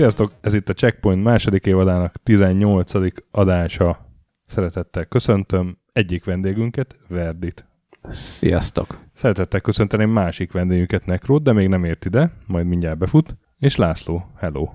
[0.00, 0.32] Sziasztok!
[0.40, 2.92] Ez itt a Checkpoint második évadának 18.
[3.30, 4.06] adása.
[4.46, 7.64] Szeretettel köszöntöm egyik vendégünket, Verdit.
[8.08, 8.98] Sziasztok!
[9.14, 13.36] Szeretettel köszönteni másik vendégünket, Nekrót, de még nem ért ide, majd mindjárt befut.
[13.58, 14.68] És László, hello!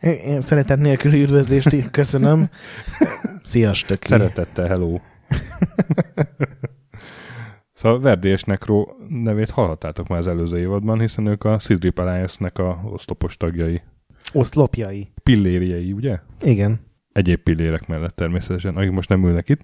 [0.00, 2.48] Én, szeretet nélküli üdvözlést köszönöm.
[3.42, 4.04] Sziasztok!
[4.04, 4.98] Szeretettel, hello!
[7.72, 12.58] Szóval Verdi és Necro nevét hallhattátok már az előző évadban, hiszen ők a Sidrip Alliance-nek
[12.58, 13.82] a oszlopos tagjai.
[14.32, 15.08] Oszlopjai.
[15.22, 16.18] Pillériei, ugye?
[16.42, 16.80] Igen.
[17.12, 19.62] Egyéb pillérek mellett természetesen, akik most nem ülnek itt.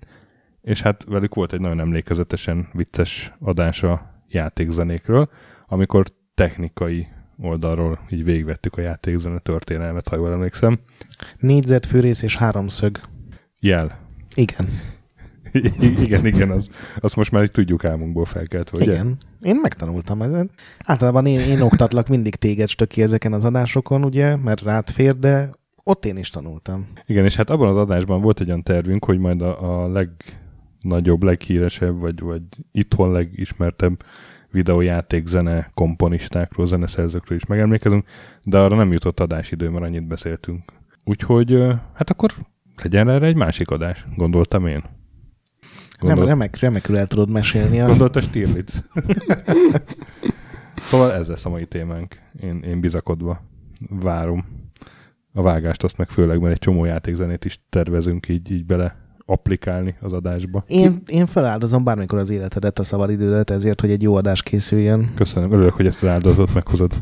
[0.60, 5.28] És hát velük volt egy nagyon emlékezetesen vicces adása játékzenékről,
[5.66, 7.06] amikor technikai
[7.38, 10.78] oldalról így végigvettük a játékzene történelmet, ha jól emlékszem.
[11.38, 13.00] Négyzet, fűrész és háromszög.
[13.60, 13.98] Jel.
[14.34, 14.68] Igen.
[16.04, 16.68] Igen, igen, az,
[17.00, 18.92] azt most már így tudjuk álmunkból felkeltve, ugye?
[18.92, 19.16] Igen.
[19.42, 20.22] Én megtanultam.
[20.22, 20.50] ezen.
[20.84, 25.50] Általában én, én oktatlak mindig téged stöki ezeken az adásokon, ugye, mert rád fér, de
[25.84, 26.86] ott én is tanultam.
[27.06, 31.22] Igen, és hát abban az adásban volt egy olyan tervünk, hogy majd a, a legnagyobb,
[31.22, 34.04] leghíresebb, vagy, vagy itthon legismertebb
[34.50, 38.04] videójáték zene komponistákról, zeneszerzőkről is megemlékezünk,
[38.42, 40.62] de arra nem jutott adásidő, mert annyit beszéltünk.
[41.04, 42.30] Úgyhogy hát akkor
[42.82, 44.82] legyen erre egy másik adás, gondoltam én.
[46.04, 47.80] Nem, remek, remekül el tudod mesélni.
[47.80, 47.86] A...
[47.86, 48.84] Gondolta Stirlitz.
[50.90, 52.16] szóval ez lesz a mai témánk.
[52.40, 53.42] Én, én bizakodva
[53.88, 54.44] várom
[55.32, 59.96] a vágást, azt meg főleg, mert egy csomó játékzenét is tervezünk így, így bele applikálni
[60.00, 60.64] az adásba.
[60.66, 65.12] Én, én feláldozom bármikor az életedet, a szabadidődet ezért, hogy egy jó adás készüljön.
[65.14, 66.92] Köszönöm, örülök, hogy ezt az áldozatot meghozod.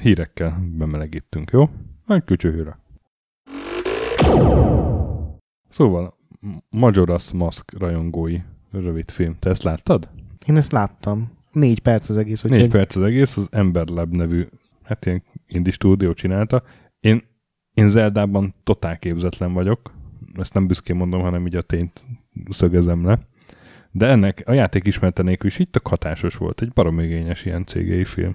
[0.00, 1.68] Hírekkel bemelegítünk, jó?
[2.06, 2.78] Egy kücsöhűre.
[5.68, 6.14] Szóval,
[6.70, 8.38] Majora's Mask rajongói
[8.70, 9.36] rövid film.
[9.38, 10.08] Te ezt láttad?
[10.46, 11.30] Én ezt láttam.
[11.52, 14.46] Négy perc az egész, Négy úgyhogy perc az egész, az Ember Lab nevű,
[14.82, 16.62] hát ilyen indie stúdió csinálta.
[17.00, 17.22] Én,
[17.74, 19.92] én Zeldában totál képzetlen vagyok,
[20.34, 22.04] ezt nem büszkén mondom, hanem így a tényt
[22.48, 23.18] szögezem le.
[23.90, 26.60] De ennek a játék ismerte nélkül is így tök hatásos volt.
[26.60, 28.34] Egy barom igényes ilyen cégei film.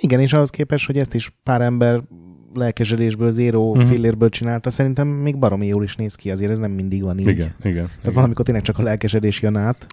[0.00, 2.02] Igen, és ahhoz képest, hogy ezt is pár ember
[2.56, 3.76] lelkesedésből, zéró Mhm.
[3.78, 3.92] uh-huh.
[3.94, 7.28] fillérből csinálta, szerintem még baromi jól is néz ki, azért ez nem mindig van így.
[7.28, 7.74] Igen, igen.
[7.84, 8.14] Tehát igen.
[8.14, 9.86] valamikor tényleg csak a lelkesedés jön át.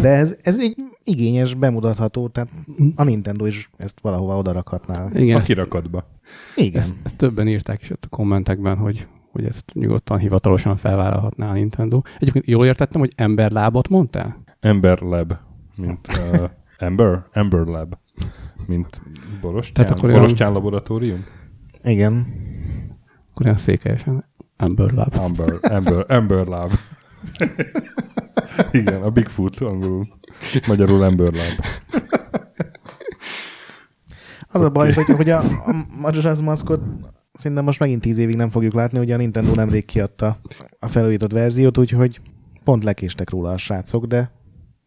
[0.00, 2.48] De ez, ez egy igényes, bemutatható, tehát
[2.96, 5.08] a Nintendo is ezt valahova odarakhatná.
[5.14, 6.04] Igen, A kirakatba.
[6.56, 6.80] Igen.
[6.82, 11.52] ezt, ezt, többen írták is ott a kommentekben, hogy, hogy ezt nyugodtan hivatalosan felvállalhatná a
[11.52, 12.00] Nintendo.
[12.18, 14.36] Egyébként jól értettem, hogy emberlábat mondtál?
[14.60, 15.32] Ember Lab,
[15.76, 16.48] mint uh,
[16.78, 17.94] Ember, Ember Lab,
[18.66, 19.00] mint
[19.40, 21.24] Borostyán, Tehát akkor olyan- Borostyán laboratórium?
[21.84, 22.26] Igen.
[23.30, 24.24] Akkor olyan székelyesen
[24.56, 25.14] emberláb.
[25.14, 26.72] Amber, Amber, Amber Lab.
[28.70, 30.08] Igen, a Bigfoot angolul.
[30.66, 31.64] Magyarul Amber Lab.
[34.48, 36.82] Az a baj, hogy, hogy a, a Majora's Maskot
[37.32, 40.38] szerintem most megint tíz évig nem fogjuk látni, ugye a Nintendo nemrég kiadta
[40.78, 42.20] a felújított verziót, úgyhogy
[42.64, 44.30] pont lekéstek róla a srácok, de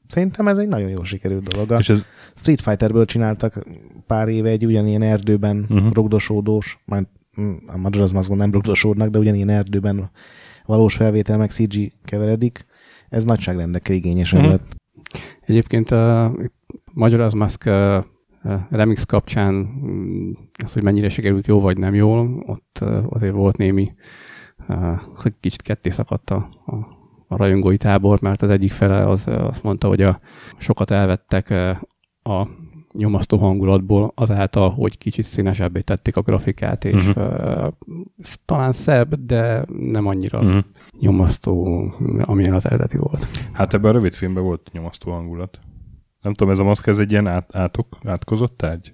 [0.08, 1.72] szerintem ez egy nagyon jól sikerült dolog.
[1.72, 2.06] A És ez,
[2.36, 3.64] Street Fighterből csináltak
[4.08, 5.74] pár éve egy ugyanilyen erdőben Mhm.
[5.74, 5.94] uh-huh.
[5.94, 7.08] rugdosódós, majd
[7.42, 10.10] mm, a Majora's Maskon nem rugdosódnak, de ugyanilyen erdőben
[10.66, 12.66] valós felvétel meg CG keveredik.
[13.10, 14.50] Ez nagyságrendekkel igényesen Mhm.
[14.50, 14.62] uh-huh.
[14.64, 14.76] lett.
[15.42, 16.34] Egyébként a
[16.96, 17.70] Majora's Mask
[18.70, 20.32] remix kapcsán mm,
[20.64, 23.92] az, hogy mennyire sikerült jó vagy nem jól, ott azért volt némi,
[25.16, 26.76] hogy kicsit ketté szakadt a, a,
[27.28, 30.20] a rajongói tábor, mert az egyik fele az uh, azt mondta, hogy a,
[30.58, 32.48] sokat elvettek uh, a
[32.94, 37.20] nyomasztó hangulatból azáltal, hogy kicsit színesebbé tették a grafikát, és Mhm.
[37.20, 37.68] uh,
[38.46, 40.64] talán szebb, de nem annyira uh-huh.
[41.00, 41.84] nyomasztó,
[42.22, 43.28] amilyen az eredeti volt.
[43.54, 45.60] Hát ebben a rövid filmben volt nyomasztó hangulat.
[46.22, 48.94] Nem tudom, ez a maszk, ez egy ilyen át, átok, átkozott tárgy?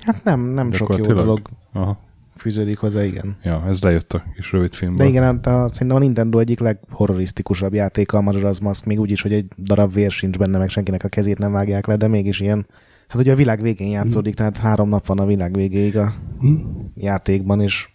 [0.00, 1.40] Hát nem, nem sok jó dolog
[1.72, 1.98] Aha.
[2.40, 3.36] Fűződik hozzá, igen.
[3.42, 4.96] Ja, ez lejött a kis rövid filmből.
[4.96, 9.10] De igen, hát a, szerintem a Nintendo egyik leghorrorisztikusabb játéka a Majora's Mask, még úgy
[9.10, 12.08] is, hogy egy darab vér sincs benne, meg senkinek a kezét nem vágják le, de
[12.08, 12.66] mégis ilyen,
[13.08, 16.54] hát ugye a világ végén játszódik, tehát három nap van a világ végéig a Hm?
[16.94, 17.88] játékban, és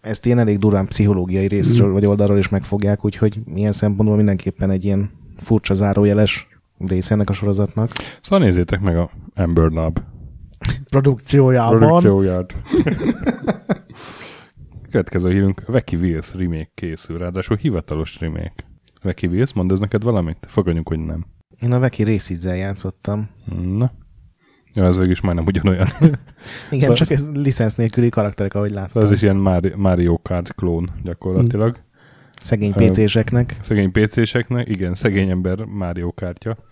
[0.00, 4.84] ezt ilyen elég durván pszichológiai részről vagy oldalról is megfogják, úgyhogy ilyen szempontból mindenképpen egy
[4.84, 6.46] ilyen furcsa zárójeles
[6.78, 7.90] része ennek a sorozatnak.
[8.22, 9.98] Szóval nézzétek meg a Amber Nub
[10.88, 11.78] Produkciójában.
[11.78, 12.54] produkcióját.
[14.90, 18.54] Következő hírünk, Veki Wills remake készül, ráadásul hivatalos remake.
[19.02, 20.46] Veki Wills, mondd ez neked valamit?
[20.48, 21.26] Fogadjunk, hogy nem.
[21.60, 23.28] Én a Veki részízzel játszottam.
[23.62, 23.92] Na.
[24.72, 25.86] Ja, ez végig is majdnem ugyanolyan.
[26.00, 28.88] Igen, Szóval- csak ez licensz nélküli karakterek, ahogy láttam.
[28.88, 31.76] Szóval ez is ilyen Mari- Mario Kart klón gyakorlatilag.
[32.40, 33.56] Szegény Ö, PC-seknek.
[33.60, 36.56] Szegény PC-seknek, igen, szegény ember Mario Kártya.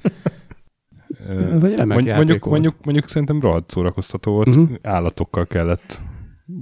[1.53, 2.45] Ez egy remek mondjuk, volt.
[2.45, 4.47] mondjuk, mondjuk szerintem rohadt szórakoztató volt.
[4.47, 4.71] Uh-huh.
[4.83, 6.01] Állatokkal kellett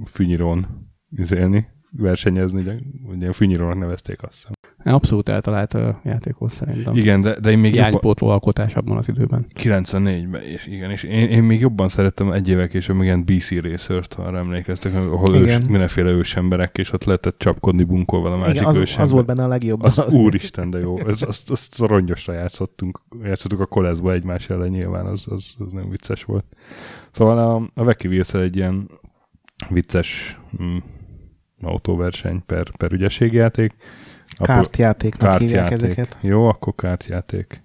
[0.05, 1.67] fűnyirón üzélni,
[1.97, 4.51] versenyezni, ugye, ugye fűnyirónak nevezték azt hiszem.
[4.93, 6.95] Abszolút eltalált a játék volt szerintem.
[6.95, 9.45] Igen, de, de én még jobban, Hiánypótló alkotás abban az időben.
[9.53, 13.51] 94-ben, és igen, és én, én még jobban szerettem egy évek később meg ilyen BC
[13.51, 15.61] Racert, ha arra emlékeztek, ahol ős, Igen.
[15.69, 19.05] mindenféle ősemberek, és ott lehetett csapkodni bunkolval a másik Igen, az, ősember.
[19.05, 19.81] az volt benne a legjobb.
[19.81, 20.97] Az úristen, de jó.
[21.07, 22.99] Ez, azt, azt rongyosra játszottunk.
[23.23, 26.45] Játszottuk a koleszba egymás ellen nyilván, az, az, az nem vicces volt.
[27.11, 28.89] Szóval a, a Veki egy ilyen
[29.69, 30.77] vicces mm,
[31.61, 33.75] autóverseny per, per ügyességjáték.
[34.37, 36.17] Kártjátéknak hívják ezeket.
[36.21, 37.63] Jó, akkor kártjáték.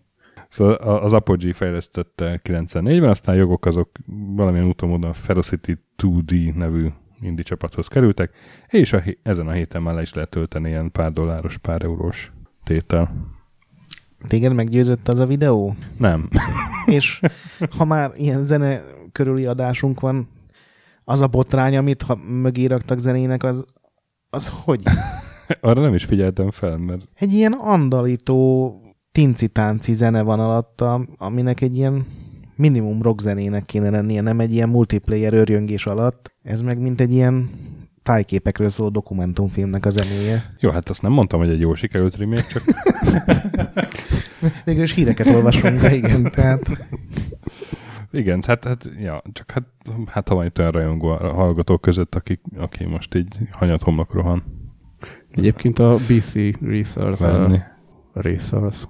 [0.48, 3.90] Szóval az Apogee fejlesztette 94-ben, aztán jogok azok
[4.34, 5.72] valamilyen úton módon Ferocity
[6.02, 6.88] 2D nevű
[7.20, 8.30] indie csapathoz kerültek,
[8.68, 12.32] és a, ezen a héten már le is lehet tölteni ilyen pár dolláros, pár eurós
[12.64, 13.14] tétel.
[14.28, 15.74] Téged meggyőzött az a videó?
[15.96, 16.28] Nem.
[16.86, 17.20] És
[17.76, 18.82] ha már ilyen zene
[19.12, 20.28] körüli adásunk van,
[21.04, 23.64] az a botrány, amit ha mögé raktak zenének, az,
[24.30, 24.82] az hogy?
[25.60, 28.74] Arra nem is figyeltem fel, mert Egy ilyen andalító
[29.12, 32.06] tinci-tánci zene van alatta, aminek egy ilyen
[32.56, 36.32] minimum rockzenének kéne lennie, nem egy ilyen multiplayer örjöngés alatt.
[36.42, 37.50] Ez meg mint egy ilyen
[38.02, 40.54] tájképekről szóló dokumentumfilmnek a zenéje.
[40.60, 42.62] jó, hát azt nem mondtam, hogy egy jó sikerült remake, csak
[44.64, 46.86] Végül is híreket olvasunk, de igen, tehát
[48.12, 49.64] igen, hát, hát, ja, csak hát,
[50.06, 54.12] hát ha van itt olyan rajongó a hallgatók között, aki, aki most így hanyat homlok
[54.12, 54.42] rohan
[55.30, 57.56] Egyébként a BC Research, venni.
[57.56, 57.62] uh,
[58.12, 58.84] Racers,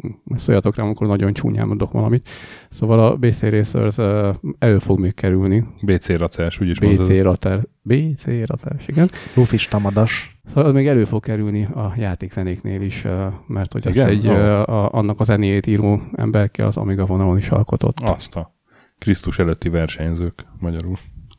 [0.00, 2.28] Hm, szóljatok rám, akkor nagyon csúnyán mondok valamit.
[2.68, 5.64] Szóval a BC Racers uh, elő fog még kerülni.
[5.82, 7.22] BC racás, úgyis BC mondod.
[7.22, 9.08] Rater, BC Raters, igen.
[9.34, 10.40] Rufis Tamadas.
[10.44, 14.08] Szóval az még elő fog kerülni a játékzenéknél is, uh, mert hogy azt Igen?
[14.08, 14.32] egy, Ó.
[14.32, 14.38] uh,
[14.68, 18.00] a, annak a zenéjét író emberke az Amiga vonalon is alkotott.
[18.00, 18.58] Azt a
[19.00, 20.98] Krisztus előtti versenyzők, magyarul.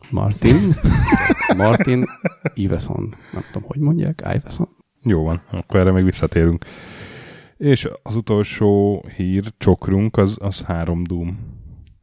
[0.09, 0.55] Martin.
[1.57, 2.05] Martin
[2.53, 3.15] Iveson.
[3.33, 4.21] Nem tudom, hogy mondják.
[4.35, 4.67] Iveson.
[5.03, 6.65] Jó van, akkor erre még visszatérünk.
[7.57, 11.39] És az utolsó hír, csokrunk, az, az három Doom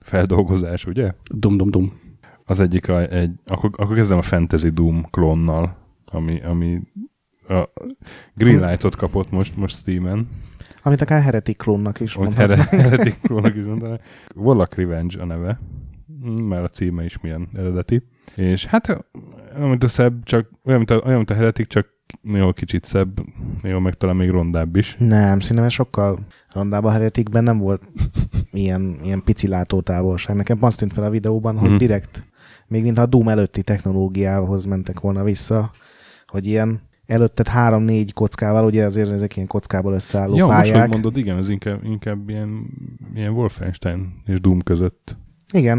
[0.00, 1.12] feldolgozás, ugye?
[1.34, 2.00] Dum dum dum.
[2.44, 6.80] Az egyik a, egy, akkor, akkor kezdem a Fantasy Doom klónnal, ami, ami
[7.48, 7.68] a
[8.34, 10.28] Greenlight-ot kapott most, most Steam-en.
[10.82, 12.66] Amit akár Heretic klónnak is Hogy mondhatnak.
[12.68, 13.98] Heretic klónnak is mondaná.
[14.34, 15.60] Warlock Revenge a neve,
[16.48, 18.02] mert a címe is milyen eredeti.
[18.34, 18.88] És hát
[19.56, 21.86] olyan, mint a szebb, csak olyan, mint a, olyan, mint a Heretic, csak
[22.22, 23.20] jó kicsit szebb,
[23.62, 24.96] jó, meg talán még rondább is.
[24.98, 26.18] Nem, szerintem sokkal
[26.52, 27.82] rondább a Hereticben nem volt
[28.52, 30.36] ilyen, ilyen pici látótávolság.
[30.36, 31.78] Nekem azt tűnt fel a videóban, hogy Mhm.
[31.78, 32.26] direkt,
[32.66, 35.70] még mintha a Doom előtti technológiához mentek volna vissza,
[36.26, 40.88] hogy ilyen előtted három-négy kockával, ugye azért ezek ilyen kockából összeálló Ja, most, hogy pályák.
[40.88, 42.66] mondod, igen, ez inkább, inkább ilyen,
[43.14, 45.16] ilyen Wolfenstein és Doom között
[45.52, 45.78] Igen,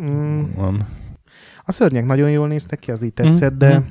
[0.00, 0.86] mm, van.
[1.64, 3.88] a szörnyek nagyon jól néztek ki, az így tetszett, Mhm, de mhm.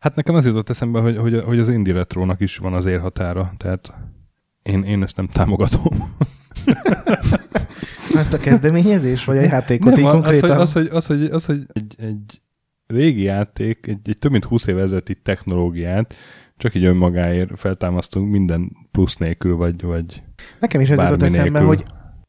[0.00, 3.52] Hát nekem az jutott eszembe, hogy, hogy, hogy az indie retrónak is van az érhatára,
[3.56, 3.94] tehát
[4.62, 6.14] én, én ezt nem támogatom.
[8.14, 10.60] hát a kezdeményezés, vagy a játékot így Nem, az, hogy, konkrétan.
[10.60, 12.40] az, hogy, az, hogy, az, hogy egy, egy
[12.90, 16.14] régi játék, egy, egy több mint 20 éve ezelőtti technológiát
[16.56, 20.22] csak így önmagáért feltámasztunk minden plusz nélkül, vagy, vagy
[20.60, 21.66] Nekem is ez jutott eszembe, nélkül.
[21.66, 21.84] hogy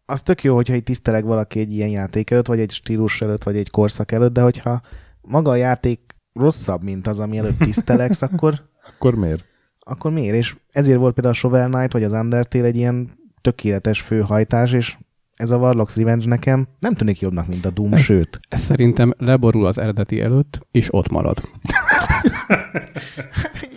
[0.05, 3.43] az tök jó, hogyha itt tiszteleg valaki egy ilyen játék előtt, vagy egy stílus előtt,
[3.43, 4.81] vagy egy korszak előtt, de hogyha
[5.21, 5.99] maga a játék
[6.33, 8.53] rosszabb, mint az, ami előtt tisztelegsz, akkor,
[8.87, 9.45] akkor miért?
[9.79, 10.35] akkor miért?
[10.35, 13.09] És ezért volt például a Shovel Knight, vagy az Undertale egy ilyen
[13.41, 14.97] tökéletes főhajtás, és
[15.41, 18.39] ez a Warlock's Revenge nekem nem tűnik jobbnak, mint a Doom, sőt.
[18.49, 21.41] Ez szerintem leborul az eredeti előtt, és ott marad.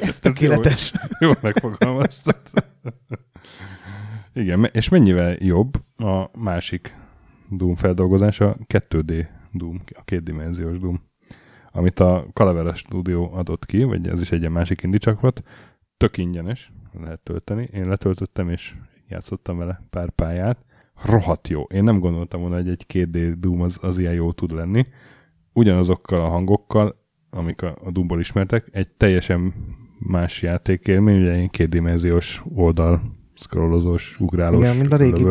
[0.01, 0.93] Ez tökéletes.
[1.19, 2.41] Jó megfogalmaztad.
[4.33, 6.97] Igen, és mennyivel jobb a másik
[7.51, 11.03] Doom feldolgozása, 2D Doom, a kétdimenziós Doom,
[11.73, 15.43] amit a Calavera Studio adott ki, vagy ez is egy ilyen másik indie csapat,
[15.97, 17.69] tök ingyenes, lehet tölteni.
[17.73, 18.75] Én letöltöttem, és
[19.09, 20.59] játszottam vele pár pályát.
[21.03, 21.63] Rohadt jó.
[21.63, 24.87] Én nem gondoltam volna, hogy egy 2D Doom az, az ilyen jó tud lenni.
[25.53, 29.55] Ugyanazokkal a hangokkal, amik a, a Doomból ismertek, egy teljesen
[29.99, 33.03] más játékélmény, ugye egy kétdimenziós oldal
[33.35, 34.61] scrollozós, ugrálós.
[34.61, 35.25] Igen, mint a régi.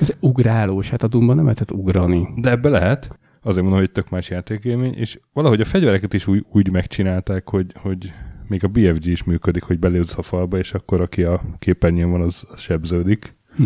[0.00, 2.28] Ez ugrálós, hát a Doomban nem lehetett ugrani.
[2.36, 3.18] De ebbe lehet.
[3.42, 7.72] Azért mondom, hogy tök más játékélmény, és valahogy a fegyvereket is úgy, úgy megcsinálták, hogy,
[7.74, 8.12] hogy
[8.48, 12.20] még a BFG is működik, hogy belépsz a falba, és akkor aki a képernyőn van,
[12.20, 13.36] az, az sebződik.
[13.56, 13.64] Hm.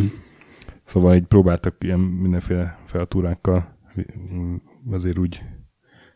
[0.91, 3.77] Szóval így próbáltak ilyen mindenféle feltúrákkal
[4.91, 5.43] azért úgy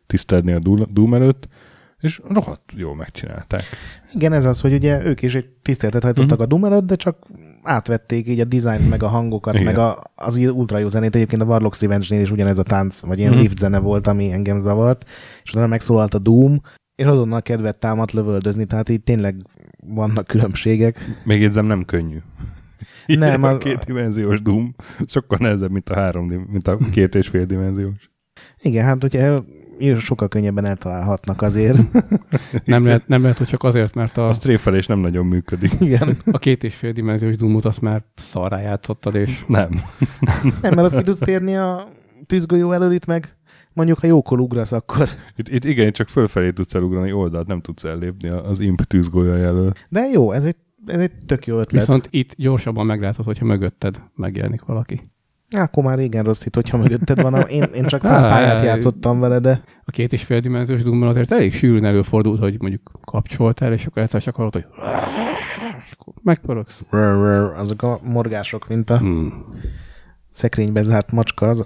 [0.06, 1.48] tisztelni a Doom- előtt,
[2.00, 3.62] és rohadt jól megcsinálták.
[4.12, 6.42] Igen, ez az, hogy ugye ők is egy tiszteletet hajtottak Mhm.
[6.42, 7.26] a Doom előtt, de csak
[7.62, 9.66] átvették így a design meg a hangokat, Igen.
[9.66, 11.14] meg a, az ultra jó zenét.
[11.14, 13.40] Egyébként a Warlocks Revenge-nél is ugyanez a tánc, vagy ilyen Mhm.
[13.40, 15.08] lift zene volt, ami engem zavart,
[15.42, 16.60] és utána megszólalt a Doom,
[16.94, 19.36] és azonnal kedvet támadt lövöldözni, tehát így tényleg
[19.86, 20.96] vannak különbségek.
[21.24, 22.18] Még érzem, nem könnyű.
[23.06, 24.74] Nem, a az- két dimenziós Doom
[25.06, 28.10] sokkal nehezebb, mint a három, mint a két és fél dimenziós.
[28.62, 29.38] Igen, hát ugye
[29.98, 31.78] sokkal könnyebben eltalálhatnak azért.
[32.64, 35.72] Nem lehet, nem lehet, hogy csak azért, mert a, A stréfelés nem nagyon működik.
[35.80, 36.16] Igen.
[36.30, 39.70] a két és fél dimenziós Doomot azt már szarrá játszottad, és Nem.
[40.62, 41.88] Nem, mert ott ki tudsz térni a
[42.26, 43.36] tűzgolyó elől itt meg,
[43.72, 45.08] mondjuk ha jókor ugrasz, akkor.
[45.36, 49.72] Itt, itt igen, csak fölfelé tudsz elugrani, oldalt nem tudsz ellépni az imp tűzgolya elől.
[49.88, 51.80] De jó, ez egy, ez egy tök jó ötlet.
[51.80, 55.10] viszont itt gyorsabban meglátod, hogyha mögötted megjelenik valaki.
[55.56, 57.34] Akkor már régen rossz itt, hogyha mögötted van.
[57.48, 61.32] Én, én csak pár pályát játszottam vele, de A két és fél dimenziós Doomban azért
[61.32, 64.64] elég sűrűn előfordult, hogy mondjuk kapcsoltál, és akkor egyszer csak hallod, hogy
[65.84, 66.82] és akkor megpöröksz.
[67.56, 69.44] azok a morgások, mint a Hmm.
[70.30, 71.64] szekrénybe zárt macska, az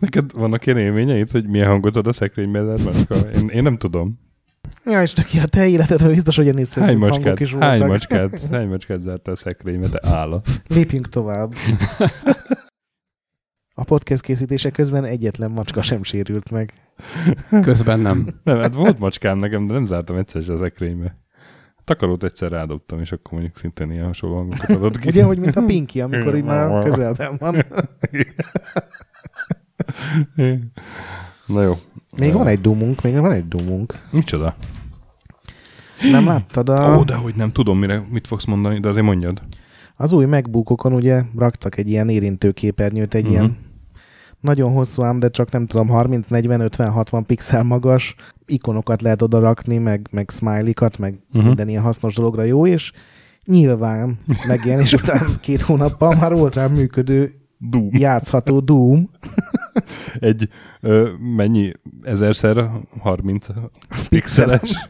[0.00, 2.64] Neked vannak ilyen élményeid, hogy milyen hangot ad a szekrényben?
[2.64, 3.14] Macska?
[3.14, 4.18] Én, én nem tudom.
[4.84, 7.78] Ja, és neki a te életedről biztos, hogy ennél Hány szörnyűbb macskát, hangok is hány
[7.78, 7.88] voltak.
[7.88, 10.48] macskát, hány macskát zártál a szekrénybe, te állat?
[10.66, 11.54] Lépjünk tovább.
[13.74, 16.72] A podcast készítése közben egyetlen macska sem sérült meg.
[17.60, 18.26] Közben nem.
[18.44, 21.18] Nem, hát volt macskám nekem, de nem zártam egyszer se a szekrénybe.
[21.84, 25.08] Takarót egyszer rádobtam, és akkor mondjuk szintén ilyen hasonló hangokat adott ki.
[25.08, 27.64] Ugye, hogy mint a Pinky, amikor így már közelben van.
[31.46, 31.76] Na jó.
[32.16, 33.94] Még van egy dumunk, még van egy dumunk.
[34.10, 34.54] Micsoda?
[36.10, 36.96] Nem láttad a...
[36.98, 39.42] Ó, de hogy nem tudom, mire, mit fogsz mondani, de azért mondjad.
[39.96, 43.32] Az új MacBookokon ugye raktak egy ilyen érintőképernyőt, egy Mhm.
[43.32, 43.56] ilyen
[44.40, 48.14] nagyon hosszú ám, de csak nem tudom, 30, 40, 50, 60 pixel magas
[48.46, 51.44] ikonokat lehet oda rakni, meg, meg smiley-kat, meg uh-huh.
[51.44, 52.92] minden ilyen hasznos dologra jó, és
[53.44, 57.88] nyilván megjelenés után két hónappal már volt rá működő, Doom.
[57.92, 59.08] játszható Doom
[60.18, 60.48] Egy
[60.80, 61.72] ö, mennyi?
[62.02, 63.46] Ezerszer 30
[64.08, 64.86] pixeles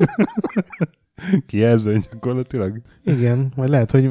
[1.47, 2.81] kijelző gyakorlatilag.
[3.05, 4.11] Igen, vagy lehet, hogy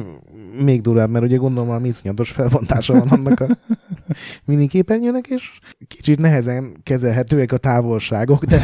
[0.64, 3.58] még durvább, mert ugye gondolom valami iszonyatos felbontása van annak a
[4.44, 5.58] miniképernyőnek, és
[5.88, 8.62] kicsit nehezen kezelhetőek a távolságok, de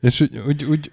[0.00, 0.92] És úgy, úgy, úgy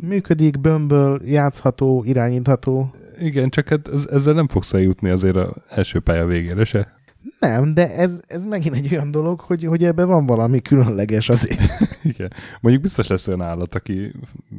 [0.00, 2.94] működik, bömböl, játszható, irányítható.
[3.18, 6.95] igen, csak hát ez, ezzel nem fogsz eljutni azért az első pálya végére se.
[7.38, 11.60] Nem, de ez, ez megint egy olyan dolog, hogy, hogy ebben van valami különleges azért.
[12.02, 12.32] Igen.
[12.60, 14.12] Mondjuk biztos lesz olyan állat, aki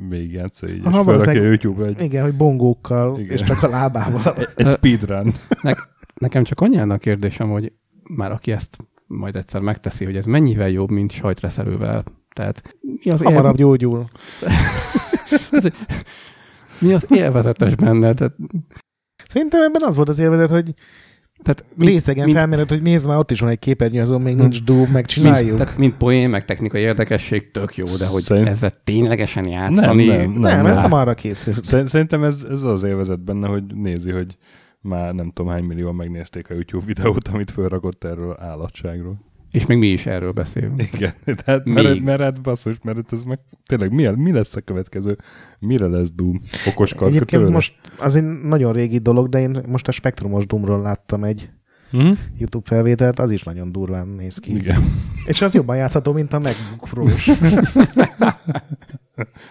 [0.10, 3.32] végigjátsza így, és Aha, felrakja valószínűleg- YouTube-ra egy, Igen, hogy bongókkal, Igen.
[3.32, 4.36] és csak a lábával.
[4.56, 5.34] egy speedrun.
[5.62, 5.74] Ne,
[6.16, 7.72] nekem csak annyi a kérdésem, hogy
[8.04, 12.04] már aki ezt majd egyszer megteszi, hogy ez mennyivel jobb, mint sajtreszelővel.
[12.36, 14.10] Tehát mi az, Hamarabb él, gyógyul.
[16.80, 18.14] mi az élvezetes benne?
[18.14, 18.34] Tehát,
[19.28, 20.74] Szerintem ebben az volt az élvezet, hogy
[21.48, 24.36] tehát mint, részegen mint, felmerült, hogy nézd már, ott is van egy képernyő, azon még
[24.36, 25.58] nincs Doom, mint, megcsináljuk.
[25.58, 30.06] tehát mint poén, meg technikai érdekesség tök jó, de hogy Szerint- ezzel ténylegesen játszani.
[30.06, 30.92] Nem, nem, nem, nem, ez nem.
[30.92, 31.66] arra készült.
[31.66, 34.38] Szer- Szerintem ez, ez az élvezet benne, hogy nézi, hogy
[34.82, 39.26] már nem tudom hány millióan megnézték a YouTube videót, amit felrakott erről állatságról.
[39.52, 40.84] És még mi is erről beszélünk.
[40.94, 41.14] Igen,
[41.46, 41.74] tehát Még.
[41.74, 45.18] mert, mert hát basszus, mert ez meg tényleg mi, mi lesz a következő?
[45.60, 46.42] Mire lesz Doom?
[46.68, 51.24] Okos Egyébként most az egy nagyon régi dolog, de én most a Spektrumos Doomról láttam
[51.24, 51.50] egy
[51.92, 52.12] Hm?
[52.38, 54.56] YouTube felvételt, az is nagyon durván néz ki.
[54.56, 54.96] Igen.
[55.26, 57.06] És az jobban játszható, mint a MacBook pro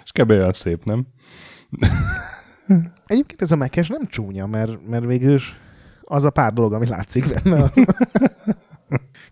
[0.05, 0.31] És kb.
[0.31, 1.07] olyan szép, nem?
[3.07, 5.57] Egyébként ez a mekes nem csúnya, mert, mert végül is
[6.03, 7.63] az a pár dolog, ami látszik benne.
[7.63, 7.85] Az...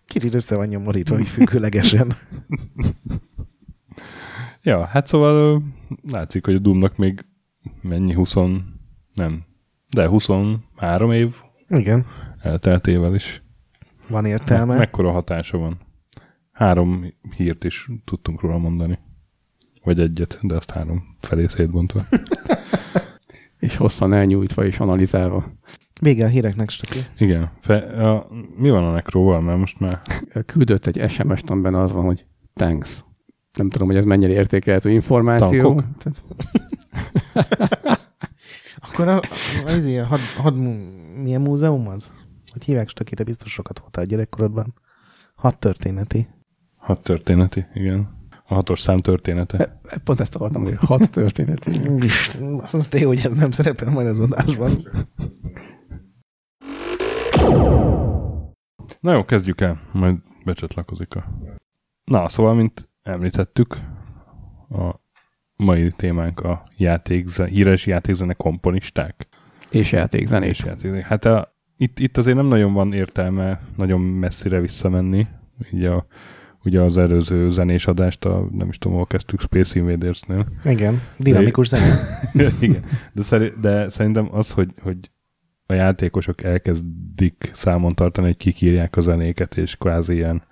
[0.05, 2.13] Kicsit össze van nyomorítva, így függőlegesen.
[4.61, 5.63] Ja, hát szóval
[6.11, 7.25] látszik, hogy a Doomnak még
[7.81, 8.35] mennyi, 20,
[9.13, 9.43] nem,
[9.89, 11.35] de 23 év
[11.67, 12.05] Igen,
[12.39, 13.43] elteltével is.
[14.09, 14.75] van Me- értelme.
[14.77, 15.79] mekkora hatása van?
[16.51, 18.99] Három hírt is tudtunk róla mondani.
[19.83, 22.05] Vagy egyet, de azt három felé szétbontva.
[23.59, 25.45] És hosszan elnyújtva és analizálva.
[26.01, 27.05] Vége a híreknek, Stöki.
[27.17, 27.51] Igen.
[27.59, 29.41] Fe, a, mi van a nekróval?
[29.41, 30.01] Mert most már
[30.45, 33.03] Küldött egy SMS-t, amiben az van, hogy thanks.
[33.53, 35.81] Nem tudom, hogy ez mennyire értékelhető információ.
[35.97, 36.23] Tehát,
[38.89, 39.21] Akkor a,
[39.65, 40.55] a, izé, a had, had,
[41.21, 42.11] milyen múzeum az?
[42.51, 44.73] Hogy hívják stökére, biztos sokat voltál a gyerekkorodban.
[45.35, 46.27] Hat történeti.
[46.77, 48.13] Hat történeti, igen.
[48.47, 49.79] A hatos szám története.
[49.83, 51.65] E, Pont ezt akartam, hogy hat történet.
[51.99, 54.71] Isten, azt mondta, hogy ez nem szerepel majd az adásban.
[59.05, 61.25] Na jó, kezdjük el, majd becsatlakozik a...
[62.03, 63.77] Na, szóval, mint említettük,
[64.69, 64.95] a
[65.55, 69.27] mai témánk a játékzen, híres játékzene komponisták.
[69.69, 70.59] És játékzenés.
[70.59, 71.03] És játékzenés.
[71.03, 75.27] Hát a, itt, itt azért nem nagyon van értelme nagyon messzire visszamenni.
[75.73, 76.05] Így a,
[76.63, 80.45] ugye az előző zenés adást, a, nem is tudom, hol kezdtük, Space Invaders-nél.
[80.63, 82.19] Igen, dinamikus zene.
[82.59, 82.83] Igen,
[83.13, 84.97] de, szeri, de szerintem az, hogy, hogy
[85.65, 90.43] a játékosok elkezdik számon tartani, hogy kikírják a zenéket, és kvázi ilyen,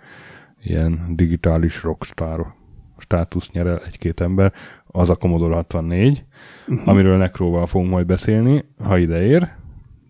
[0.63, 2.53] ilyen digitális rockstar
[2.97, 4.53] státusz nyer el egy-két ember,
[4.85, 6.25] az a Commodore 64,
[6.67, 6.87] uh-huh.
[6.87, 9.49] amiről Necróval fogunk majd beszélni, ha ide ér,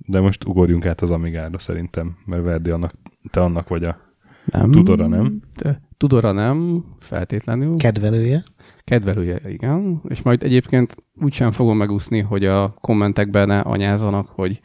[0.07, 2.91] de most ugorjunk át az Amigára szerintem, mert Verdi annak,
[3.31, 3.97] te annak vagy a
[4.45, 4.71] Nem.
[4.71, 5.39] Tudora, nem?
[5.55, 7.77] De Tudora nem, feltétlenül.
[7.77, 8.43] Kedvelője.
[8.83, 10.01] Kedvelője, igen.
[10.07, 14.59] És majd egyébként úgysem fogom megúszni, hogy a kommentekben ne anyázzanak, hogy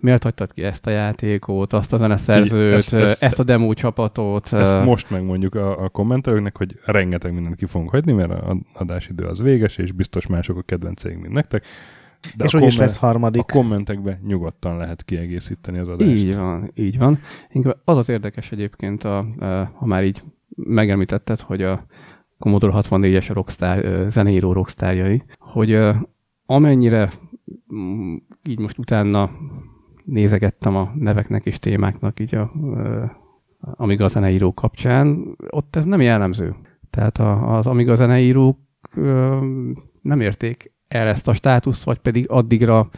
[0.00, 4.52] miért hagytad ki ezt a játékot, azt a zeneszerzőt, Ezt- ezt, ezt- a demo csapatot.
[4.52, 9.24] Ezt most megmondjuk a, a kommentelőknek, hogy rengeteg mindent ki fogunk hagyni, mert a adásidő
[9.24, 11.64] az véges, és biztos mások a kedvenceink, mint nektek.
[12.36, 13.40] De és a, úgyis lesz harmadik.
[13.40, 16.10] a kommentekbe nyugodtan lehet kiegészíteni az adást.
[16.10, 17.18] Így van, így van.
[17.50, 20.22] Inkább az az érdekes egyébként, a, a, ha már így
[20.56, 21.86] megemlítetted, hogy a
[22.38, 25.92] Commodore 64-es rockstar, ö, zeneíró rockstarjai, hogy ö,
[26.46, 27.12] amennyire
[27.74, 28.16] mm,
[28.48, 29.30] így most utána
[30.04, 33.04] nézegettem a neveknek és témáknak így a, ö,
[33.76, 36.54] Amiga zeneíró kapcsán, ott ez nem jellemző.
[36.90, 38.58] Tehát a, az Amiga zeneírók
[38.94, 39.38] ö,
[40.02, 42.88] nem érték el ezt a státuszt, vagy pedig addigra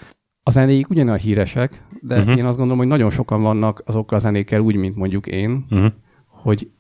[0.43, 2.37] a zenéik ugyanolyan híresek, de uh-huh.
[2.37, 5.93] én azt gondolom, hogy nagyon sokan vannak azokkal a zenékkel úgy, mint mondjuk én, Uh-huh.
[6.26, 6.71] hogy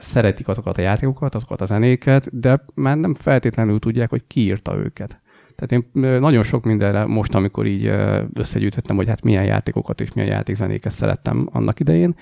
[0.00, 4.76] szeretik azokat a játékokat, azokat a zenéket, de már nem feltétlenül tudják, hogy ki írta
[4.76, 5.20] őket.
[5.54, 7.92] Tehát én nagyon sok mindenre most, amikor így
[8.32, 12.14] összegyűjtöttem, hogy hát milyen játékokat és milyen játékzenéket szerettem annak idején,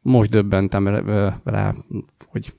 [0.00, 0.88] most döbbentem
[1.44, 1.76] rá-
[2.26, 2.54] hogy,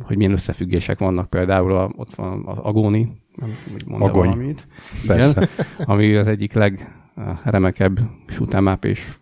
[0.00, 1.30] hogy milyen összefüggések vannak.
[1.30, 4.28] Például a, ott van az Agóni, nem mondja Agony.
[4.28, 4.66] valamit.
[5.06, 5.48] Persze.
[5.84, 9.18] ami az egyik legremekebb shoot'em és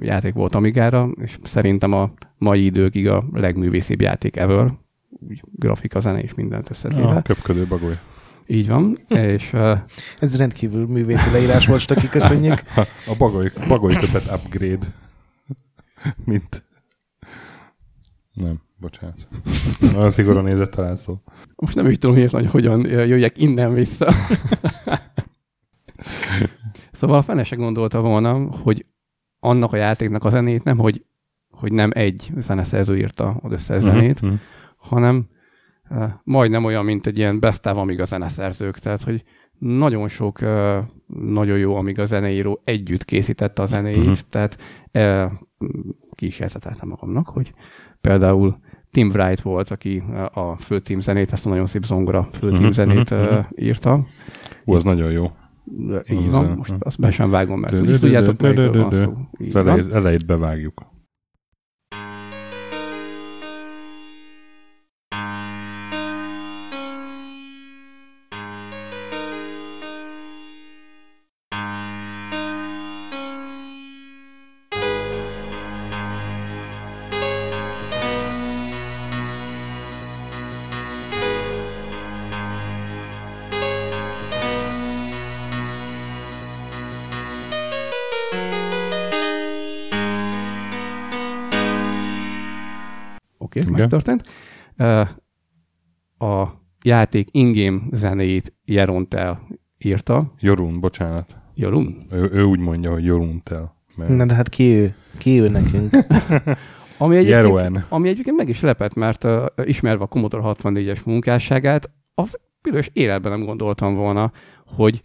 [0.00, 4.72] játék volt Amigára, és szerintem a mai időkig a legművészibb játék ever,
[5.28, 7.08] úgy grafika, zene és mindent összetéve.
[7.08, 7.98] A köpködő bagoly.
[8.46, 9.78] Így van, és uh,
[10.18, 12.62] Ez rendkívül művészi leírás volt, Stöki, köszönjük.
[13.12, 14.86] A bagoly, bagoly köpet upgrade.
[16.24, 16.64] Mint...
[18.32, 19.28] Nem, bocsánat.
[19.80, 21.16] Nagyon szigorúan nézett talán szó.
[21.56, 24.12] most nem is tudom, hogy nagyon hogyan jöjjek innen vissza.
[26.92, 28.86] szóval fene se gondolta volna, hogy
[29.40, 31.04] annak a játéknak a zenét nem, hogy,
[31.50, 34.34] hogy nem egy zeneszerző írta az összes zenét, Mhm.
[34.76, 35.28] hanem
[35.90, 39.22] uh, majdnem olyan, mint egy ilyen best of Amiga zeneszerzők, tehát hogy
[39.58, 44.08] nagyon sok uh, nagyon jó Amiga zeneíró együtt készítette a zenéit, Mhm.
[44.08, 44.28] uh-huh.
[44.30, 44.58] tehát
[44.92, 45.32] uh,
[46.14, 46.40] ki is
[46.84, 47.52] magamnak, hogy
[48.00, 48.60] például
[48.92, 52.72] Tim Wright volt, aki uh, a főcím zenét, ezt a nagyon szép zongora főcím Mhm,
[52.72, 53.38] zenét mhm, uh, mhm.
[53.54, 54.06] írta.
[54.64, 55.30] Ú, az nagyon jó.
[56.10, 59.72] Így van, most azt be sem vágom, mert úgyis tudjátok, melyikről van szó.
[59.92, 60.91] Elejét bevágjuk.
[93.90, 94.16] Okay,
[96.18, 96.48] A
[96.84, 99.46] játék ingame zenéjét Jerontel
[99.78, 100.32] írta.
[100.40, 101.36] Jorun, bocsánat.
[101.54, 102.06] Jorun?
[102.10, 103.76] Ő, ő úgy mondja, hogy Jorun tel.
[103.96, 104.94] Mert Na, de hát ki ő?
[105.16, 105.94] Ki ő nekünk?
[106.98, 107.84] Ami egyébként, Jeroen.
[107.88, 113.32] ami egyébként meg is lepett, mert uh, ismerve a Commodore 64-es munkásságát, az büdös életben
[113.32, 114.32] nem gondoltam volna,
[114.66, 115.00] hogy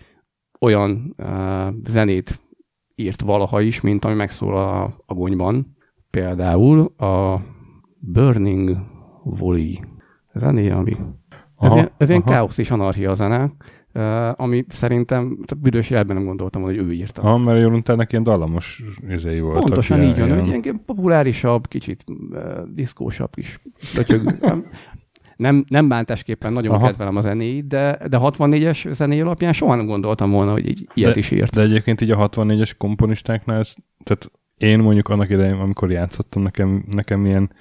[0.60, 2.40] olyan uh, zenét
[2.96, 5.78] írt valaha is, mint ami megszól a, a gonyban.
[6.10, 7.42] Például a
[8.00, 8.78] Burning
[9.24, 9.80] Volley
[10.34, 10.92] zené, ami
[11.60, 13.52] ez, Aha, ilyen, ez ilyen káosz és anarchia zene,
[13.94, 17.22] uh, ami szerintem tehát büdös életben nem gondoltam, hogy ő írta.
[17.22, 19.64] Ha, mert Jorun telnek ilyen dallamos izéi voltak.
[19.64, 22.42] Pontosan ilyen- így van, ilyen- hogy ilyen populárisabb, kicsit uh,
[22.74, 23.60] diszkósabb kis
[23.96, 24.22] lötyög.
[24.42, 24.66] nem,
[25.36, 26.80] nem, nem bántásképpen nagyon Aha.
[26.80, 26.90] Aha.
[26.90, 31.14] kedvelem a zenéit, de, de 64-es zené alapján soha nem gondoltam volna, hogy így, ilyet
[31.14, 31.54] De- is írt.
[31.56, 36.84] De egyébként így a 64-es komponistáknál, ez, tehát én mondjuk annak idején, amikor játszottam, nekem,
[36.92, 37.52] nekem ilyen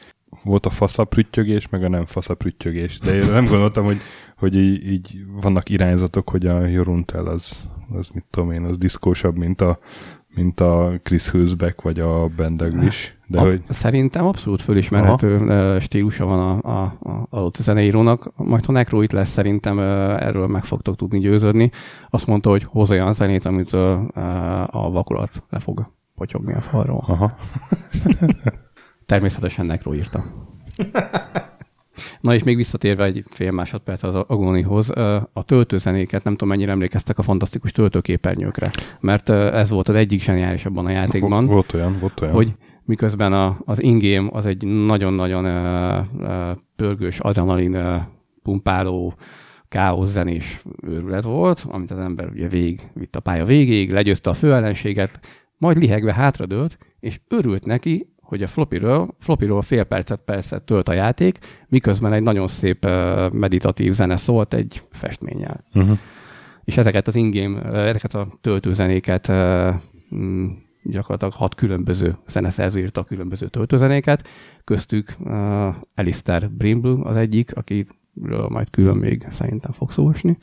[0.45, 2.99] volt a faszaprüttyögés, meg a nem faszaprüttyögés.
[2.99, 4.01] De én nem gondoltam, hogy,
[4.37, 9.37] hogy így, így vannak irányzatok, hogy a Joruntel az, az mit tudom én, az diszkósabb,
[9.37, 9.79] mint a,
[10.35, 13.15] mint a Chris Hülsbeck, vagy a Ben Daglish.
[13.27, 15.81] De a, hogy, Szerintem abszolút fölismerhető Aha.
[15.81, 18.33] stílusa van a, a, a adott zeneírónak.
[18.37, 21.71] Majd ha Necro itt lesz, szerintem erről meg fogtok tudni győződni.
[22.11, 27.05] Azt mondta, hogy hoz olyan zenét, amit a vakulat le fog potyogni a falról.
[27.07, 27.37] aha,
[29.07, 30.25] Természetesen Necro írta.
[32.21, 34.91] Na és még visszatérve egy fél másodperc az Agonihoz,
[35.33, 40.87] a töltőzenéket nem tudom mennyire emlékeztek a fantasztikus töltőképernyőkre, mert ez volt az egyik zseniálisabban
[40.87, 42.35] a játékban volt olyan, volt olyan.
[42.35, 47.97] hogy miközben a, az ingame az egy nagyon-nagyon ö, pörgős, adrenalin ö,
[48.43, 49.15] pumpáló,
[49.69, 54.35] káosz zenés őrület volt, amit az ember ugye végig vitt a pálya végéig, legyőzte a
[54.35, 55.21] főellenséget,
[55.59, 60.93] majd lihegve hátradőlt, és örült neki, hogy a floppyről, floppyról fél percet percet tölt a
[60.93, 62.85] játék, miközben egy nagyon szép
[63.33, 65.99] meditatív zene szólt egy festménnyel Uh-huh.
[66.65, 69.33] és ezeket az ingame, ezeket a töltőzenéket
[70.83, 74.29] gyakorlatilag hat különböző zeneszerző írta a különböző töltőzenéket,
[74.65, 80.39] köztük uh, Alistair Brimble az egyik, akiről majd külön még szerintem fog szó esni,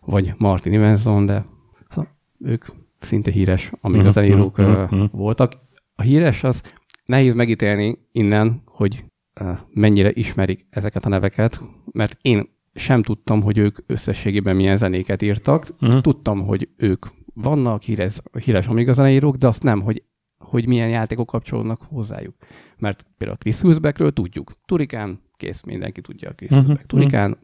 [0.00, 1.44] vagy Martin Evanson, de
[1.88, 2.08] hát,
[2.40, 2.64] ők
[2.98, 5.04] szinte híres, amíg a zeneírók mhm, uh, mhm.
[5.10, 5.52] voltak.
[5.94, 6.62] A híres az
[7.08, 9.04] nehéz megítélni innen, hogy
[9.40, 11.60] uh, mennyire ismerik ezeket a neveket,
[11.92, 15.66] mert én sem tudtam, hogy ők összességében milyen zenéket írtak.
[15.80, 15.98] Mhm.
[15.98, 20.02] Tudtam, hogy ők vannak, híres, híres Amiga zeneírók, de azt nem, hogy,
[20.38, 22.34] hogy milyen játékok kapcsolódnak hozzájuk.
[22.78, 24.52] Mert például Chris Hülsbeckről tudjuk.
[24.66, 26.86] Turikán, kész, mindenki tudja a Chris Hülsbeck.
[26.86, 27.38] Turikán,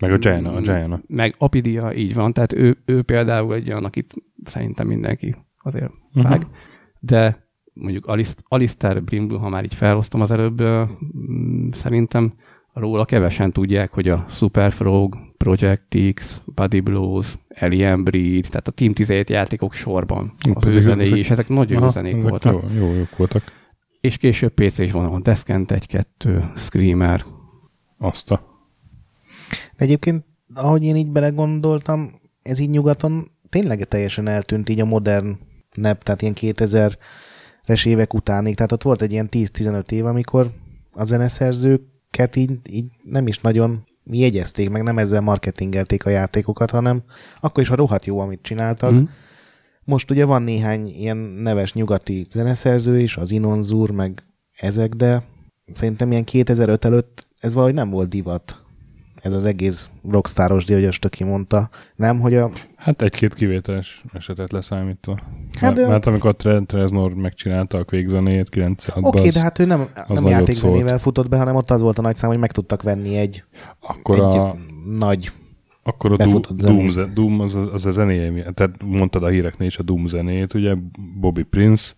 [0.00, 1.00] Meg a Gianna, a Gianna.
[1.06, 2.32] meg Apidia, így van.
[2.32, 6.46] Tehát ő, ő például egy olyan, akit szerintem mindenki azért vág.
[7.00, 12.32] De mondjuk Alist- Alistair Brimble, ha már így felhoztam az előbb, mm, szerintem
[12.72, 18.70] róla kevesen tudják, hogy a Super Frog, Project X, Body Blows, Alien Breed, tehát a
[18.70, 22.62] Team 17 játékok sorban az ő zenéi, és ezek nagyon jó Aha, zenék ezek voltak.
[22.62, 23.42] Jó, jó, jók voltak.
[24.00, 25.72] És később PC is van, ahol Descent
[26.24, 27.24] 1-2, Screamer.
[27.98, 28.42] Azt a...
[29.76, 35.38] De egyébként, ahogy én így belegondoltam, ez így nyugaton tényleg teljesen eltűnt így a modern
[35.74, 36.34] nep, tehát ilyen
[37.66, 38.54] 2000-es évek utánig.
[38.54, 40.50] Tehát ott volt egy ilyen 10-15 év, amikor
[40.92, 47.02] a zeneszerzőket így, így nem is nagyon jegyezték, meg nem ezzel marketingelték a játékokat, hanem
[47.40, 48.92] akkor is a rohadt jó, amit csináltak.
[48.92, 49.02] Mhm.
[49.84, 54.22] Most ugye van néhány ilyen neves nyugati zeneszerző is, az Inonzur, meg
[54.52, 55.22] ezek, de
[55.72, 58.61] szerintem ilyen 2005 előtt ez valahogy nem volt divat.
[59.22, 61.68] Ez az egész rockstaros hogy azt aki mondta.
[61.96, 62.50] Nem, hogy a...
[62.76, 65.16] Hát egy-két kivételes esetet leszámítva.
[65.52, 69.58] Hát Hát de- Mert amikor Tre- Treznor megcsinálta a végzenéjét 96-ban, Oké, okay, de hát
[69.58, 72.52] ő nem, nem játékzenével futott be, hanem ott az volt a nagy szám, hogy meg
[72.52, 73.44] tudtak venni egy,
[73.80, 74.56] akkor, egy a,
[74.96, 75.32] nagy...
[75.82, 79.82] akkor a Doom, Doom, Doom az, az a zenéje, tehát mondtad a híreknél is a
[79.82, 80.74] Doom zenéjét, ugye,
[81.20, 81.92] Bobby Prince,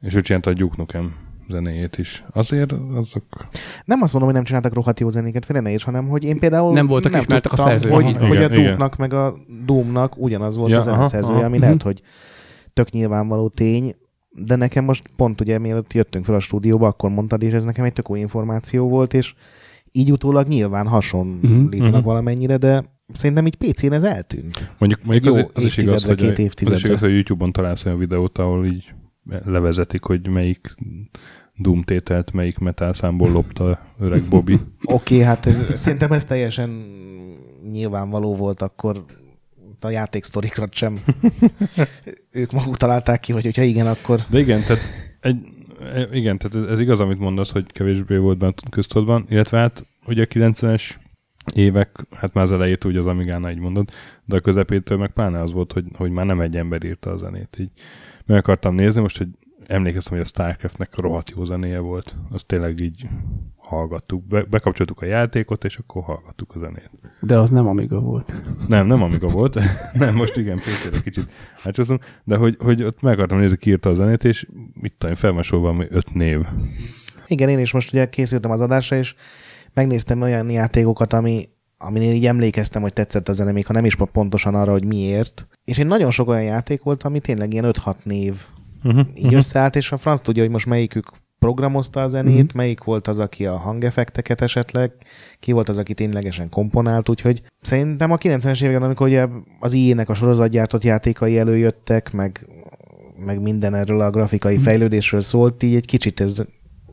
[0.00, 1.14] és ő csinálta a Duke Nukem
[1.48, 2.24] zenéjét is.
[2.32, 3.24] Azért azok...
[3.84, 6.38] Nem azt mondom, hogy nem csináltak rohadt jó zenéket, félre ne is, hanem hogy én
[6.38, 7.92] például Nem voltak ismertek a tudtam, szerzők.
[7.92, 8.64] Hogy, Aha, hogy igen, a igen.
[8.64, 12.02] Doom-nak meg a Doom-nak ugyanaz volt Ja, a zeneszerzője, aha, ami lehet, hogy
[12.72, 13.94] tök nyilvánvaló tény,
[14.30, 17.84] de nekem most pont ugye mielőtt jöttünk fel a stúdióba, akkor mondtad, és ez nekem
[17.84, 19.34] egy tök új információ volt, és
[19.92, 22.04] így utólag nyilván hasonlítanak Mhm.
[22.04, 24.70] valamennyire, de szerintem így PC-n ez eltűnt.
[24.78, 27.98] Mondjuk, mondjuk az, az, is igaz, hogy, két az is igaz, hogy YouTube-on találsz olyan
[27.98, 28.94] videót, ahol így
[29.44, 30.74] levezetik, hogy melyik
[31.56, 34.52] Doom tételt, melyik metal számból lopta öreg Bobby.
[34.82, 36.70] Oké, okay, hát ez, szerintem ez teljesen
[37.70, 39.04] nyilvánvaló volt akkor
[39.80, 40.98] a játéksztorikat sem.
[42.32, 44.82] ők maguk találták ki, vagy hogyha igen, akkor De igen, tehát,
[45.20, 45.36] egy,
[45.94, 49.86] e- igen, tehát ez, ez igaz, amit mondasz, hogy kevésbé volt bent köztudban, illetve hát
[50.06, 50.90] ugye a 90-es
[51.54, 53.90] évek, hát már az elejét úgy az Amigánál így mondod,
[54.24, 57.16] de a közepétől meg pláne az volt, hogy, hogy már nem egy ember írta a
[57.16, 57.56] zenét.
[57.58, 57.70] Így
[58.26, 59.28] meg akartam nézni most, hogy
[59.66, 62.16] emlékeztem, hogy a Starcraftnek rohadt jó zenéje volt.
[62.30, 63.08] Azt tényleg így
[63.56, 64.24] hallgattuk.
[64.24, 66.90] Be, bekapcsoltuk a játékot, és akkor hallgattuk a zenét.
[67.20, 68.32] De az nem Amiga volt.
[68.68, 69.58] Nem, nem Amiga volt.
[69.92, 71.28] nem, most igen, PC-re kicsit
[71.62, 74.46] átsoztunk, de hogy, hogy ott meg akartam nézni, ki írta a zenét, és
[74.80, 76.40] mit tudom, fel van sorolva, ami öt név.
[77.26, 79.14] igen, én is most ugye készültem az adásra, és
[79.76, 83.96] megnéztem olyan játékokat, ami, aminél így emlékeztem, hogy tetszett a zene, még ha nem is
[84.12, 85.46] pontosan arra, hogy miért.
[85.64, 88.46] És egy nagyon sok olyan játék volt, ami tényleg ilyen 5-6 név
[88.86, 92.46] Uh-huh, így összeállt, és a franc tudja, hogy most melyikük programozta a zenét, mm-hmm.
[92.54, 94.92] melyik volt az, aki a hangeffekteket esetleg,
[95.40, 99.26] ki volt az, aki ténylegesen komponált, úgyhogy szerintem a 90-es években, amikor ugye
[99.60, 102.48] az IE-nek a sorozatgyártott játékai előjöttek, meg,
[103.16, 104.62] meg minden erről a grafikai mm-hmm.
[104.62, 106.42] fejlődésről szólt, így egy kicsit ez,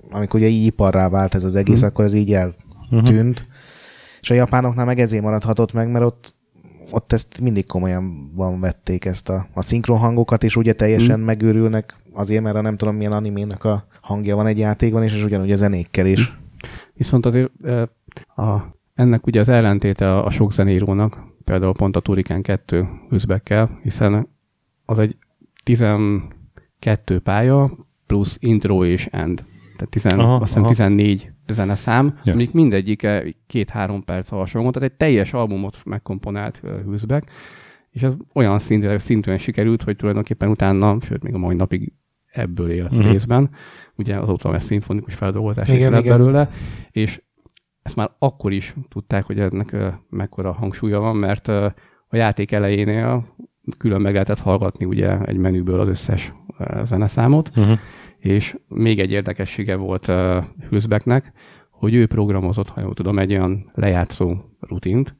[0.10, 1.88] amikor ugye iparrá vált ez az egész, mm-hmm.
[1.88, 2.30] akkor ez így
[2.92, 3.42] eltűnt.
[3.42, 3.52] Mm-hmm.
[4.22, 6.36] És a japánoknál meg ezért maradhatott meg, mert ott
[6.92, 11.24] ott ezt mindig komolyan van vették ezt a, a szinkron hangokat, és ugye teljesen mm.
[11.24, 15.24] megőrülnek azért, mert a nem tudom milyen animének a hangja van egy játékban, és, és
[15.24, 16.38] ugyanúgy a zenékkel is.
[16.94, 17.52] Viszont azért
[18.36, 18.58] a,
[18.94, 24.28] ennek ugye az ellentéte a, a sok zenérónak, például pont a Turikán 2 üzbekkel, hiszen
[24.86, 25.18] az egy
[25.64, 27.72] 12 pálya
[28.06, 29.44] plusz intro és end.
[29.76, 32.34] Tehát 10, aha, azt hiszem 14 zeneszám, ja.
[32.34, 37.32] amik mindegyike két-három perc hasonló, tehát egy teljes albumot megkomponált Hűzbek,
[37.90, 41.94] és ez olyan szintűen, szintűen sikerült, hogy tulajdonképpen utána, sőt még a mai napig
[42.32, 43.12] ebből él uh-huh.
[43.12, 43.50] részben.
[43.96, 46.18] Ugye azóta lesz szimfonikus feldolgozás igen, is lett igen.
[46.18, 46.50] belőle,
[46.92, 47.22] és
[47.82, 51.66] ezt már akkor is tudták, hogy ennek uh, mekkora hangsúlya van, mert uh,
[52.08, 53.36] a játék elejénél
[53.78, 57.80] külön meg lehetett hallgatni ugye egy menüből az összes uh, zeneszámot, uh-huh.
[58.24, 61.32] És még egy érdekessége volt uh, Hülsbecknek,
[61.70, 65.16] hogy ő programozott, ha jól tudom, egy olyan lejátszó rutint,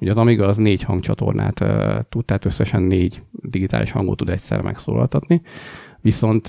[0.00, 1.68] Ugye az Amiga az négy hangcsatornát uh,
[2.08, 5.42] tud, tehát összesen négy digitális hangot tud egyszer megszólaltatni,
[6.00, 6.48] viszont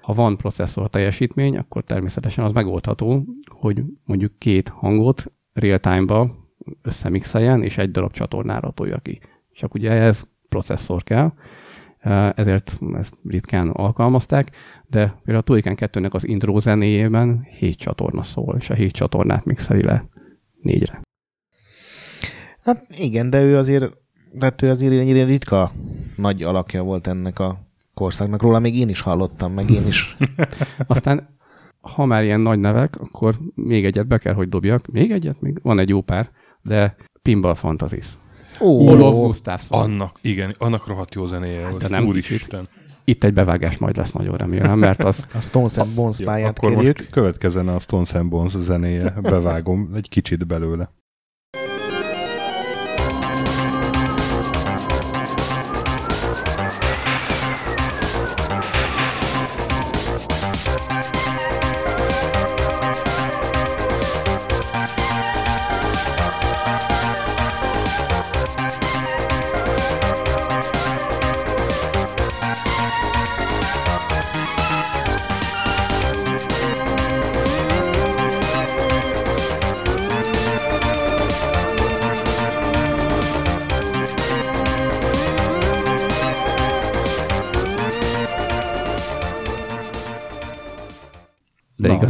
[0.00, 6.34] ha van processzor teljesítmény, akkor természetesen az megoldható, hogy mondjuk két hangot real-time-ba
[6.82, 9.20] összemixeljen, és egy darab csatornára tolja ki.
[9.52, 11.32] Csak ugye ez processzor kell,
[12.34, 14.50] ezért ezt ritkán alkalmazták,
[14.86, 19.44] de például a Tuikán 2-nek az intro zenéjében 7 csatorna szól, és a 7 csatornát
[19.44, 20.04] mixeli le
[20.62, 21.00] négyre.
[22.62, 23.96] Hát igen, de ő azért,
[24.32, 25.70] de ő azért ennyire ritka
[26.16, 27.58] nagy alakja volt ennek a
[27.94, 28.42] korszaknak.
[28.42, 30.16] Róla még én is hallottam, meg én is.
[30.86, 31.38] Aztán,
[31.80, 34.86] ha már ilyen nagy nevek, akkor még egyet be kell, hogy dobjak.
[34.86, 35.40] Még egyet?
[35.40, 36.30] Még van egy jó pár,
[36.62, 38.18] de Pinball Fantasies.
[38.60, 39.80] Ó, Olof Gustafsson.
[39.80, 42.68] Annak, igen, annak rohadt jó zenéje hát, nem Úristen.
[43.04, 45.26] Itt egy bevágás majd lesz, nagyon remélem, mert az...
[45.34, 46.98] A Stones and Bones pályát Akkor kérjük.
[46.98, 50.90] most következzen a Stones and Bones zenéje, bevágom egy kicsit belőle.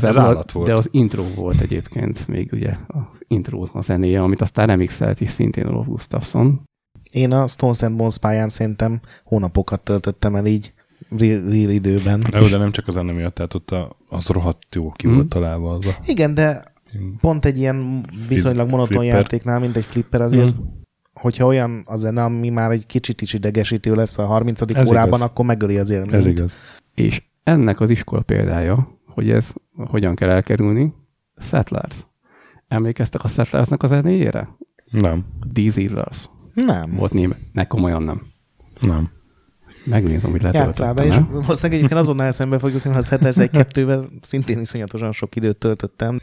[0.02, 0.66] Igazából, az volt.
[0.66, 5.30] de az intro volt egyébként még ugye az intro a zenéje, amit aztán remixelt is
[5.30, 6.60] szintén Rolf Gustafsson.
[7.10, 10.72] Én a Stones and Bones pályán szerintem hónapokat töltöttem el így
[11.18, 12.24] real, real időben.
[12.32, 15.14] Jó, de nem csak az zene miatt, tehát ott a, az rohadt jó ki mm.
[15.14, 15.96] volt találva az a...
[16.04, 16.72] Igen, de
[17.20, 19.20] pont egy ilyen viszonylag monoton flipper.
[19.20, 20.64] játéknál, mint egy flipper azért, mm.
[21.12, 24.60] hogyha olyan a zene, ami már egy kicsit is idegesítő lesz a 30.
[24.60, 25.20] Ez órában, igaz.
[25.20, 26.14] akkor megöli az élményt.
[26.14, 26.52] Ez igaz.
[26.94, 30.94] És ennek az iskola példája, hogy ez hogyan kell elkerülni?
[31.36, 32.06] Settlers.
[32.68, 34.48] Emlékeztek a Settlersnek a zenéjére?
[34.90, 35.24] Nem.
[35.52, 36.28] These Easers.
[36.54, 36.94] Nem.
[36.96, 37.38] Volt német.
[37.52, 38.22] Ne, komolyan nem.
[38.80, 39.10] Nem.
[39.84, 40.94] Megnézem, hogy letöltöttem.
[40.94, 45.36] be, és valószínűleg egyébként azonnal eszembe fogjuk, hogy a Settlers egy kettővel szintén iszonyatosan sok
[45.36, 46.20] időt töltöttem.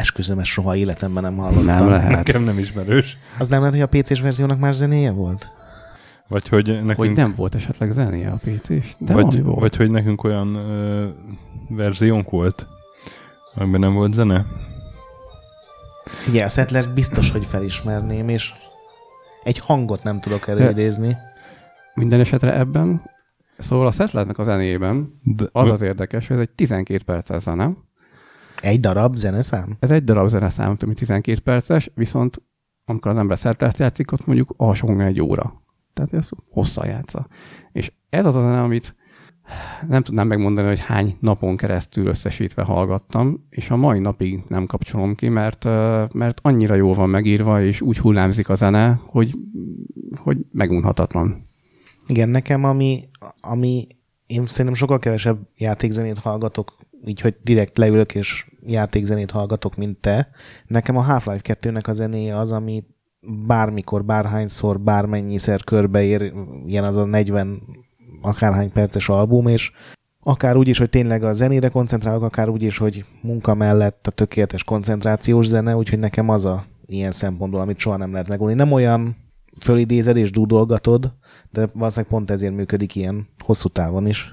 [0.00, 1.64] Esküszöm, ezt soha életemben nem hallottam.
[1.64, 2.10] Nem lehet.
[2.10, 3.16] Nekem nem ismerős.
[3.38, 5.48] Az nem lehet, hogy a PC-s verziónak már zenéje volt?
[6.28, 6.96] Vagy hogy nekünk...
[6.96, 8.94] Hogy nem volt esetleg zenéje a PC-s?
[8.98, 9.58] De vagy, volt.
[9.58, 11.08] vagy hogy nekünk olyan ö,
[11.68, 12.66] verziónk volt,
[13.54, 14.46] amiben nem volt zene?
[16.28, 18.52] Igen, a Settlers biztos, hogy felismerném, és
[19.42, 21.16] egy hangot nem tudok előidézni.
[21.94, 23.02] Minden esetre ebben,
[23.58, 25.20] szóval a Settlersnek a zenében
[25.52, 27.72] az az érdekes, hogy ez egy 12 perces zene,
[28.62, 29.76] egy darab zeneszám?
[29.78, 32.42] Ez egy darab zeneszám, több mint 12 perces, viszont
[32.84, 35.62] amikor az ember szertelt játszik, ott mondjuk alsó egy óra.
[35.92, 37.26] tehát ez hosszan játsza.
[37.72, 38.94] És ez az a zene, amit
[39.88, 45.14] nem tudnám megmondani, hogy hány napon keresztül összesítve hallgattam, és a mai napig nem kapcsolom
[45.14, 45.64] ki, mert,
[46.14, 49.34] mert annyira jól van megírva, és úgy hullámzik a zene, hogy,
[50.16, 51.48] hogy megunhatatlan.
[52.06, 53.08] Igen, nekem ami,
[53.40, 53.86] ami
[54.26, 60.28] én szerintem sokkal kevesebb játékzenét hallgatok, így, hogy direkt leülök és játékzenét hallgatok, mint te.
[60.66, 62.84] Nekem a Half-Life 2-nek a zenéje az, ami
[63.46, 66.32] bármikor, bárhányszor, bármennyiszer körbeér,
[66.66, 67.62] ilyen az a 40
[68.22, 69.72] akárhány perces album, és
[70.20, 74.10] akár úgy is, hogy tényleg a zenére koncentrálok, akár úgy is, hogy munka mellett a
[74.10, 78.54] tökéletes koncentrációs zene, úgyhogy nekem az a ilyen szempontból, amit soha nem lehet megolni.
[78.54, 79.16] Nem olyan
[79.60, 81.12] fölidézed és dúdolgatod,
[81.50, 84.32] de valószínűleg pont ezért működik ilyen hosszú távon is.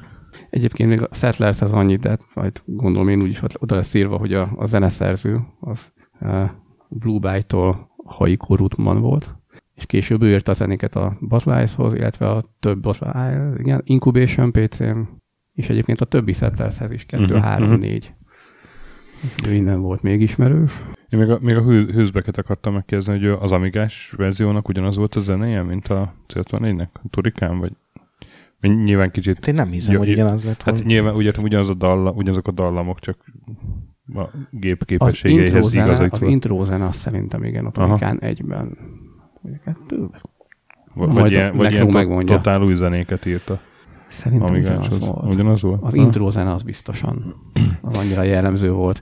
[0.49, 4.33] Egyébként még a Settlers az annyit, de majd gondolom én úgyis oda lesz írva, hogy
[4.33, 6.49] a, a zeneszerző az uh,
[6.89, 9.35] Blue By-tól Haiko Rutman volt,
[9.75, 14.99] és később ő írta a zenéket a Botlice-hoz, illetve a több Botlice, igen, Incubation PC-n,
[15.53, 17.81] és egyébként a többi Settlershez is, 2, uh-huh, 3, uh-huh.
[17.81, 18.13] 4.
[19.43, 20.71] De minden volt még ismerős.
[21.09, 25.19] Én még a, még a hűzbeket akartam megkérdezni, hogy az Amigás verziónak ugyanaz volt a
[25.19, 27.71] zenéje, mint a C64-nek, a Turikán, vagy
[28.69, 29.35] nyilván kicsit...
[29.35, 30.87] Hát én nem hiszem, jó, hogy ugyanaz lett Hát volna.
[30.87, 33.17] nyilván úgy értem, ugyanaz a dalla, ugyanazok a dallamok, csak
[34.15, 36.07] a gép képességeihez igazítva.
[36.11, 38.25] Az intro zene azt szerintem igen, a Turikán Aha.
[38.27, 38.77] egyben.
[39.41, 40.09] Vagy kettő?
[40.93, 42.35] Vagy, vagy ilyen, vagy ilyen megmondja.
[42.35, 43.59] totál új zenéket írta.
[44.09, 45.33] Szerintem ugyanaz volt.
[45.33, 45.83] Ugyanaz volt?
[45.83, 47.35] Az intro zene az biztosan.
[47.81, 49.01] Az annyira jellemző volt.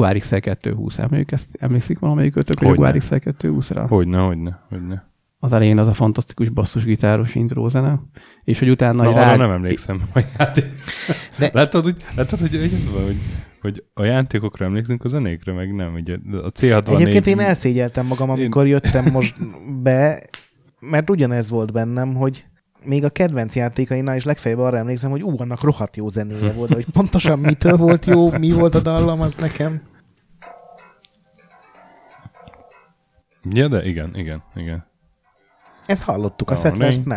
[0.00, 3.84] Jaguar XL220, emlékszik, emlékszik valamelyik ötök a Jaguar XL220-ra?
[3.88, 5.08] Hogyne, hogyne, hogyne.
[5.38, 8.00] Az elején az a fantasztikus basszusgitáros intro zene,
[8.44, 9.02] és hogy utána...
[9.02, 10.64] Na, arra nem emlékszem a játék.
[11.38, 11.50] De...
[11.52, 13.16] Láttad, hogy, láttad, hogy, hogy ez van, hogy,
[13.60, 15.94] hogy a játékokra emlékszünk, a zenékre meg nem.
[15.94, 16.94] Ugye a C64...
[16.94, 19.34] Egyébként én elszégyeltem magam, amikor jöttem most
[19.82, 20.22] be,
[20.80, 22.44] mert ugyanez volt bennem, hogy
[22.84, 26.72] még a kedvenc játékainál is legfeljebb arra emlékszem, hogy ú, annak rohadt jó zenéje volt,
[26.72, 29.82] hogy pontosan mitől volt jó, mi volt a dallam, az nekem.
[33.50, 34.86] Ja, de igen, igen, igen.
[35.86, 37.16] Ezt hallottuk, a Settlers nem.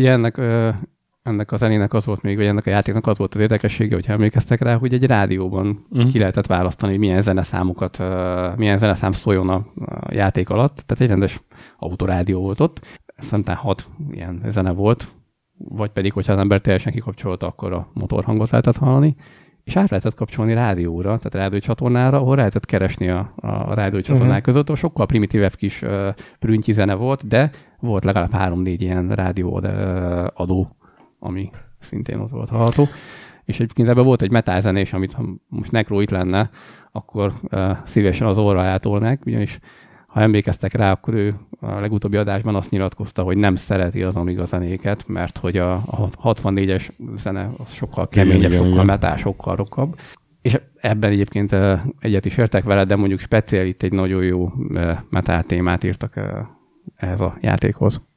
[0.00, 0.40] Ugye ennek,
[1.22, 4.04] ennek a zenének az volt még, vagy ennek a játéknak az volt az érdekessége, hogy
[4.08, 6.10] emlékeztek rá, hogy egy rádióban uh-huh.
[6.10, 7.98] ki lehetett választani, hogy milyen zeneszámokat,
[8.56, 9.66] milyen zeneszám szóljon a,
[10.08, 10.74] játék alatt.
[10.74, 11.40] Tehát egy rendes
[11.78, 12.80] autorádió volt ott.
[13.16, 15.08] Szerintem hat ilyen zene volt,
[15.56, 19.16] vagy pedig, hogyha az ember teljesen kikapcsolta, akkor a motorhangot lehetett hallani
[19.70, 24.64] és át lehetett kapcsolni rádióra, tehát rádiócsatornára, ahol lehetett keresni a, a rádiócsatornák uh-huh.
[24.64, 26.08] között, sokkal primitívebb kis uh,
[26.38, 27.50] prüntyi zene volt, de
[27.80, 30.76] volt legalább három-négy ilyen rádióadó,
[31.18, 32.88] ami szintén ott volt hallható.
[33.44, 36.50] És egyébként ebben volt egy metálzenés, amit ha most Necro itt lenne,
[36.92, 39.58] akkor uh, szívesen az orra átolnák, ugyanis
[40.10, 44.44] ha emlékeztek rá, akkor ő a legutóbbi adásban azt nyilatkozta, hogy nem szereti az Amiga
[44.44, 49.98] zenéket, mert hogy a, a 64-es zene az sokkal keményebb, igen, sokkal metál, sokkal rokkabb.
[50.42, 51.56] És ebben egyébként
[51.98, 54.52] egyet is értek vele, de mondjuk speciál itt egy nagyon jó
[55.10, 56.20] metál témát írtak
[56.96, 58.08] ehhez a játékhoz.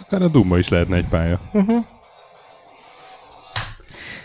[0.00, 1.40] Akár a Duma is lehetne egy pálya.
[1.52, 1.84] Uh-huh.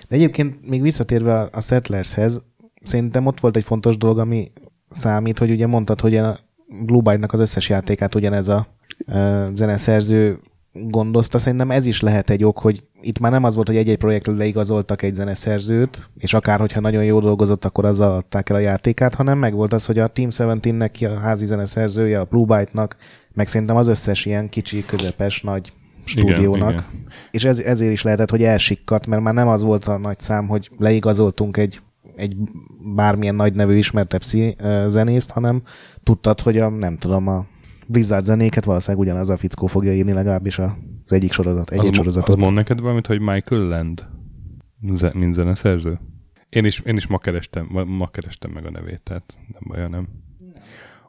[0.08, 2.44] De egyébként még visszatérve a Settlershez,
[2.84, 4.52] szerintem ott volt egy fontos dolog, ami
[4.90, 6.40] számít, hogy ugye mondtad, hogy a
[6.86, 8.68] Blue Byte-nak az összes játékát ugyanez a
[9.54, 10.40] zeneszerző
[10.74, 11.40] gondozta.
[11.40, 14.36] Szerintem ez is lehet egy ok, hogy itt már nem az volt, hogy egy-egy projektről
[14.36, 19.16] leigazoltak egy zeneszerzőt, és akár hogyha nagyon jól dolgozott, akkor azzal adták el a játékát,
[19.16, 22.96] hanem meg volt az, hogy a Team 17-nek a házi zeneszerzője, a Blue Byte-nak,
[23.34, 25.74] meg szerintem az összes ilyen kicsi, közepes, nagy
[26.04, 26.72] stúdiónak.
[26.72, 27.06] Igen, igen.
[27.32, 30.48] És ez, ezért is lehetett, hogy elsikkadt, mert már nem az volt a nagy szám,
[30.48, 31.82] hogy leigazoltunk egy,
[32.16, 32.36] egy
[32.96, 34.22] bármilyen nagy nevű ismertebb
[34.88, 35.62] zenészt, hanem
[36.04, 37.46] tudtad, hogy a, nem tudom, a
[37.88, 40.72] Blizzard zenéket valószínűleg ugyanaz a fickó fogja írni legalábbis az
[41.08, 42.30] egyik sorozat, egyik az, sorozatot.
[42.30, 44.08] Az mond neked valamit, hogy Michael Land,
[45.14, 46.00] mint zeneszerző?
[46.50, 50.08] Én is, én is ma, kerestem, ma kerestem meg a nevét, tehát nem baj, nem.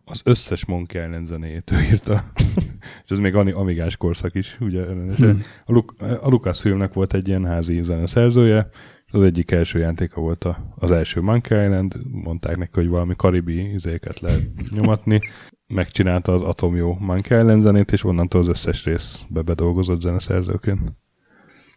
[0.05, 2.25] Az összes Monkey Island zenéjét ő írta.
[3.05, 4.85] és ez még amigás korszak is, ugye?
[4.85, 5.39] Hmm.
[5.65, 8.69] A, Luk- a Lucasfilmnek volt egy ilyen házi zeneszerzője,
[9.15, 13.73] az egyik első játéka volt a, az első Monkey Island, mondták neki, hogy valami karibi
[13.73, 15.21] izéket lehet nyomatni,
[15.67, 20.81] megcsinálta az Atomio Monkey Island zenét, és onnantól az összes részbe bedolgozott zeneszerzőként.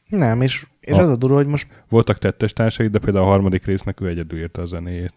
[0.10, 1.68] Nem, és, és a, az a durva, hogy most...
[1.90, 5.14] Voltak tettes társai, de például a harmadik résznek ő egyedül írta a zenéjét,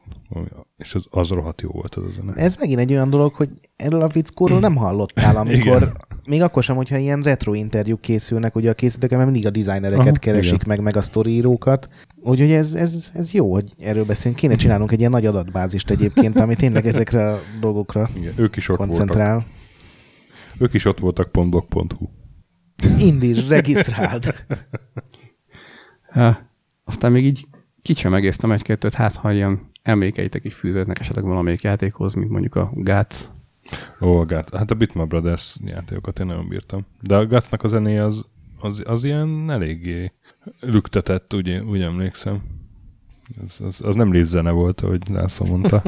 [0.77, 2.33] és az, az rohadt jó volt az a zene.
[2.35, 5.93] Ez megint egy olyan dolog, hogy erről a fickóról nem hallottál, amikor,
[6.25, 10.07] még akkor sem, hogyha ilyen retro interjúk készülnek, ugye a készítők mert mindig a designereket
[10.07, 10.67] Aha, keresik igen.
[10.67, 11.89] meg, meg a sztoriírókat,
[12.23, 14.41] úgyhogy ez, ez, ez jó, hogy erről beszélünk.
[14.41, 18.69] Kéne csinálnunk egy ilyen nagy adatbázist egyébként, ami tényleg ezekre a dolgokra igen, ők is
[18.69, 19.33] ott koncentrál.
[19.33, 19.49] Voltak.
[20.59, 22.07] Ők is ott voltak pontblog.hu.
[22.99, 24.35] Indíts, regisztráld.
[26.85, 27.47] aztán még így
[27.83, 32.71] kicsim egésztem egy-kettőt, hát ha ilyen emlékeitek is fűződnek esetleg valamelyik játékhoz, mint mondjuk a
[32.75, 33.17] Gats.
[34.01, 34.51] Ó, a Gats.
[34.53, 36.87] Hát a Bitma Brothers játékokat én nagyon bírtam.
[37.01, 38.25] De a Gatsnak a zené az,
[38.61, 40.13] az, az ilyen eléggé
[40.61, 42.43] lüktetett, úgy, úgy emlékszem.
[43.45, 45.83] Az, az, az nem zene volt, ahogy László mondta.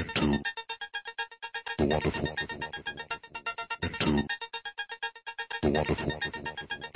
[0.00, 0.20] Into
[1.76, 3.06] the wonderful, wonderful, wonderful,
[3.82, 4.34] into
[5.84, 6.95] ちょっと待って。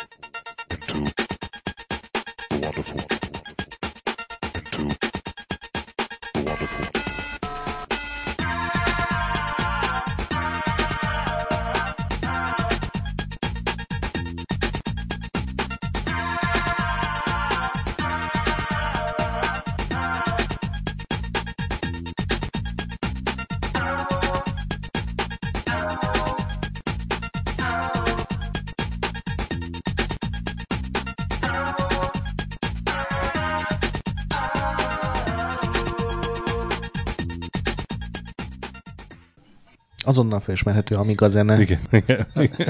[40.10, 41.60] Azonnal felismerhető, amíg a zene.
[41.60, 42.68] Igen, igen, igen.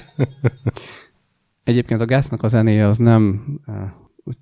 [1.65, 3.75] Egyébként a Gásznak a zenéje az nem uh,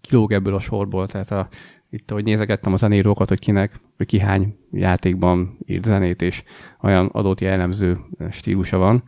[0.00, 1.48] kilóg ebből a sorból, tehát a,
[1.90, 6.42] itt, ahogy nézegettem a zenérókat, hogy kinek, hogy ki hány játékban írt zenét, és
[6.82, 7.98] olyan adott jellemző
[8.30, 9.02] stílusa van.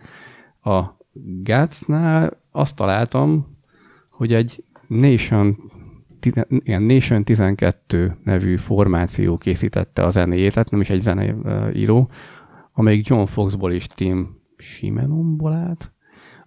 [0.63, 0.97] A
[1.43, 3.47] Gácnál azt találtam,
[4.11, 5.57] hogy egy Nation,
[6.49, 12.11] ilyen Nation 12 nevű formáció készítette a zenéjét, tehát nem is egy zeneíró,
[12.81, 15.93] amelyik John Foxból és Tim Simenomból állt,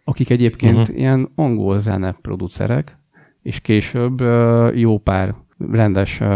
[0.03, 0.97] akik egyébként uh-huh.
[0.97, 2.97] ilyen angol zene producerek,
[3.41, 6.27] és később uh, jó pár rendes uh,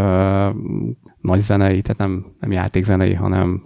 [1.20, 3.64] nagy zenei, tehát nem, nem játékzenei, hanem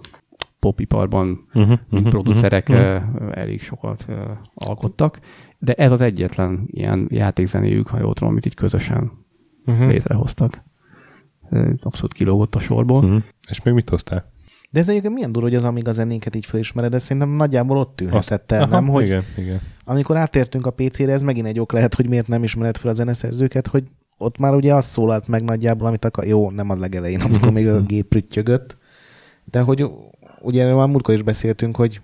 [0.59, 3.03] popiparban uh-huh, uh-huh, producerek uh-huh.
[3.15, 4.17] uh, elég sokat uh,
[4.55, 5.21] alkottak,
[5.59, 9.13] de ez az egyetlen ilyen játékzenéjük, ha jól tudom, amit így közösen
[9.67, 9.89] uh-huh.
[9.89, 10.63] létrehoztak.
[11.81, 13.05] Abszolút kilógott a sorból.
[13.05, 13.23] Uh-huh.
[13.49, 14.32] És még mit hoztál?
[14.73, 17.97] De ez egyébként milyen durva, hogy az Amiga zenénket így felismered, de szerintem nagyjából ott
[17.97, 18.89] tűnhetett el, nem?
[18.89, 19.61] Hogy igen, igen.
[19.85, 22.95] amikor átértünk a PC-re, ez megint egy ok lehet, hogy miért nem ismered fel a
[22.95, 23.85] zeneszerzőket, hogy
[24.19, 27.69] ott már ugye az szólalt meg nagyjából, amit akar, jó, nem az legelején, amikor még
[27.69, 28.77] a gép prüttyögött,
[29.45, 29.87] de hogy
[30.41, 32.01] ugye már múltkor is beszéltünk, hogy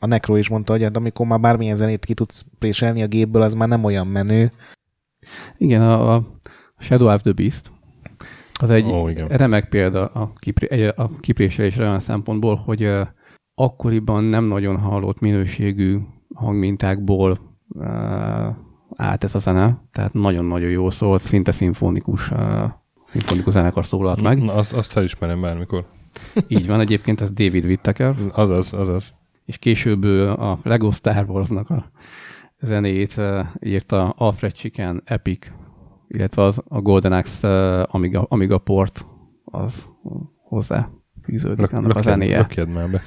[0.00, 3.42] a Necro is mondta, hogy hát amikor már bármilyen zenét ki tudsz préselni a gépből,
[3.42, 4.52] az már nem olyan menő.
[5.56, 6.26] Igen, a, a
[6.78, 7.70] Shadow of the Beast,
[8.58, 9.28] az egy oh, igen.
[9.28, 12.90] remek példa a, kipré, a kipréselésre olyan szempontból, hogy
[13.54, 15.98] akkoriban nem nagyon hallott minőségű
[16.34, 17.56] hangmintákból
[18.96, 22.32] állt ez a zene, tehát nagyon-nagyon jó szólt, szinte szimfonikus,
[23.06, 24.42] szimfonikus zenekar szólalt meg.
[24.42, 25.86] Na, azt, azt felismerem bármikor.
[26.48, 28.14] Így van, egyébként ez David Whittaker.
[28.32, 29.14] Azaz, azaz.
[29.44, 30.02] És később
[30.38, 31.90] a Lego Star Wars-nak a
[32.60, 33.20] zenét
[33.60, 35.46] írta Alfred Chicken Epic
[36.08, 39.06] illetve az, a Golden Axe uh, Amiga, Amiga port
[39.44, 39.84] az
[40.42, 40.88] hozzá
[41.22, 42.38] fűződik annak a zenéje.
[42.38, 43.02] Lökjed már be.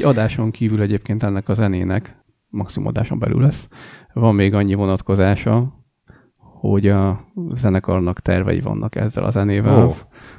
[0.00, 2.16] Így adáson kívül egyébként ennek a zenének,
[2.48, 3.68] maximum adáson belül lesz,
[4.12, 5.84] van még annyi vonatkozása,
[6.36, 7.24] hogy a
[7.54, 9.96] zenekarnak tervei vannak ezzel a zenével, oh.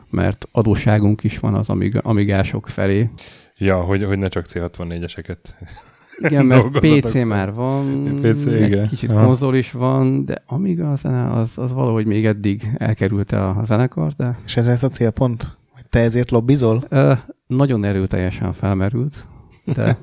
[0.10, 3.10] mert adósságunk is van az amig, amigások felé.
[3.58, 5.38] Ja, hogy, hogy ne csak C64-eseket
[6.28, 8.88] igen, mert PC már van, PC, egy igen.
[8.88, 9.26] kicsit Aha.
[9.26, 14.12] konzol is van, de amíg a zene, az, az valahogy még eddig elkerülte a zenekar,
[14.12, 14.38] de...
[14.46, 15.58] És ez ez a célpont?
[15.90, 16.84] Te ezért lobbizol?
[16.92, 19.28] Uh, nagyon erőteljesen felmerült,
[19.74, 19.98] de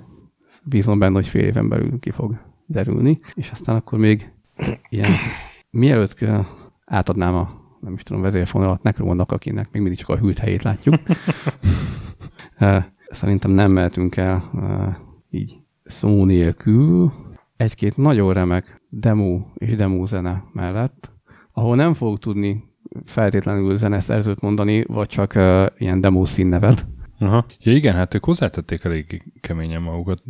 [0.62, 4.32] bízom benne, hogy fél éven belül ki fog derülni, és aztán akkor még
[4.88, 5.10] ilyen,
[5.70, 6.24] mielőtt
[6.84, 10.94] átadnám a nem is tudom, vezérfonalat Necromonnak, akinek még mindig csak a hűlt helyét látjuk.
[13.10, 14.42] Szerintem nem mehetünk el
[15.30, 17.12] így szó nélkül
[17.56, 21.10] egy-két nagyon remek demo és demo zene mellett,
[21.52, 22.64] ahol nem fogok tudni
[23.04, 26.86] feltétlenül zeneszerzőt mondani, vagy csak uh, ilyen demo színnevet.
[27.18, 27.44] Aha.
[27.60, 30.22] Ja igen, hát ők hozzátették elég keményen magukat.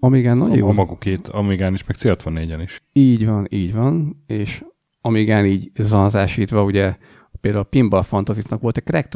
[0.00, 0.68] Amigán nagyon jó.
[0.68, 2.82] A magukét, Amigán is, meg C64-en is.
[2.92, 4.64] Így van, így van, és
[5.00, 6.96] Amigán így zanzásítva, ugye
[7.40, 9.14] például a Pinball fantasy volt egy crack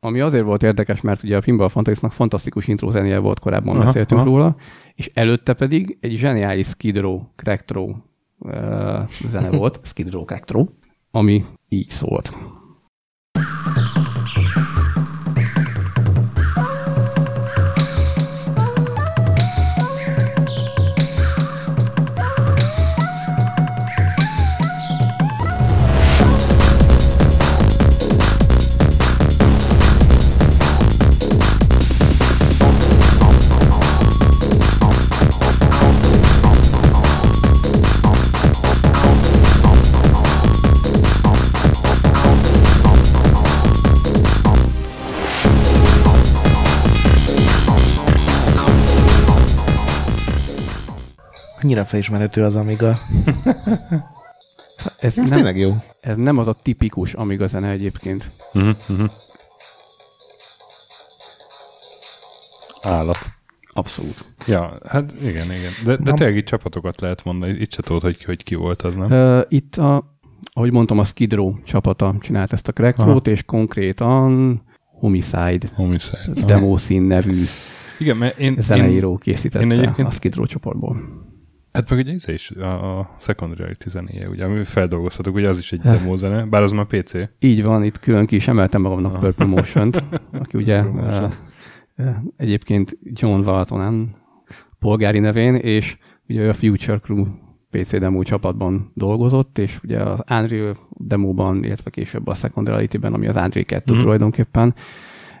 [0.00, 3.84] ami azért volt érdekes, mert ugye a Pinball fantasy fantasztikus intro zenéje volt, korábban aha,
[3.84, 4.30] beszéltünk aha.
[4.30, 4.56] róla,
[4.94, 7.92] és előtte pedig egy zseniális Skid Row, Crack uh,
[9.28, 10.54] zene volt, Skid Row, Crack
[11.10, 12.32] ami így szólt.
[51.76, 52.88] Annyira felismerhető az Amiga.
[54.98, 55.76] ez, ez nem, tényleg jó.
[56.00, 58.30] Ez nem az a tipikus Amiga zene egyébként.
[58.52, 59.10] Uh-huh, uh-huh.
[62.82, 63.18] Állat.
[63.72, 64.24] Abszolút.
[64.46, 65.70] Ja, hát igen, igen.
[65.84, 67.52] De, de tényleg itt csapatokat lehet mondani.
[67.52, 69.10] Itt se tudod, hogy, hogy ki volt az, nem?
[69.10, 70.18] Uh, itt a,
[70.52, 74.62] ahogy mondtam, a Skid Row csapata csinált ezt a crack és konkrétan
[74.98, 76.44] Homicide, Homicide.
[76.46, 77.44] Demoszín nevű
[77.98, 81.24] igen, mert én, zeneíró én, készítette én egyébként, a Skid Row csoportból.
[81.76, 85.58] Hát meg ugye ez is a, a Secondary Reality zenéje, ugye, ami feldolgozhatok, ugye az
[85.58, 87.12] is egy demo zene, bár az már PC.
[87.38, 89.20] Így van, itt külön ki is emeltem magamnak ah.
[89.20, 90.04] Purple Motion-t,
[90.42, 91.32] aki ugye uh,
[92.36, 94.14] egyébként John Waltonen
[94.78, 95.98] polgári nevén, és
[96.28, 97.26] ugye a Future Crew
[97.70, 103.26] PC demo csapatban dolgozott, és ugye az Unreal demóban, illetve később a Second Reality-ben, ami
[103.26, 103.98] az Unreal 2 mm.
[103.98, 104.74] tulajdonképpen,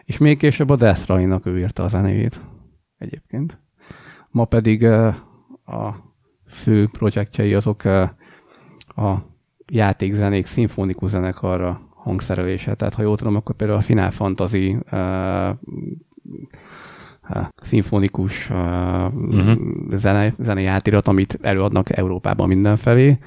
[0.04, 2.40] és még később a Death Rally-nak ő írta a zenéjét
[2.98, 3.60] egyébként.
[4.30, 5.14] Ma pedig uh,
[5.64, 6.06] a
[6.48, 9.24] fő projektjei azok a
[9.72, 12.74] játékzenék szimfonikus zenekarra hangszerelése.
[12.74, 15.56] Tehát ha jól tudom, akkor például a Final Fantasy uh,
[17.62, 18.56] szimfonikus uh,
[19.14, 19.58] uh-huh.
[19.90, 23.18] zene, zenejátirat, amit előadnak Európában mindenfelé,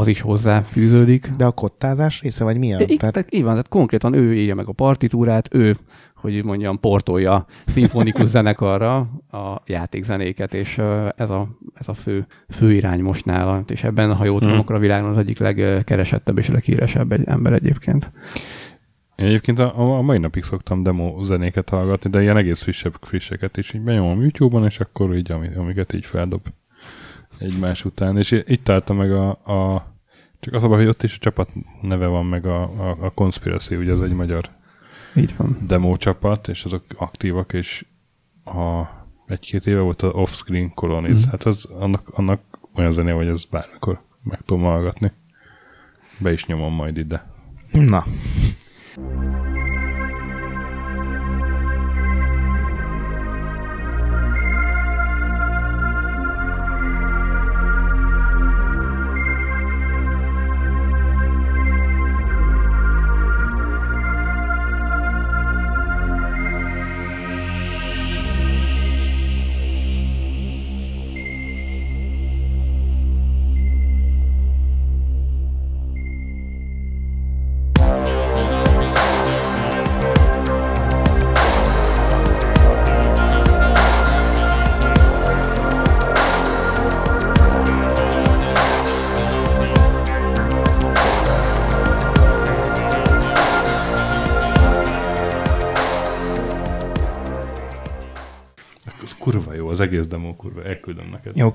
[0.00, 1.26] az is hozzá fűződik.
[1.26, 2.80] De a kottázás része, vagy milyen?
[2.80, 3.26] Így, tehát...
[3.30, 5.76] így van, tehát konkrétan ő írja meg a partitúrát, ő,
[6.14, 8.96] hogy mondjam, portolja szimfonikus zenekarra
[9.30, 10.78] a játékzenéket, és
[11.16, 14.62] ez a, ez a fő, fő irány most nála, és ebben, ha jól tudom, hmm.
[14.62, 18.12] akkor a világon az egyik legkeresettebb és leghíresebb egy ember egyébként.
[19.16, 23.56] Én egyébként a, a mai napig szoktam demo zenéket hallgatni, de ilyen egész frissebb frisseket
[23.56, 26.40] is így benyomom YouTube-on, és akkor így, amiket így feldob
[27.40, 29.89] egymás után, és itt állta meg a, a
[30.40, 31.48] csak az a baj, hogy ott is a csapat
[31.80, 34.48] neve van, meg a, a, a Conspiracy, ugye az egy magyar
[35.16, 35.56] Így van.
[35.66, 37.84] demo csapat, és azok aktívak, és
[38.44, 38.82] a
[39.26, 41.30] egy-két éve volt az Offscreen Colonies, mm.
[41.30, 42.40] hát az annak, annak
[42.74, 45.12] olyan zené, hogy az bármikor meg tudom hallgatni.
[46.18, 47.26] Be is nyomom majd ide.
[47.72, 48.04] Na.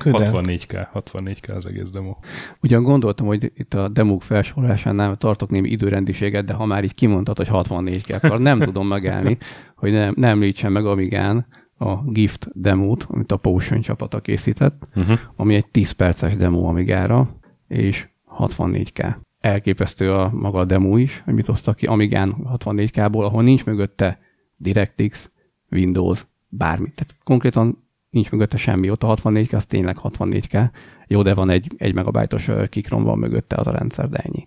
[0.05, 0.25] Neked.
[0.25, 0.57] Jó, küld el.
[0.57, 2.15] 64K, 64K az egész demo.
[2.61, 7.37] Ugyan gondoltam, hogy itt a demók felsorolásánál tartok némi időrendiséget, de ha már így kimondtad,
[7.37, 9.37] hogy 64 kell, akkor nem tudom megállni,
[9.75, 11.45] hogy nem, nem említsem meg Amigán
[11.77, 15.19] a Gift demót, amit a Potion csapata készített, Uh-huh.
[15.35, 17.29] ami egy 10 perces demo Amigára,
[17.67, 18.07] és
[18.39, 19.15] 64K.
[19.39, 24.19] Elképesztő a maga a demo is, amit hoztak ki Amigán 64K-ból, ahol nincs mögötte
[24.57, 25.31] DirectX,
[25.71, 26.91] Windows, bármi.
[26.95, 27.84] Tehát konkrétan
[28.15, 28.89] nincs mögötte semmi.
[28.89, 30.69] Ott a 64K az tényleg 64K.
[31.07, 34.45] Jó, de van egy, egy megabájtos kikrom van mögötte az a rendszer, de ennyi.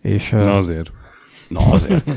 [0.00, 0.92] És, Na azért.
[1.48, 2.10] Na azért.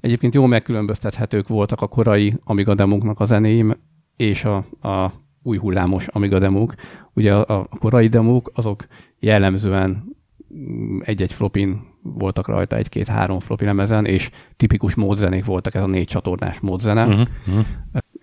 [0.00, 3.64] Egyébként jól megkülönböztethetők voltak a korai Amiga demóknak a zenéi
[4.16, 4.56] és a,
[4.88, 5.12] a
[5.42, 6.74] új hullámos Amiga demók.
[7.12, 8.86] Ugye a, a korai demók azok
[9.18, 10.04] jellemzően
[10.54, 16.06] mm, egy-egy flopin voltak rajta, egy-két-három flopi lemezen, és tipikus módzenék voltak, ez a négy
[16.06, 17.06] csatornás módzene.
[17.06, 17.28] Uh-huh.
[17.46, 17.66] Uh-huh.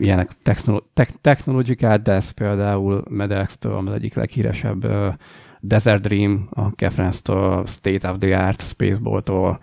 [0.03, 5.13] Ilyenek technolo- te- Technological Death például Medex-től, az egyik leghíresebb uh,
[5.59, 9.59] Desert Dream, a Kefrenz-től, State of the Art, Spaceball-tól,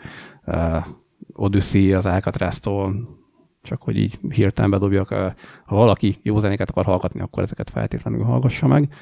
[0.46, 0.86] uh,
[1.32, 3.08] Odyssey az Alcatraz-tól,
[3.62, 5.08] csak hogy így hirtelen bedobjak,
[5.64, 8.92] ha valaki jó zenéket akar hallgatni, akkor ezeket feltétlenül hallgassa meg.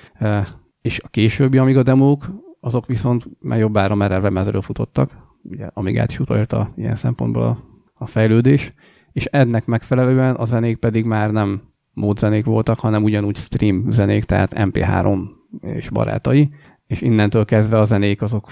[0.82, 2.30] És a későbbi Amiga demók,
[2.60, 5.10] azok viszont már jobbára merelve mezről futottak,
[5.42, 7.58] ugye Amigát is utolérte ilyen szempontból a,
[7.94, 8.72] a fejlődés,
[9.18, 11.62] és ennek megfelelően a zenék pedig már nem
[11.92, 15.18] módzenék voltak, hanem ugyanúgy stream zenék, tehát MP3
[15.60, 16.50] és barátai,
[16.86, 18.50] és innentől kezdve a zenék azok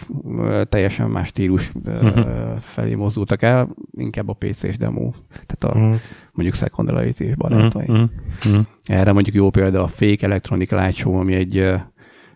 [0.69, 2.21] teljesen más stílus Mhm.
[2.61, 5.11] felé mozdultak el, inkább a PC-s demo,
[5.47, 5.95] tehát a Mm.
[6.33, 7.85] mondjuk Second és barátai.
[7.89, 8.09] Uh-huh.
[8.47, 8.65] Uh-huh.
[8.85, 11.73] Erre mondjuk jó példa a Fake Electronic Light Show, ami egy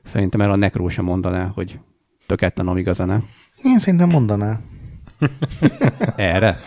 [0.05, 1.79] szerintem el a Necro sem mondaná, hogy
[2.27, 3.23] tökéletlen Amiga zene.
[3.65, 4.61] Én szerintem mondaná.
[6.17, 6.59] Erre?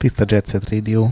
[0.00, 1.08] Tiszta Jet Set Radio.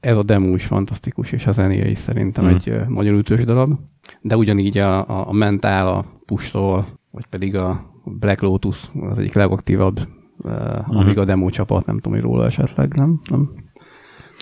[0.00, 2.48] ez a demo is fantasztikus, és a zenéje is szerintem Mm.
[2.48, 2.54] mm.
[2.54, 3.72] egy nagyon ütős darab.
[4.20, 9.34] De ugyanígy a, a, a Mentál, a Pustól, vagy pedig a Black Lotus, az egyik
[9.34, 10.00] legaktívabb
[10.44, 10.96] Mhm.
[10.96, 13.20] Amiga demo csapat, nem tudom, hogy róla esetleg, nem?
[13.30, 13.48] Nem,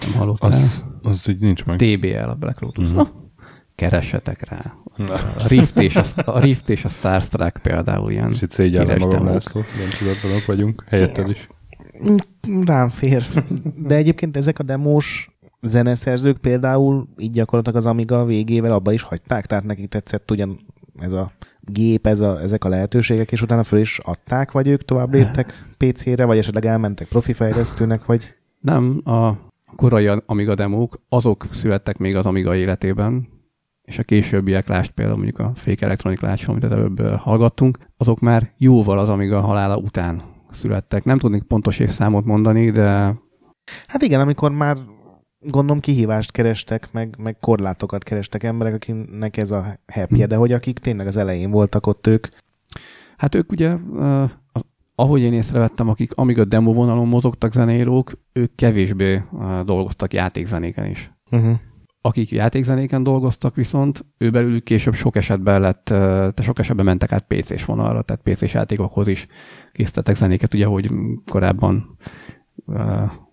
[0.01, 0.51] nem hallottál.
[0.51, 1.77] Az, az így nincs meg.
[1.79, 2.89] TBL, a Black Lotus.
[2.89, 2.99] Mm.
[3.75, 4.75] Keressetek rá.
[5.39, 8.99] A Rift és a, a, Rift és a Star Trek például ilyen És itt szégyellem
[8.99, 9.25] magam.
[9.25, 9.39] Nem
[9.99, 10.85] tudatlanok vagyunk.
[10.89, 11.47] Helyetted is.
[12.65, 13.27] Rám fér.
[13.77, 15.31] De egyébként ezek a demós
[15.63, 20.59] zeneszerzők például így gyakorlatilag az Amiga végével abba is hagyták, tehát nekik tetszett ugyan
[20.99, 24.83] ez a gép, ez a, ezek a lehetőségek, és utána föl is adták, vagy ők
[24.83, 29.31] tovább léptek PC-re, vagy esetleg elmentek profi fejlesztőnek, vagy Nem, a
[29.77, 33.29] korai Amiga demók, azok születtek még az Amiga életében,
[33.83, 38.53] és a későbbiek, lásd például mondjuk a Fake Electronic Show, amit előbb hallgattunk, azok már
[38.59, 40.23] jóval az Amiga halála után
[40.55, 41.05] születtek.
[41.05, 43.15] Nem tudnék pontos évszámot mondani, de
[43.87, 44.77] Hát igen, amikor már
[45.41, 50.79] gondolom kihívást kerestek, meg, meg korlátokat kerestek emberek, akiknek ez a happy de hogy akik
[50.79, 52.27] tényleg az elején voltak ott ők.
[53.17, 53.77] hát ők ugye,
[54.53, 59.23] az, ahogy én észrevettem, akik Amiga demo vonalon mozogtak zenérók, ők kevésbé
[59.65, 61.13] dolgoztak játékzenéken is.
[61.31, 61.59] Uh-huh.
[62.01, 65.85] Akik játékzenéken dolgoztak viszont, ő belőlük később sok esetben lett,
[66.35, 69.27] te sok esetben mentek át PC-s vonalra, tehát PC-s játékokhoz is
[69.73, 70.91] készítettek zenéket, ugye, hogy
[71.31, 71.97] korábban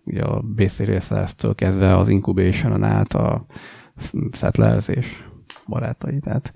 [0.04, 3.46] ugye a BC Racers-től kezdve az Incubation-on át a
[4.32, 5.24] Settlers és
[5.68, 6.54] barátai, tehát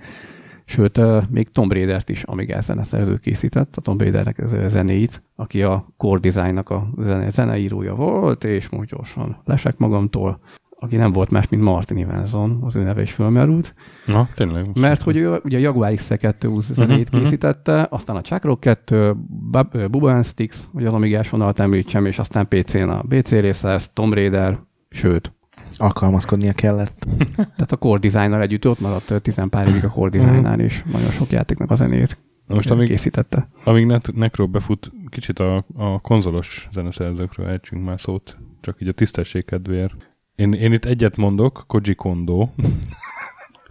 [0.65, 6.19] Sőt, még Tom Raider-t is Amigás zeneszerző készített, a Tom Raidernek zenéit, aki a Core
[6.19, 10.39] Design-nak a zene, zeneírója volt, és most gyorsan lesek magamtól,
[10.83, 13.73] aki nem volt más, mint Martin Evanson, az ő neve is fölmerült,
[14.05, 14.77] Na, tényleg.
[14.79, 17.23] mert hogy ő ugye a Jaguar XC2 zenét Mhm, mhm.
[17.23, 19.15] készítette, aztán a Chuck Rock 2,
[19.51, 24.13] Bub- Bubba Sticks, hogy az Amigás vonalat említsem, és aztán PC-n a BC Racers, Tom
[24.13, 24.59] Raider,
[24.89, 25.33] sőt,
[25.77, 27.07] Alkalmazkodnia kellett.
[27.35, 31.09] tehát a Core Designer együtt ott maradt tizen pár évig a Core Designnál, és nagyon
[31.11, 33.47] sok játéknak a zenét Most amíg, készítette.
[33.63, 38.91] amíg Net- Necro befut, kicsit a, a konzolos zeneszerzőkről ejtsünk már szót, csak így a
[38.91, 40.10] tisztesség kedvéért.
[40.41, 42.49] Én, én itt egyet mondok, Koji Kondo.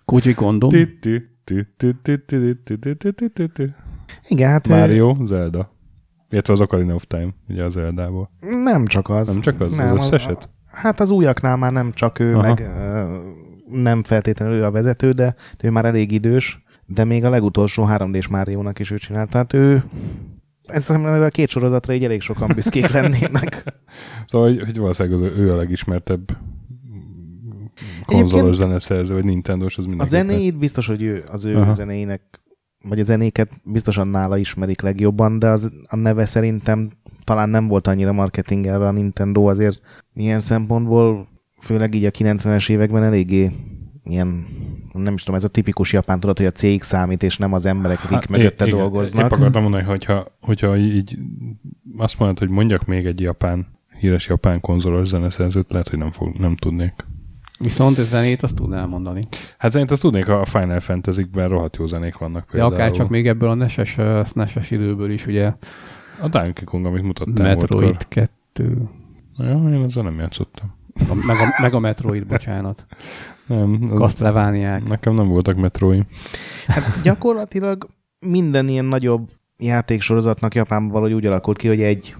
[0.05, 0.68] Koji Kondo?
[4.29, 4.68] Igen, hát...
[4.68, 5.25] Mario, ő...
[5.25, 5.73] Zelda.
[6.29, 8.31] Illetve az Ocarina of Time, ugye az Zeldából.
[8.41, 9.27] Nem csak az.
[9.27, 10.49] Nem csak az, nem, az összeset?
[10.66, 12.43] Hát az újaknál már nem csak ő, Aha.
[12.47, 12.71] meg
[13.71, 18.29] nem feltétlenül ő a vezető, de ő már elég idős, de még a legutolsó 3D-s
[18.29, 19.31] Máriónak is ő csinált.
[19.31, 19.85] Tehát ő,
[20.66, 23.64] ez a két sorozatra így elég sokan büszkék lennének.
[24.27, 26.37] szóval, hogy, hogy valószínűleg az ő a legismertebb
[28.07, 30.26] konzolos zeneszerző, vagy Nintendo-s, az A mindenképpen.
[30.26, 31.57] zenéit biztos, hogy ő, az ő.
[31.57, 31.72] Aha.
[31.74, 32.22] zenéinek,
[32.83, 36.91] vagy a zenéket biztosan nála ismerik legjobban, de az, a neve szerintem
[37.24, 39.81] talán nem volt annyira marketingelve a Nintendo, azért
[40.14, 41.28] ilyen szempontból,
[41.61, 43.51] főleg így a 90-es években eléggé
[44.05, 44.47] ilyen,
[44.93, 47.66] nem is tudom, ez a tipikus japán tudat, hogy a cég számít, és nem az
[47.66, 49.24] emberek, akik Hát, mögötte igen, dolgoznak.
[49.24, 51.18] Épp akartam mondani, hogyha, hogyha így
[51.97, 53.66] azt mondod, hogy mondjak még egy japán,
[53.99, 56.93] híres japán konzolos zeneszerzőt, lehet, hogy nem, fog, nem tudnék.
[57.63, 59.23] Viszont a zenét azt tudnál mondani.
[59.59, 62.73] Hát szerint azt tudnék, a Final Fantasy-kben rohadt jó zenék vannak De például.
[62.73, 65.53] akár csak még ebből a neses, uh, neses időből is, ugye
[66.21, 68.29] A Donkey Kong, amit mutattál Metroid múltkor.
[68.55, 68.89] 2,
[69.37, 70.75] Na Jó, én ezzel nem játszottam.
[71.09, 72.87] a, meg, a, meg a Metroid, bocsánat.
[73.47, 74.89] Nem, az, Castlevaniák.
[74.89, 76.07] nekem nem voltak metroim.
[76.67, 77.89] Hát gyakorlatilag
[78.27, 82.17] minden ilyen nagyobb játéksorozatnak Japánban valahogy úgy alakult ki, hogy egy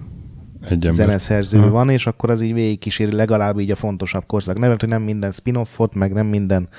[0.61, 0.93] Egy ember.
[0.93, 1.69] zeneszerző Aha.
[1.69, 4.57] van, és akkor az így végigkíséri legalább így a fontosabb korszak.
[4.57, 6.69] Nem, hogy nem minden spin-offot, meg nem minden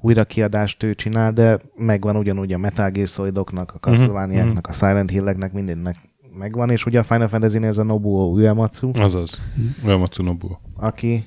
[0.00, 5.52] újrakiadást ő csinál, de megvan ugyanúgy a Metal Gear Solidoknak, a Castlevania-knak, a Silent Hill-eknek,
[5.52, 5.96] mindennek
[6.38, 9.40] megvan, és ugye a Final Fantasy-nél ez a Nobuo Uematsu, Azaz.
[9.84, 10.48] Olyan Matsunobu.
[10.76, 11.24] aki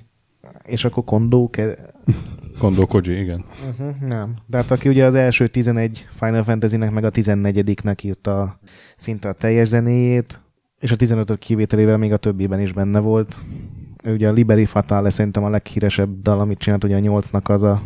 [0.63, 1.75] és akkor Kondo, ke...
[2.59, 3.45] Kondo Koji, igen.
[3.69, 4.35] uh-huh, nem.
[4.47, 8.59] De hát aki ugye az első 11 Final Fantasy-nek, meg a 14-nek írta
[8.97, 10.41] szinte a teljes zenéjét,
[10.83, 13.35] és a 15 kivételével még a többiben is benne volt.
[14.03, 17.63] Ő ugye a Liberi Fatale szerintem a leghíresebb dal, amit csinált, ugye a 8-nak az
[17.63, 17.81] a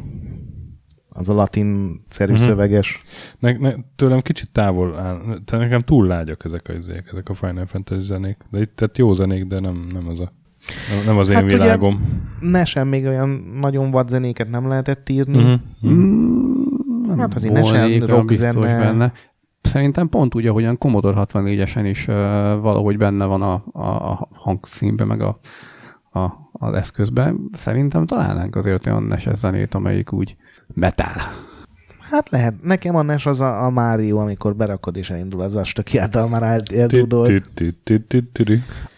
[1.10, 2.48] az a latin-szerű uh-huh.
[2.48, 3.02] szöveges.
[3.40, 5.18] Ne, ne, tőlem kicsit távol áll.
[5.46, 8.38] Tehát nekem túl lágyak ezek a, izék, ezek a Final Fantasy zenék.
[8.52, 10.32] De itt tehát jó zenék, de nem, nem az a
[10.96, 12.24] nem, nem az én Hát ugye- világom.
[12.40, 13.30] Ne sem még olyan
[13.60, 15.38] nagyon vad zenéket nem lehetett írni.
[15.38, 15.60] Uh-huh.
[15.82, 16.00] Uh-huh.
[16.00, 18.78] Mm, Hát azért ne sem rock zene.
[18.80, 19.14] benne.
[19.68, 22.16] Szerintem pont úgy, ahogyan Commodore 64-esen is uh,
[22.60, 25.40] valahogy benne van a, a, a hangszínben, meg a,
[26.12, 27.50] a, az eszközben.
[27.54, 30.36] Szerintem találnánk azért olyan neses zenét, amelyik úgy
[30.74, 31.16] metal.
[32.10, 32.64] Hát lehet.
[32.64, 36.44] Nekem a NES az a, a Mario, amikor berakod és elindul az astöki által már
[36.44, 37.30] el- eldúdolt.
[37.30, 38.54] Hm.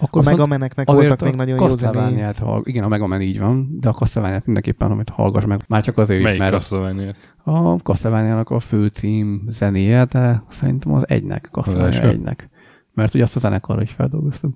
[0.10, 1.66] A Mega Meneknek voltak még nagyon jó.
[1.68, 2.62] Castlevania-t hall...
[2.64, 5.62] Igen, a Mega Man így van, de a castlevania mindenképpen, amit hallgass meg.
[5.68, 11.50] Már csak azért is, mert castlevania a castlevania a főcím zenéje, de szerintem az egynek,
[11.52, 12.50] Castlevania egynek.
[12.94, 14.56] Mert ugye azt a zenekarra is feldolgoztuk.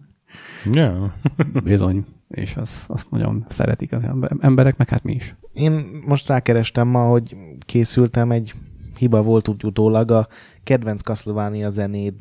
[0.71, 1.15] Ja.
[1.63, 2.05] Bizony.
[2.27, 5.35] És az, azt nagyon szeretik az ember- emberek, meg hát mi is.
[5.53, 7.35] Én most rákerestem ma, hogy
[7.65, 8.53] készültem, egy
[8.97, 10.27] hiba volt úgy utólag a
[10.63, 12.13] kedvenc Castlevania zenéd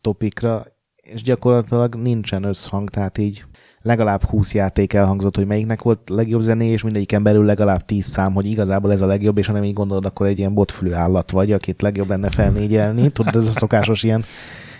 [0.00, 0.64] topikra,
[0.96, 3.44] és gyakorlatilag nincsen összhang, tehát így
[3.82, 8.32] legalább 20 játék elhangzott, hogy melyiknek volt legjobb zené, és mindegyiken belül legalább 10 szám,
[8.32, 11.30] hogy igazából ez a legjobb, és ha nem így gondolod, akkor egy ilyen botfülű állat
[11.30, 13.10] vagy, akit legjobb lenne felnégyelni.
[13.10, 14.24] Tudod, ez a szokásos ilyen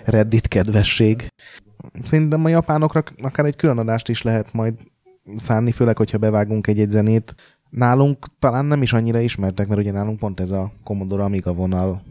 [0.04, 1.28] Reddit kedvesség.
[2.02, 4.74] Szerintem a japánokra akár egy külön adást is lehet majd
[5.34, 7.34] szánni, főleg, hogyha bevágunk egy-egy zenét.
[7.70, 12.02] Nálunk talán nem is annyira ismertek, mert ugye nálunk pont ez a Commodore Amiga vonal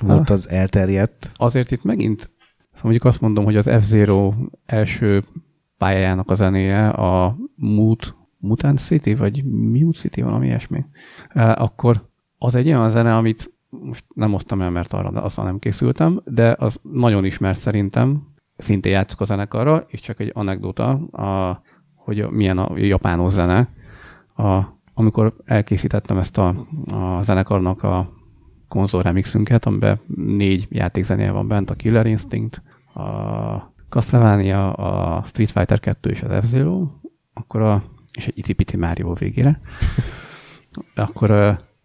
[0.00, 0.30] volt Ah.
[0.30, 1.30] az elterjedt.
[1.34, 4.32] Azért itt megint, szóval mondjuk azt mondom, hogy az F-Zero
[4.66, 5.24] első
[5.78, 10.84] pályájának a zenéje a Mut, Mutant City, vagy Mute City, valami ilyesmi.
[11.28, 15.58] Eh, Akkor az egy olyan zene, amit most nem osztam el, mert arra azzal nem
[15.58, 18.26] készültem, de az nagyon ismert szerintem,
[18.58, 21.60] szintén játszok a zenekarra, és csak egy anekdota, a,
[21.94, 23.68] hogy milyen a japános zene.
[24.36, 24.62] A,
[24.94, 28.12] amikor elkészítettem ezt a, a zenekarnak a
[28.68, 32.62] konzol remixünket, amiben négy játékzenéje van bent, a Killer Instinct,
[32.94, 36.86] a Castlevania, a Street Fighter 2 és az F-Zero,
[37.32, 37.82] akkor a,
[38.12, 39.60] és egy icipici Mario végére,
[40.94, 41.30] akkor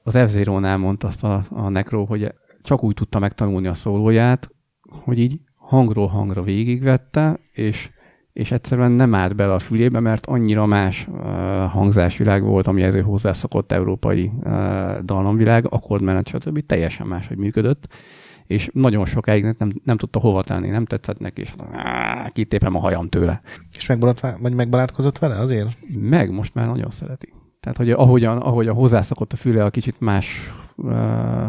[0.03, 4.51] az F-Zero-nál mondta azt a, a Necro, hogy csak úgy tudta megtanulni a szólóját,
[4.89, 5.39] hogy így
[5.74, 7.89] hangról hangra végigvette, és,
[8.34, 11.21] és egyszerűen nem állt bele a fülébe, mert annyira más uh,
[11.71, 14.51] hangzásvilág volt, amihez ő hozzászokott európai uh,
[14.99, 16.65] dallamvilág, akkordmenet, stb.
[16.65, 17.88] teljesen máshogy működött,
[18.47, 22.80] és nagyon sokáig nem, nem tudta hova tenni, nem tetszett neki, és áh, kitépem a
[22.80, 23.41] hajam tőle.
[23.78, 25.78] És megbarát, vagy megbarátkozott vele azért?
[25.99, 27.34] Meg most már nagyon szereti.
[27.59, 30.91] Tehát, hogy ahogyan, ahogyan hozzászokott a füle a kicsit más uh,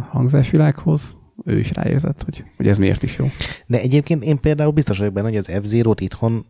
[0.09, 3.27] hangzásvilághoz, ő is ráérzett, hogy, hogy ez miért is jó.
[3.67, 6.47] De egyébként én például biztos vagyok benne, hogy az F-Zero-t itthon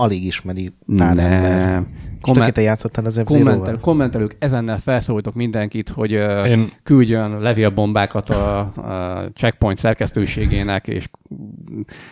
[0.00, 1.86] alig ismeri pár ember.
[2.14, 6.10] És Komment, te játszottál az f kommentel, kommentelők, ezennel felszólítok mindenkit, hogy
[6.46, 6.70] Én...
[6.82, 11.08] Küldjön levélbombákat a, a checkpoint szerkesztőségének, és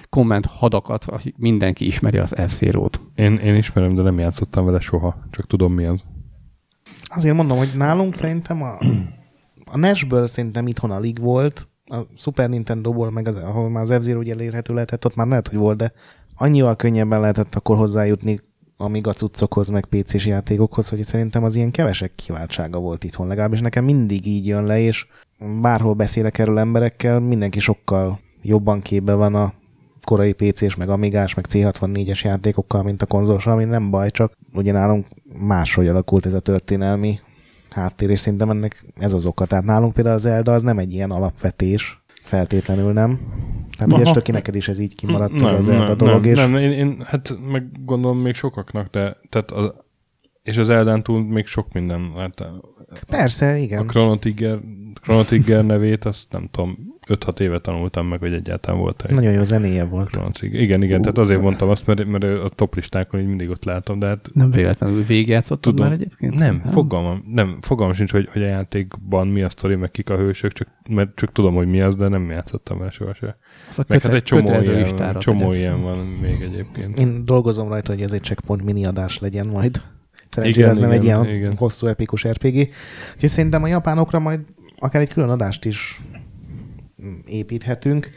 [0.09, 1.07] komment hadakat,
[1.37, 5.17] mindenki ismeri az f t én, én ismerem, de nem játszottam vele soha.
[5.31, 6.05] Csak tudom mi az.
[7.05, 8.79] Azért mondom, hogy nálunk szerintem a,
[9.65, 14.07] a NES-ből szerintem itthon alig volt, a Super Nintendo-ból, meg az, ahol már az f
[14.07, 15.93] ugye elérhető lehetett, ott már lehet, hogy volt, de
[16.37, 18.41] annyival könnyebben lehetett akkor hozzájutni
[18.77, 23.27] amíg a cuccokhoz, meg PC-s játékokhoz, hogy szerintem az ilyen kevesek kiváltsága volt itthon.
[23.27, 25.07] Legalábbis nekem mindig így jön le, és
[25.61, 29.53] bárhol beszélek erről emberekkel, mindenki sokkal jobban képbe van a
[30.05, 34.73] korai PC-s, meg Amigás, meg C64-es játékokkal, mint a konzolos, ami nem baj, csak ugye
[34.73, 35.07] nálunk
[35.39, 37.19] máshogy alakult ez a történelmi
[37.77, 39.47] háttér, és szerintem ennek ez az oka.
[39.47, 43.21] Tehát nálunk például az Zelda az nem egy ilyen alapvetés, feltétlenül nem.
[43.77, 44.05] Tehát ugye.
[44.05, 46.71] Stöki neked is ez így kimaradt nem, az Zelda nem, dolog, nem, és nem, én,
[46.71, 49.73] én, hát meg gondolom még sokaknak, de tehát az,
[50.43, 52.13] és az Eldán túl még sok minden.
[52.15, 52.45] Hát
[53.07, 53.87] persze, a igen.
[53.87, 54.59] Chrono Trigger,
[55.03, 59.33] Chrono Trigger nevét, azt nem tudom, 5-6 éve tanultam meg, hogy egyáltalán volt egy Nagyon
[59.33, 60.21] jó zenéje volt.
[60.33, 60.61] Trigger.
[60.61, 63.99] Igen, igen, tehát azért mondtam azt, mert, mert a top listákon így mindig ott látom,
[63.99, 65.87] de hát Nem véletlenül végigjátszottad Tudom.
[65.87, 66.35] már egyébként?
[66.35, 70.17] nem, fogalmam, nem, fogalmam sincs, hogy, hogy a játékban mi a sztori, meg kik a
[70.17, 73.35] hősök, csak, mert csak tudom, hogy mi az, de nem játszottam vele sohasem.
[73.77, 76.99] Meg köte- hát egy csomó, ilyen, listára csomó ilyen van még egyébként.
[76.99, 79.83] Én dolgozom rajta, hogy ez egy checkpoint mini adás legyen majd.
[80.29, 81.57] Szerencsére Igen, ez nem igen, egy ilyen igen.
[81.57, 82.69] hosszú epikus RPG.
[83.15, 84.41] Úgyhogy szerintem a japánokra majd
[84.79, 86.01] akár egy külön adást is
[87.27, 88.11] építhetünk.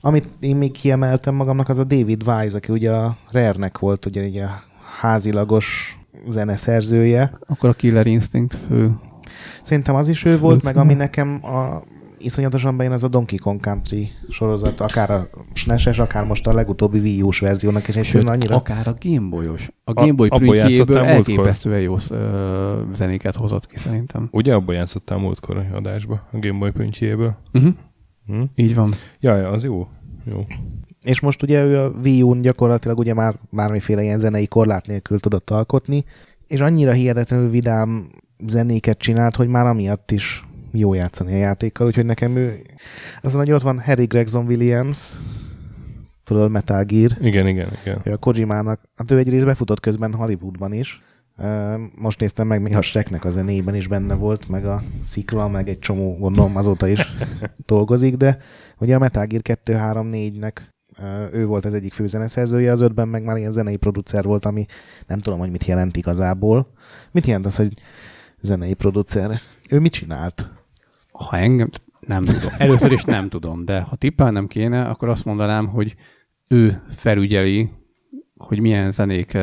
[0.00, 4.22] Amit én még kiemeltem magamnak, az a David Wise, aki ugye a Rare-nek volt ugye
[4.22, 4.62] egy a
[5.00, 7.38] házilagos zeneszerzője.
[7.46, 8.94] Akkor a Killer Instinct fő.
[9.62, 10.80] Szerintem az is ő volt, meg Főcíme.
[10.80, 11.82] ami nekem a
[12.18, 16.98] iszonyatosan bejön, az a Donkey Kong Country sorozat, akár a SNES-es, akár most a legutóbbi
[16.98, 18.56] Wii U-s verziónak, és egyszerűen annyira...
[18.56, 19.70] akár a Gameboy-os.
[19.84, 24.28] A Gameboy prüntjéből elképesztően jó ö, zenéket hozott ki szerintem.
[24.30, 27.36] Ugye abban játszottál múltkor adásba, a Game Boy püncsjéből.
[27.52, 27.74] Uh-huh.
[28.26, 28.42] Hm?
[28.54, 28.90] Így van.
[29.20, 29.88] Jaj, az jó.
[30.24, 30.46] Jó.
[31.02, 35.20] És most ugye ő a Wii U-n gyakorlatilag ugye már bármiféle ilyen zenei korlát nélkül
[35.20, 36.04] tudott alkotni,
[36.46, 38.08] és annyira hihetetlenül vidám
[38.46, 42.62] zenéket csinált, hogy már amiatt is jó játszani a játékkal, úgyhogy nekem ő...
[43.20, 45.16] Azon, hogy ott van Harry Gregson Williams,
[46.24, 48.00] tudod, Metal Gear, Igen, igen, igen.
[48.04, 51.02] ő a Kojimának, hát ő egy rész befutott közben Hollywoodban is.
[51.94, 55.68] Most néztem meg, még a Shreknek a zenében is benne volt, meg a Szikla, meg
[55.68, 57.12] egy csomó, gondolom azóta is
[57.66, 58.38] dolgozik, de
[58.78, 60.52] ugye a Metal Gear 2-3-4-nek
[60.98, 64.66] ö, ő volt az egyik főzeneszerzője, az ötben meg már ilyen zenei producer volt, ami
[65.06, 66.72] nem tudom, hogy mit jelent igazából.
[67.10, 67.72] Mit jelent az, hogy
[68.40, 69.40] zenei producer?
[69.70, 70.48] Ő mit csinált?
[71.12, 71.68] Ha engem,
[72.00, 72.50] nem tudom.
[72.58, 75.94] Először is nem tudom, de ha tippelnem kéne, akkor azt mondanám, hogy
[76.48, 77.70] ő felügyeli,
[78.36, 79.38] hogy milyen zenék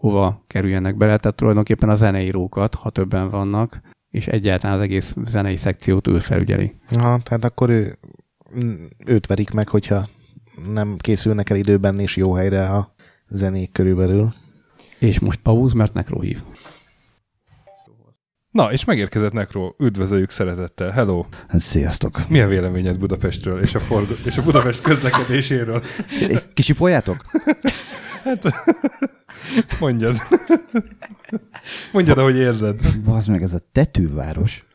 [0.00, 3.80] hova kerüljenek bele, tehát tulajdonképpen a zeneírókat, ha többen vannak,
[4.10, 6.74] és egyáltalán az egész zenei szekciót ő felügyeli.
[6.88, 7.98] Aha, tehát akkor ő,
[9.06, 10.08] őt verik meg, hogyha
[10.72, 12.94] nem készülnek el időben és jó helyre a
[13.30, 14.32] zenék körülbelül.
[14.98, 16.42] És most pauz, mert Nekro hív.
[18.50, 19.74] Na, és megérkezett Nekro.
[19.78, 20.90] Üdvözöljük szeretettel.
[20.90, 21.24] Hello!
[21.48, 22.28] Sziasztok!
[22.28, 25.82] Mi a véleményed Budapestről és a, forg- és a Budapest közlekedéséről?
[26.54, 27.24] Kisipoljátok?
[29.80, 30.16] Mondjad.
[31.92, 32.80] Mondjad, ahogy érzed.
[33.06, 34.66] Az meg ez a tetőváros,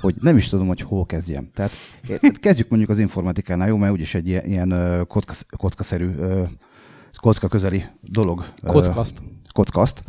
[0.00, 1.50] hogy nem is tudom, hogy hol kezdjem.
[1.54, 1.70] Tehát
[2.08, 6.10] eh, kezdjük mondjuk az informatikánál, jó, mert úgyis egy ilyen, ilyen ö, kockasz, kockaszerű,
[7.20, 8.44] kocka közeli dolog.
[8.62, 9.22] Kockaszt.
[9.52, 10.04] Kockaszt.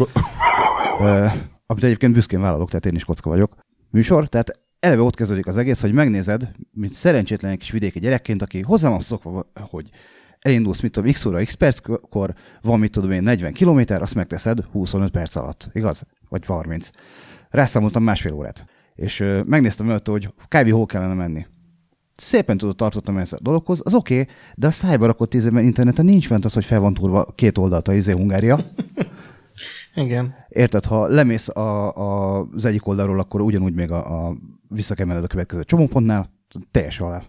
[1.65, 3.55] Amit egyébként büszkén vállalok, tehát én is kocka vagyok.
[3.89, 8.61] Műsor, tehát eleve ott kezdődik az egész, hogy megnézed, mint szerencsétlen kis vidéki gyerekként, aki
[8.61, 9.89] hozzá van szokva, hogy
[10.39, 14.63] elindulsz, mit tudom, x óra, x perckor, van, mit tudom én, 40 kilométer, azt megteszed
[14.71, 16.03] 25 perc alatt, igaz?
[16.29, 16.89] Vagy 30.
[17.49, 18.65] Rászámoltam másfél órát.
[18.95, 20.71] És ö, megnéztem előtt, hogy kb.
[20.71, 21.45] hol kellene menni.
[22.15, 26.05] Szépen tudod tartottam ezt a dologhoz, az oké, okay, de a szájba rakott tízében interneten
[26.05, 28.59] nincs fent az, hogy fel van turva két oldalt a izé Hungária.
[29.95, 30.33] Igen.
[30.49, 34.35] Érted, ha lemész a, a, az egyik oldalról, akkor ugyanúgy még a, a
[34.67, 36.29] visszakemeled a következő csomópontnál,
[36.71, 37.23] teljes halál.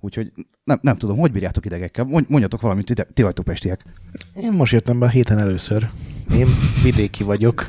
[0.00, 0.32] Úgyhogy
[0.64, 2.04] nem, nem tudom, hogy bírjátok idegekkel.
[2.04, 3.84] Mondj- Mondjatok valamit, ti, ti vagytok pestiek.
[4.34, 5.90] Én most jöttem be a héten először.
[6.34, 6.46] Én
[6.82, 7.66] vidéki vagyok.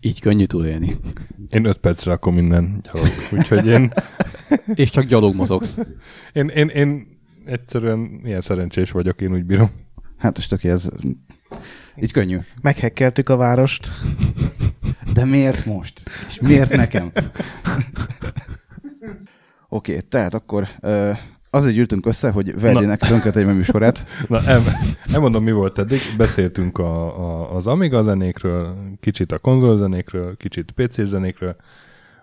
[0.00, 0.96] Így könnyű túlélni.
[1.48, 3.08] Én öt percre akkor minden gyalog.
[3.32, 3.92] Úgyhogy én,
[4.74, 5.78] És csak gyalog mozogsz.
[6.32, 7.06] én, én, én
[7.44, 9.70] egyszerűen ilyen szerencsés vagyok, én úgy bírom.
[10.18, 10.88] Hát most oké, ez
[12.02, 12.38] így könnyű.
[12.62, 13.90] Meghekkeltük a várost.
[15.12, 16.02] De miért most?
[16.28, 17.12] És miért nekem?
[19.74, 21.18] Oké, okay, tehát akkor uh,
[21.50, 24.04] azért gyűltünk össze, hogy Verdinek tönkretegye a műsorát.
[24.28, 24.62] Na, el,
[25.12, 25.98] elmondom, mi volt eddig.
[26.16, 31.56] Beszéltünk a, a, az Amiga zenékről, kicsit a konzol zenékről, kicsit PC zenékről,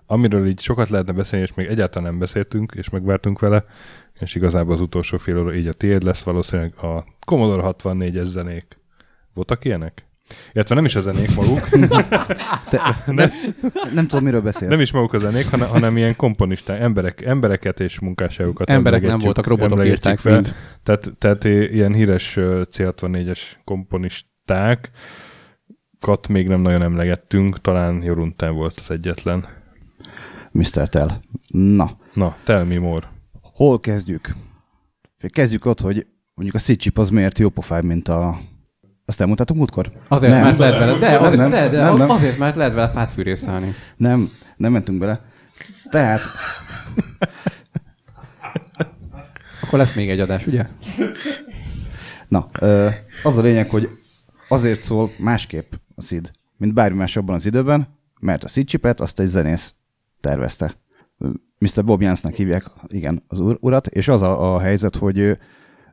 [0.06, 3.66] amiről így sokat lehetne beszélni, és még egyáltalán nem beszéltünk, és megvártunk vele,
[4.20, 8.80] és igazából az utolsó fél óra így a tiéd lesz valószínűleg a Commodore 64-es zenék.
[9.34, 10.06] Voltak ilyenek?
[10.54, 11.70] Illetve nem is a zenék maguk,
[12.70, 13.32] Te, nem,
[13.94, 14.72] nem tudom, miről beszélsz.
[14.72, 19.20] nem is maguk a zenék, hanem, hanem ilyen komponisták, emberek, embereket és munkásságokat Emberek nem
[19.20, 20.34] voltak, robotok írták fel.
[20.34, 20.54] mind.
[20.84, 24.90] Tehát, tehát ilyen híres ö, C64-es komponisták,
[26.00, 29.46] kat még nem nagyon emlegettünk, talán Jorunten volt az egyetlen.
[30.52, 30.88] Mr.
[30.90, 31.10] Tell.
[31.48, 33.08] Na, Na, tell me more.
[33.42, 34.36] hol kezdjük?
[35.28, 38.40] Kezdjük ott, hogy mondjuk a Szicsiп az miért jó pofább, mint a...
[39.12, 39.92] Azt elmondtátok múltkor?
[40.08, 40.44] Azért, Nem.
[40.44, 42.10] mert lehet vele, de, Nem, azért, nem, de, de nem, nem.
[42.10, 43.74] azért, mert lehet vele fát fűrészelni.
[43.98, 45.22] Nem, nem mentünk bele.
[45.90, 46.22] Tehát,
[49.62, 50.66] Akkor lesz még egy adás, ugye?
[52.28, 52.46] na,
[53.24, 53.90] az a lényeg, hogy
[54.50, 57.88] azért szól másképp a SID, mint bármi más abban az időben,
[58.20, 59.74] mert a SID chipet azt egy zenész
[60.22, 60.74] tervezte.
[61.58, 61.84] Mr.
[61.86, 65.38] Bob Jansnak hívják, igen, az ur- urat, és az a, a helyzet, hogy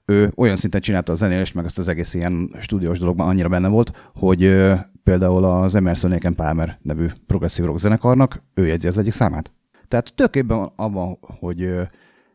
[0.08, 3.68] ő, olyan szinten csinálta a zenélést, meg azt az egész ilyen stúdiós dologban annyira benne
[3.68, 8.98] volt, hogy ö, például az Emerson Lake Palmer nevű progresszív rock zenekarnak ő jegyzi az
[8.98, 9.52] egyik számát.
[9.88, 11.82] Tehát tök évben van abban, hogy ö,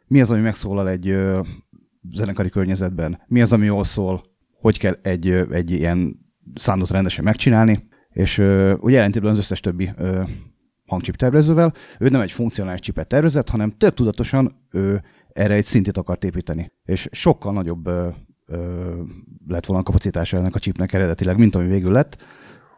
[0.08, 1.40] mi az, ami megszólal egy ö,
[2.12, 4.24] zenekari környezetben, mi az, ami jól szól,
[4.60, 6.20] hogy kell egy, ö, egy ilyen
[6.56, 10.22] soundot rendesen megcsinálni, és ö, ugye ellentétben az összes többi ö,
[10.86, 15.02] hangcsip tervezővel, ő nem egy funkcionális csipet tervezett, hanem tök tudatosan ő
[15.34, 16.72] erre egy szintet akart építeni.
[16.86, 18.08] És sokkal nagyobb ö,
[18.46, 18.92] ö,
[19.48, 22.26] lett volna a kapacitása ennek a chipnek eredetileg, mint ami végül lett.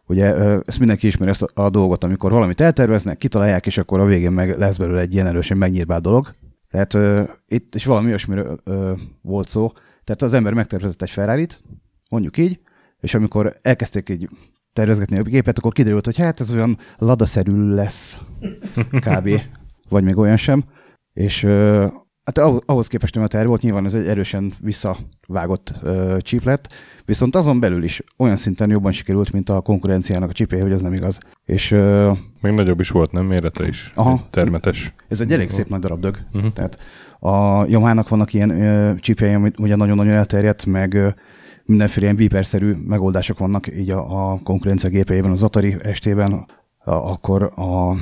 [0.08, 4.00] Ugye ö, ezt mindenki ismeri ezt a, a dolgot, amikor valamit elterveznek, kitalálják, és akkor
[4.00, 6.36] a végén meg lesz belőle egy ilyen erősen megnyírbált dolog.
[6.70, 9.72] Tehát ö, itt is valami olyasmiről ö, volt szó.
[10.04, 11.48] Tehát az ember megtervezett egy ferrari
[12.10, 12.60] mondjuk így,
[13.00, 14.30] és amikor elkezdték így
[14.74, 18.18] tervezgetni a gépet, akkor kiderült, hogy hát ez olyan ladaszerű lesz
[18.90, 19.30] kb.
[19.90, 20.64] vagy még olyan sem.
[21.14, 21.88] És ö,
[22.26, 26.74] hát ahhoz- képest, ami a terv volt, nyilván ez egy erősen visszavágott ö, chip lett,
[27.06, 30.82] viszont azon belül is olyan szinten jobban sikerült, mint a konkurenciának a csipje, hogy az
[30.82, 31.18] nem igaz.
[31.46, 32.12] És ö,
[32.42, 33.26] Még nagyobb is volt, nem?
[33.26, 33.92] Mérete is.
[33.96, 34.28] Aha.
[34.30, 34.94] Termetes.
[35.08, 36.18] ez egy elég szép nagy darab dög.
[36.34, 36.52] Uh-huh.
[36.52, 36.80] Tehát
[37.20, 41.08] a Yamaha-nak vannak ilyen ö, csipjei, amit ugye nagyon-nagyon elterjedt, meg ö,
[41.66, 47.44] mindenféle ilyen beeper-szerű megoldások vannak így a, a konkurencia gépeiben, az Atari estében, a, akkor
[47.56, 47.96] a,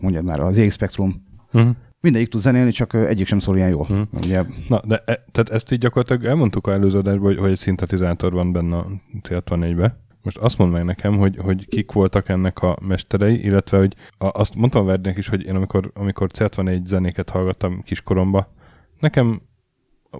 [0.00, 1.22] mondjad már, az EX Spectrum,
[1.52, 1.74] Uh-huh.
[2.04, 3.86] Mindegyik tud zenélni, csak egyik sem szól ilyen jól.
[3.88, 4.00] Mhm.
[4.12, 7.58] Ugye, Na, de e, tehát ezt így gyakorlatilag elmondtuk a előző adásban, hogy, hogy egy
[7.58, 8.86] szintetizátor van benne a
[9.22, 9.96] C64-be.
[10.22, 14.26] Most azt mondd meg nekem, hogy, hogy kik voltak ennek a mesterei, illetve hogy a,
[14.26, 18.52] azt mondtam Verdinek is, hogy én amikor, amikor C64 zenéket hallgattam kiskoromba,
[18.98, 19.40] nekem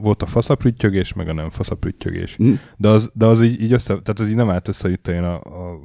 [0.01, 2.37] volt a faszaprüttyögés, meg a nem faszaprüttyögés.
[2.43, 2.53] Mm.
[2.77, 5.23] De az, de az így, így össze, tehát az így nem állt össze itt én
[5.23, 5.81] a, a,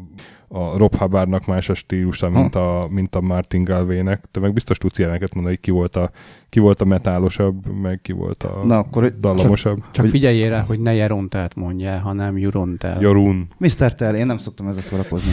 [0.47, 4.23] a Rob Hubbardnak más a stílusa, mint a, mint a Martin Galvének.
[4.31, 6.11] Te meg biztos tudsz ilyeneket mondani, hogy ki volt a,
[6.49, 9.83] ki volt a metálosabb, meg ki volt a Na, akkor dallamosabb.
[9.91, 13.01] Csak figyeljél rá, hogy ne Jerontelt mondja, hanem Jurontel.
[13.01, 13.47] Jorun.
[13.57, 13.93] Mr.
[13.93, 15.31] Tell, én nem szoktam ezzel szórakozni.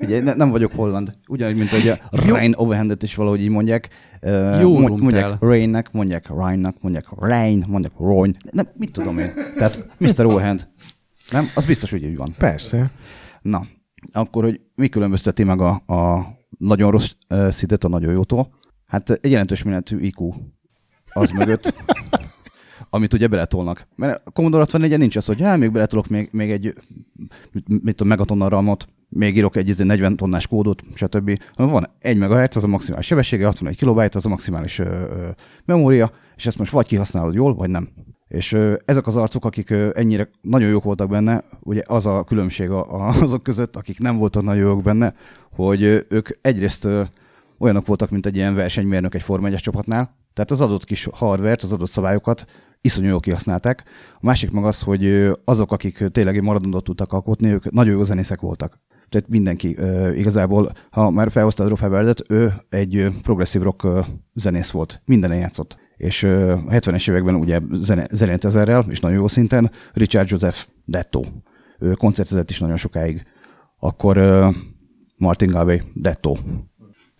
[0.00, 1.12] Ugye, ne, nem vagyok holland.
[1.28, 3.88] Ugyanúgy, mint hogy a Rain Overhandet is valahogy így mondják.
[4.60, 8.36] Jó mond- mondják Rainnek, mondják Ryan-nak, mondják Rain, mondják Roin.
[8.50, 9.32] Nem, mit tudom én.
[9.56, 10.24] Tehát Mr.
[10.24, 10.68] Overhand.
[11.30, 11.46] Nem?
[11.54, 12.34] Az biztos, hogy így van.
[12.38, 12.90] Persze.
[13.42, 13.66] Na,
[14.12, 16.26] akkor, hogy mi különbözteti meg a, a
[16.58, 18.48] nagyon rossz uh, szidet a nagyon jótól?
[18.86, 20.32] Hát egy jelentős méretű IQ
[21.12, 21.84] az mögött,
[22.90, 23.88] amit ugye beletolnak.
[23.94, 26.74] Mert a Commodore 64 nincs az, hogy hát még beletolok még, még egy
[27.52, 31.38] mit, mit tudom, megatonna ramot, még írok egy izé 40 tonnás kódot, stb.
[31.54, 35.28] Hanem Van 1 MHz, az a maximális sebessége, 61 KB, az a maximális ö, ö,
[35.64, 37.88] memória, és ezt most vagy kihasználod jól, vagy nem.
[38.28, 42.24] És ö, ezek az arcok, akik ö, ennyire nagyon jók voltak benne, ugye az a
[42.24, 45.14] különbség a, a, azok között, akik nem voltak nagyon jók benne,
[45.50, 47.02] hogy ö, ők egyrészt ö,
[47.58, 51.62] olyanok voltak, mint egy ilyen versenymérnök egy Forma 1 csapatnál, tehát az adott kis hardvert,
[51.62, 52.44] az adott szabályokat
[52.80, 53.82] iszonyú jól kihasználták.
[54.14, 58.40] A másik meg az, hogy azok, akik tényleg maradandót tudtak alkotni, ők nagyon jó zenészek
[58.40, 58.80] voltak.
[59.08, 61.94] Tehát mindenki ö, igazából, ha már felhozta a Rob
[62.28, 64.00] ő egy ö, progresszív rock ö,
[64.34, 65.02] zenész volt.
[65.04, 65.76] Mindenen játszott.
[65.96, 69.70] És ö, a 70-es években ugye zene, zenélt ezerrel, és nagyon jó szinten.
[69.92, 71.22] Richard Joseph Detto.
[71.78, 73.22] Ő koncertezett is nagyon sokáig.
[73.78, 74.48] Akkor ö,
[75.16, 76.36] Martin Galway Detto.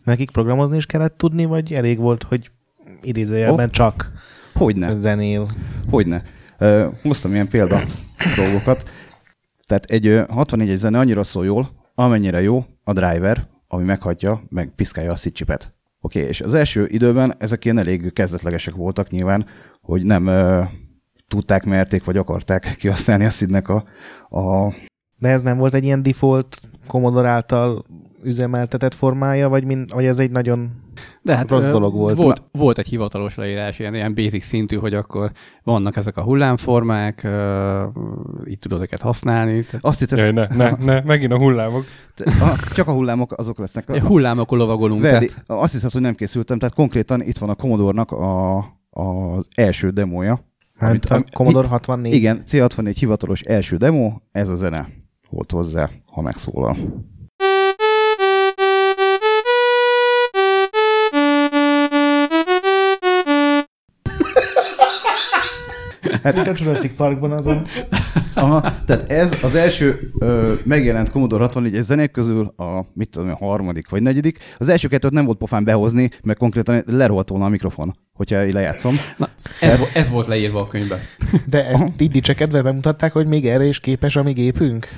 [0.04, 2.50] Nekik programozni is kellett tudni, vagy elég volt, hogy
[3.02, 3.72] idézőjelben Oh.
[3.72, 4.12] csak
[4.54, 4.94] Hogyne.
[4.94, 5.50] zenél?
[5.90, 6.22] Hogyne.
[6.60, 7.80] Uh, hoztam ilyen példa
[8.36, 8.90] dolgokat.
[9.66, 14.42] Tehát egy ö, 64 egy zene annyira szól jól, amennyire jó a driver, ami meghagyja,
[14.48, 15.74] meg piszkálja a szitcsipet.
[16.00, 19.46] Oké, okay, és az első időben ezek ilyen elég kezdetlegesek voltak nyilván,
[19.80, 20.62] hogy nem ö,
[21.28, 23.84] tudták, merték, vagy akarták kihasználni a szidnek a,
[24.38, 24.74] a
[25.18, 27.84] De ez nem volt egy ilyen default Commodore által
[28.22, 30.70] üzemeltetett formája, vagy, mind, vagy ez egy nagyon...
[31.22, 32.16] De hát Rossz dolog volt.
[32.16, 35.30] Volt, volt egy hivatalos leírás, ilyen, ilyen basic szintű, hogy akkor
[35.62, 37.82] vannak ezek a hullámformák, ö,
[38.48, 39.62] így tudod őket használni.
[39.64, 41.84] Tehát azt hittem, Jaj, ne, ne, ne, megint a hullámok.
[42.24, 43.88] a, csak a hullámok azok lesznek.
[43.90, 45.00] Egy hullámokon lovagolunk.
[45.02, 48.56] Verdi, Tehát, azt hiszed, hogy nem készültem, tehát konkrétan itt van a Commodore-nak a,
[48.90, 50.40] az első demója.
[50.78, 52.14] Hát a am- Commodore i- 64.
[52.14, 54.88] Igen, C64 hivatalos első demo, ez a zene
[55.30, 56.76] volt hozzá, ha megszólal.
[66.22, 67.62] Hát a Jurassic Parkban azon.
[68.34, 73.44] Aha, tehát ez az első ö, megjelent Commodore 64 zenék közül a, mit tudom, a
[73.44, 74.38] harmadik vagy negyedik.
[74.56, 78.96] Az első kettőt nem volt pofán behozni, mert konkrétan lerohadt volna a mikrofon, hogyha lejátszom.
[79.16, 79.28] na,
[79.60, 80.98] ez, ez volt leírva a könyvben.
[81.46, 84.88] De ezt így dicsekedve bemutatták, hogy még erre is képes a mi gépünk?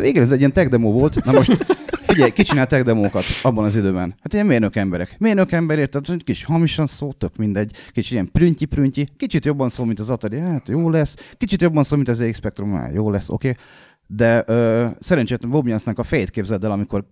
[0.00, 1.24] Végre ez egy ilyen tech demo volt.
[1.24, 1.66] Na most
[2.10, 4.14] figyelj, ki csinál tech demókat abban az időben?
[4.22, 5.16] Hát ilyen mérnök emberek.
[5.18, 7.76] Mérnök ember, hogy kis hamisan szó, tök mindegy.
[7.92, 11.16] Kicsit ilyen prüntyi-prüntyi, kicsit jobban szól, mint az Atari, hát jó lesz.
[11.36, 13.48] Kicsit jobban szól, mint az ZX Spectrum, hát jó lesz, oké.
[13.48, 13.62] Okay.
[14.06, 17.04] De ö, szerencsétlen Bobjansznak a fejét képzeld el, amikor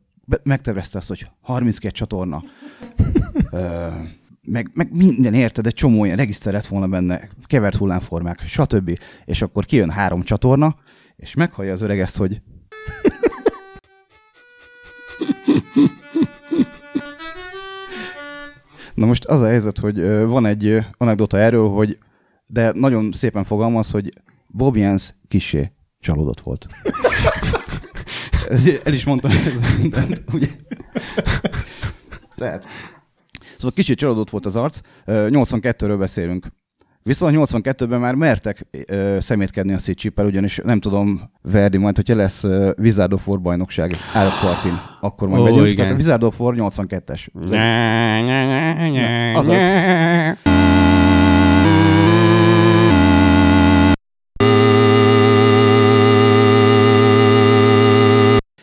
[0.43, 2.45] megtervezte azt, hogy 32 csatorna.
[3.51, 3.87] Ö,
[4.43, 8.99] meg, meg minden érted, egy csomó ilyen regiszter lett volna benne, kevert hullámformák, stb.
[9.25, 10.77] És akkor kijön három csatorna,
[11.17, 12.43] és meghallja az öreg ezt, hogy
[18.95, 21.99] Na most az a helyzet, hogy van egy anekdota erről, hogy
[22.47, 24.11] de nagyon szépen fogalmaz, hogy
[24.47, 26.67] Bob Jans kisé csalódott volt.
[28.85, 30.49] El is mondtam, ez mindent, ugye?
[32.35, 32.65] Tehát.
[33.57, 36.47] Szóval kicsit csalódott volt az arc, Ö, 82-ről beszélünk.
[37.09, 42.45] Viszont 82-ben már mertek ö, szemétkedni a szétcsíppel, ugyanis nem tudom, Verdi majd, hogyha lesz
[42.45, 45.67] ö, Wizard of War bajnokság Állatpartin, akkor majd Ó, megyünk.
[45.67, 45.77] igen.
[45.77, 47.27] Tehát a Wizard of War 82-es.
[47.45, 50.58] Ez egy- azaz.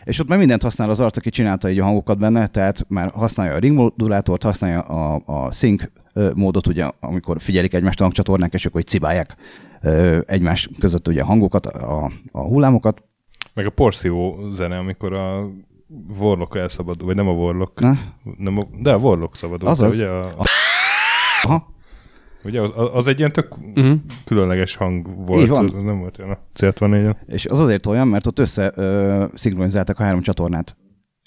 [0.06, 3.12] És ott már mindent használ az arc, aki csinálta így a hangokat benne, tehát már
[3.14, 5.84] használja a ring modulátort, használja a, a sync
[6.36, 9.36] módot, ugye, amikor figyelik egymást a hangcsatornák, és akkor hogy cibálják
[10.26, 13.04] egymás között ugye a hangokat, a, a hullámokat.
[13.54, 15.48] Meg a porszívó zene, amikor a
[16.20, 17.98] Warlock elszabadul, vagy nem a Warlock, Na,
[18.38, 19.96] nem a, de a Warlock szabadult, Azaz.
[19.96, 20.44] ugye, a,
[21.42, 21.75] aha,
[22.46, 23.92] ugye az, az, egy ilyen tök Mhm.
[24.26, 25.66] különleges hang volt, Így van.
[25.86, 27.16] nem volt olyan a C64-en.
[27.28, 30.78] és az azért olyan, mert ott össze ö, szinkronizáltak a három csatornát.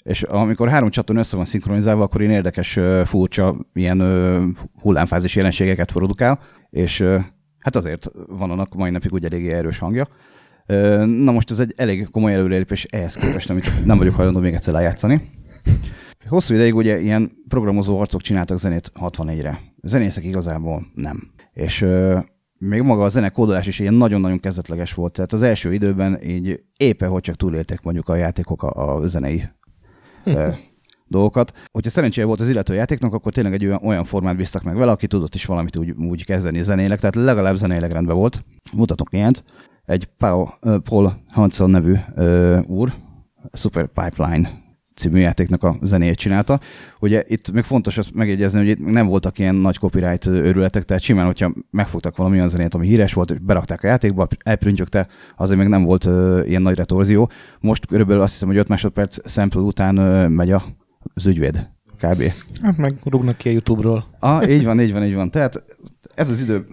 [0.03, 4.45] És amikor három csatorna össze van szinkronizálva, akkor ilyen érdekes, ö, furcsa, ilyen ö,
[4.81, 6.39] hullámfázis jelenségeket produkál,
[6.69, 7.17] és ö,
[7.59, 10.07] hát azért van annak mai napig úgy eléggé erős hangja.
[10.65, 14.53] Ö, Na most ez egy elég komoly előrelépés ehhez képest, amit nem vagyok hajlandó még
[14.53, 15.21] egyszer lejátszani.
[16.27, 19.59] Hosszú ideig ugye ilyen programozó arcok csináltak zenét 64-re.
[19.83, 21.31] Zenészek igazából nem.
[21.53, 22.19] És ö,
[22.57, 25.13] még maga a zene kódolás is ilyen nagyon-nagyon kezdetleges volt.
[25.13, 29.43] Tehát az első időben így éppen hogy csak túléltek mondjuk a játékok a, a zenei
[30.23, 30.49] ö,
[31.07, 31.51] dolgokat.
[31.71, 34.91] Hogyha szerencséje volt az illető játéknak, akkor tényleg egy olyan, olyan formát bíztak meg vele,
[34.91, 38.45] aki tudott is valamit úgy, úgy kezdeni zenéleg, tehát legalább zeneileg rendben volt.
[38.71, 39.43] Mutatok ilyet.
[39.85, 42.93] Egy Paul, Paul Hanson nevű ö, úr,
[43.53, 44.67] Super Pipeline
[44.99, 46.59] című játéknak a zenéjét csinálta.
[46.99, 51.03] Ugye itt még fontos azt megjegyezni, hogy itt nem voltak ilyen nagy copyright őrületek, tehát
[51.03, 55.07] simán, hogyha megfogtak valami olyan zenét, ami híres volt, és berakták a játékba, elprüntjögte,
[55.37, 57.29] azért még nem volt ö, ilyen nagy retorzió.
[57.59, 60.63] Most körülbelül azt hiszem, hogy 5 másodperc sample után ö, megy a,
[61.13, 61.69] az ügyvéd.
[62.01, 62.23] Kb.
[62.61, 64.05] Hát meg rúgnak ki a YouTube-ról.
[64.19, 65.31] Ah, így van, így van, így van.
[65.31, 65.63] Tehát
[66.15, 66.65] ez az idő,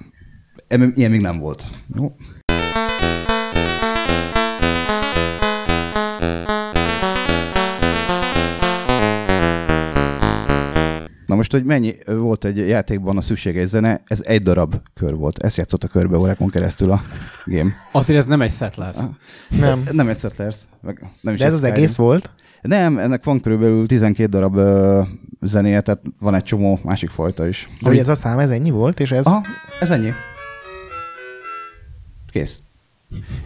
[0.94, 1.66] ilyen még nem volt.
[1.96, 2.12] Jó?
[11.36, 15.38] Most, hogy mennyi volt egy játékban a szükséges zene, ez egy darab kör volt.
[15.38, 17.02] Ezt játszott a körbe órákon keresztül a
[17.44, 17.72] game.
[17.92, 18.96] Azért ez nem egy Settlers.
[18.96, 19.04] Ah.
[19.60, 19.82] Nem.
[19.92, 20.56] Nem egy Settlers.
[20.80, 21.74] Meg nem is De ez az Skyrim.
[21.74, 22.30] egész volt?
[22.62, 25.02] Nem, ennek van körülbelül 12 darab ö,
[25.40, 27.68] zenéje, tehát van egy csomó másik fajta is.
[27.80, 29.26] Hogy ez a szám, ez ennyi volt, és ez...
[29.26, 29.42] Aha,
[29.80, 30.10] ez ennyi.
[32.32, 32.60] Kész.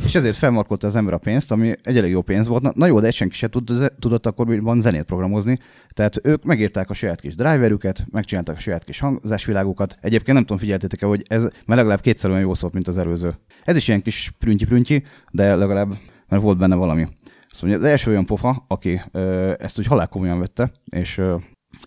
[0.04, 2.62] És ezért felmarkolta az ember a pénzt, ami egy elég jó pénz volt.
[2.62, 5.56] Na, na jó, de ezt senki se tud, tudott akkor van zenét programozni.
[5.88, 9.96] Tehát ők megírták a saját kis driverüket, megcsinálták a saját kis hangzásvilágukat.
[10.00, 13.34] Egyébként nem tudom, figyeltétek-e, hogy ez már legalább kétszer olyan jó szólt, mint az előző.
[13.64, 15.88] Ez is ilyen kis prüntyi-prüntyi, de legalább,
[16.28, 17.06] mert volt benne valami.
[17.50, 21.36] Azt mondja, az első olyan pofa, aki ö, ezt úgy halál komolyan vette, és ö,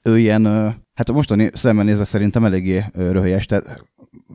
[0.04, 3.84] ő ilyen, ö, hát a mostani szemmel nézve szerintem eléggé röhelyes, tehát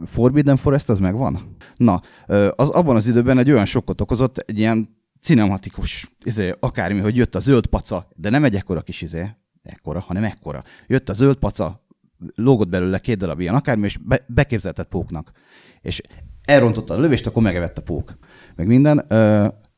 [0.06, 1.56] Forbidden Forest az megvan?
[1.76, 2.02] Na,
[2.50, 7.34] az abban az időben egy olyan sokkot okozott, egy ilyen cinematikus, izé, akármi, hogy jött
[7.34, 9.26] a zöld paca, de nem egy ekkora kis izé,
[9.62, 10.62] ekkora, hanem ekkora.
[10.86, 11.86] Jött a zöld paca,
[12.34, 15.32] lógott belőle két darab ilyen akármi, és be, beképzeltett póknak.
[15.80, 16.00] És
[16.44, 18.18] elrontotta a lövést, akkor megevett a pók.
[18.56, 19.04] Meg minden.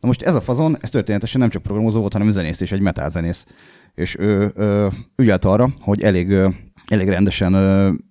[0.01, 2.81] Na most ez a fazon, ez történetesen nem csak programozó volt, hanem zenész és egy
[2.81, 3.47] metal zenész.
[3.94, 6.32] És ő ö, ügyelt arra, hogy elég,
[6.86, 7.52] elég rendesen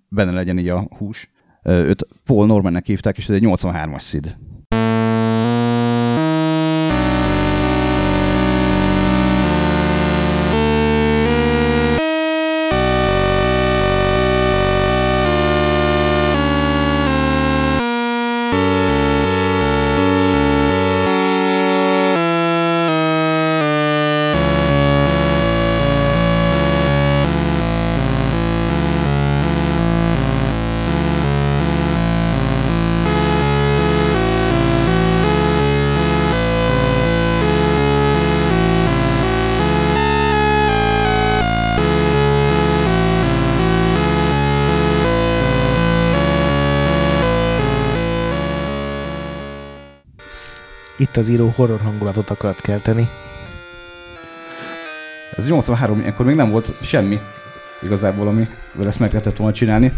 [0.09, 1.29] benne legyen így a hús.
[1.63, 4.37] Őt Paul Normannek hívták, és ez egy 83-as szid.
[51.19, 53.07] Az író horror hangulatot akart kelteni.
[55.37, 57.19] Ez 83, ilyenkor még nem volt semmi
[57.83, 58.47] igazából, ami
[58.85, 59.91] ezt meg lehetett volna csinálni.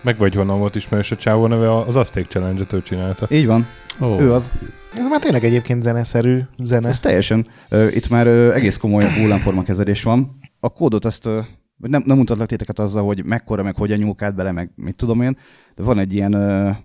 [0.00, 3.26] Meg vagy honnan volt ismerős a csávó neve, az Azték Challenge-et ő csinálta.
[3.30, 3.66] Így van,
[4.00, 4.50] Ó, ő az.
[4.94, 6.88] Ez már tényleg egyébként zeneszerű zene.
[6.88, 7.46] Ez teljesen,
[7.90, 10.38] itt már egész komoly hullámforma kezelés van.
[10.60, 11.28] A kódot azt
[11.76, 15.38] nem, nem mutatlak téteket azzal, hogy mekkora, meg hogyan nyúlkált bele, meg mit tudom én,
[15.74, 16.34] de van egy ilyen,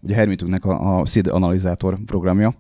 [0.02, 2.56] ugye Hermitünknek a, a SID analizátor programja,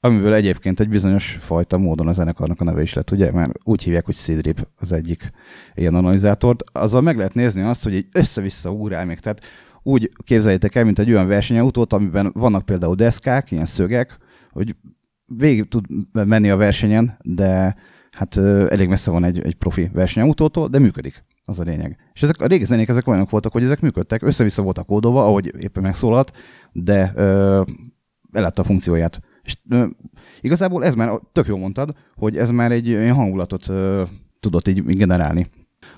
[0.00, 3.32] amiből egyébként egy bizonyos fajta módon a zenekarnak a neve is lett, ugye?
[3.32, 5.30] Mert úgy hívják, hogy SIDRIP az egyik
[5.74, 6.62] ilyen analizátort.
[6.72, 9.18] Azzal meg lehet nézni azt, hogy egy össze-vissza ugrál még.
[9.18, 9.40] Tehát
[9.82, 14.18] úgy képzeljétek el, mint egy olyan versenyautót, amiben vannak például deszkák, ilyen szögek,
[14.50, 14.76] hogy
[15.26, 17.76] végig tud menni a versenyen, de
[18.10, 18.36] hát
[18.68, 21.24] elég messze van egy, egy profi versenyautótól, de működik.
[21.44, 21.96] Az a lényeg.
[22.12, 25.54] És ezek a régi zenék ezek olyanok voltak, hogy ezek működtek, össze-vissza voltak kódolva, ahogy
[25.58, 26.36] éppen megszólalt,
[26.72, 27.62] de ö,
[28.32, 29.20] ellátta a funkcióját.
[29.50, 29.86] És ö,
[30.40, 34.02] igazából ez már, tök jól mondtad, hogy ez már egy olyan hangulatot ö,
[34.40, 35.46] tudott így generálni.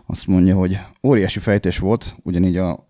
[0.07, 2.87] Azt mondja, hogy óriási fejtés volt, ugyanígy a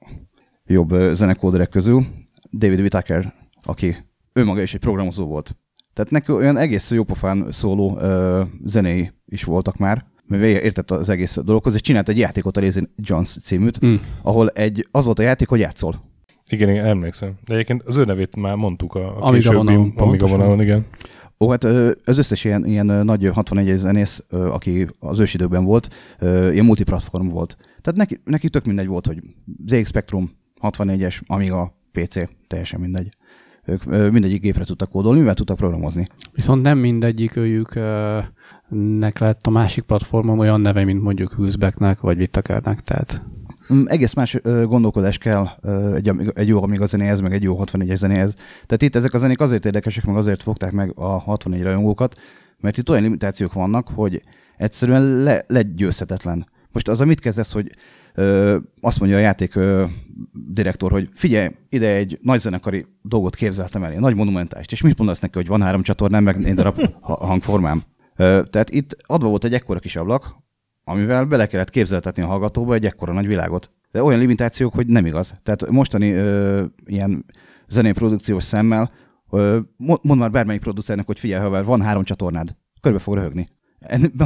[0.67, 2.07] jobb zenekóderek közül,
[2.53, 3.97] David Whittaker, aki
[4.33, 5.57] ő maga is egy programozó volt.
[5.93, 11.39] Tehát neki olyan egész jópofán szóló ö, zenéi is voltak már, mert értett az egész
[11.45, 13.95] dologhoz, és csinált egy játékot, a Lazy Jones címűt, Mm.
[14.23, 16.01] ahol egy, az volt a játék, hogy játszol.
[16.53, 17.33] Igen, igen, emlékszem.
[17.45, 20.87] De egyébként az ő nevét már mondtuk a, a Amiga későbbi, vonalon, Amiga vonalon, igen.
[21.41, 21.65] Ó, hát
[22.05, 25.89] az összes ilyen, ilyen nagy 61 zenész, aki az ősidőkben volt,
[26.21, 27.57] ilyen multiplatform volt.
[27.81, 29.23] Tehát neki, neki tök mindegy volt, hogy
[29.67, 30.31] ZX Spectrum,
[30.61, 32.15] 64-es, Amiga, PC,
[32.47, 33.09] teljesen mindegy.
[33.65, 36.05] Ők mindegyik gépre tudtak kódolni, mivel tudtak programozni.
[36.33, 37.75] Viszont nem mindegyik őjük
[38.99, 43.23] nek lett a másik platformon olyan neve, mint mondjuk Hülsbecknek vagy Whittakernek, tehát
[43.85, 45.49] Egész más gondolkodás kell
[45.95, 48.35] egy, egy jó Amiga zenéhez, meg egy jó 64-es zenéhez.
[48.67, 52.17] Tehát itt ezek a zenék azért érdekesek, meg azért fogták meg a 64 rajongókat,
[52.61, 54.23] mert itt olyan limitációk vannak, hogy
[54.57, 56.47] egyszerűen le, legyőzhetetlen.
[56.73, 57.71] Most az, mit kezdesz, hogy
[58.15, 59.85] ö, azt mondja a játék ö,
[60.33, 64.99] direktor, hogy figyelj, ide egy nagy zenekari dolgot képzeltem el, egy nagy monumentást, és mit
[64.99, 67.83] mondasz neki, hogy van három csatornám, meg négy darab ha- hangformám?
[68.17, 70.37] Ö, tehát itt adva volt egy ekkora kis ablak,
[70.85, 73.71] amivel bele kellett képzeltetni a hallgatóba egy ekkora nagy világot.
[73.91, 75.35] De olyan limitációk, hogy nem igaz.
[75.43, 77.25] Tehát mostani ö, ilyen
[77.69, 78.93] zenéprodukciós szemmel
[79.31, 83.49] ö, mo- mondd már bármelyik producernek, hogy figyelj, ha van három csatornád, körbe fog röhögni.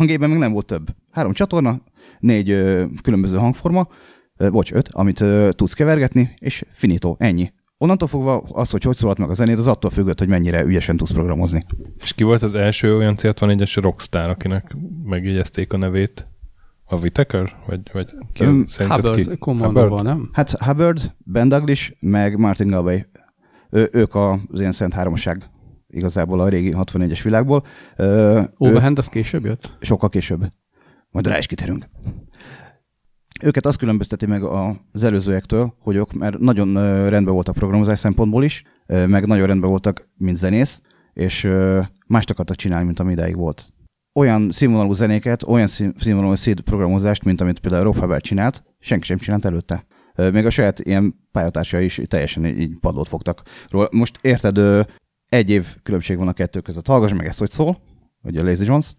[0.00, 0.86] Gépben még nem volt több.
[1.10, 1.80] Három csatorna,
[2.18, 3.88] négy ö, különböző hangforma,
[4.36, 7.52] ö, bocs, öt, amit ö, tudsz kevergetni, és finito, ennyi.
[7.78, 10.96] Onnantól fogva az, hogy hogy szólalt meg a zenét, az attól függött, hogy mennyire ügyesen
[10.96, 11.62] tudsz programozni.
[11.98, 16.26] És ki volt az első olyan C64-es rockstar, akinek megjegyezték a nevét?
[16.88, 17.56] A Whittaker?
[17.66, 19.38] Vagy, vagy ki, szerinted Hubbard ki?
[19.38, 20.28] kommandóval, nem?
[20.32, 22.98] Hát Hubbard, Ben Douglas, meg Martin Galway.
[23.70, 25.50] Ő, ők az ilyen szent háromság
[25.88, 27.64] igazából a régi 64-es világból.
[27.96, 29.76] Ö, ő, Overhand az később jött?
[29.80, 30.48] sokkal később.
[31.10, 31.86] Majd rá is kitérünk.
[33.42, 34.42] Őket azt különbözteti meg
[34.92, 36.74] az előzőektől, hogy ők már nagyon
[37.08, 40.80] rendben voltak programozás szempontból is, meg nagyon rendben voltak, mint zenész,
[41.12, 41.48] és
[42.06, 43.72] mást akartak csinálni, mint ami ideig volt.
[44.16, 49.04] Olyan színvonalú zenéket, olyan szín- színvonalú seed programozást, mint amit például Rob Hubbard csinált, senki
[49.04, 49.86] sem csinált előtte.
[50.32, 53.42] Még a saját ilyen pályatársai is teljesen így padlót fogtak.
[53.90, 54.86] Most érted,
[55.26, 56.86] egy év különbség van a kettő között.
[56.86, 57.78] Hallgass meg ezt, hogy szól,
[58.22, 58.96] a Lazy Jones.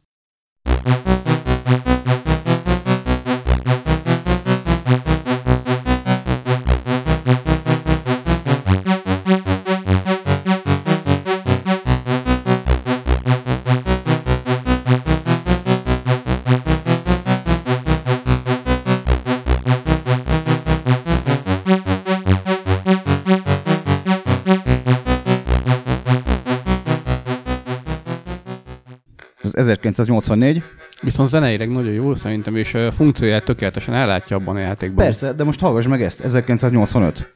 [29.87, 30.63] 1984.
[31.01, 35.05] Viszont zeneileg nagyon jó szerintem, és a funkcióját tökéletesen ellátja abban a játékban.
[35.05, 37.35] Persze, de most hallgass meg ezt, 1985.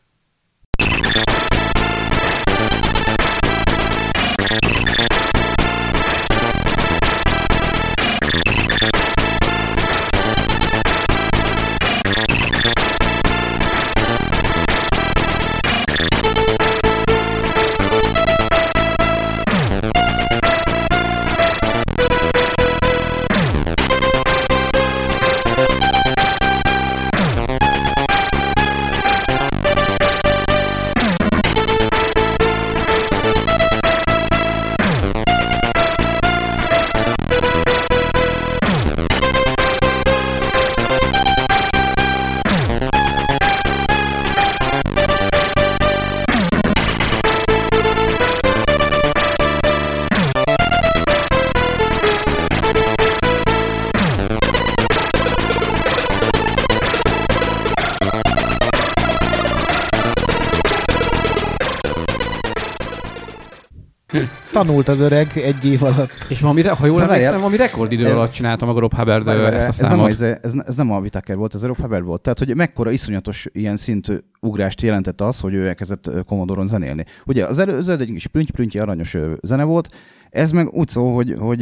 [64.65, 66.25] Tanult az öreg egy év alatt.
[66.29, 69.83] És valami, ha jól emlékszem, valami rekordidő Ez- alatt csinálta maga Rob Hubbard ezt a
[69.83, 72.21] ez, nem a, ez, ez nem a Whittaker volt, ez a Rob Hubbard volt.
[72.21, 77.05] Tehát, hogy mekkora iszonyatos ilyen szintű ugrást jelentett az, hogy ő elkezdett Commodore-on zenélni.
[77.25, 79.95] Ugye az előző egy kis prüntyi aranyos zene volt,
[80.29, 81.61] ez meg úgy szól, hogy, hogy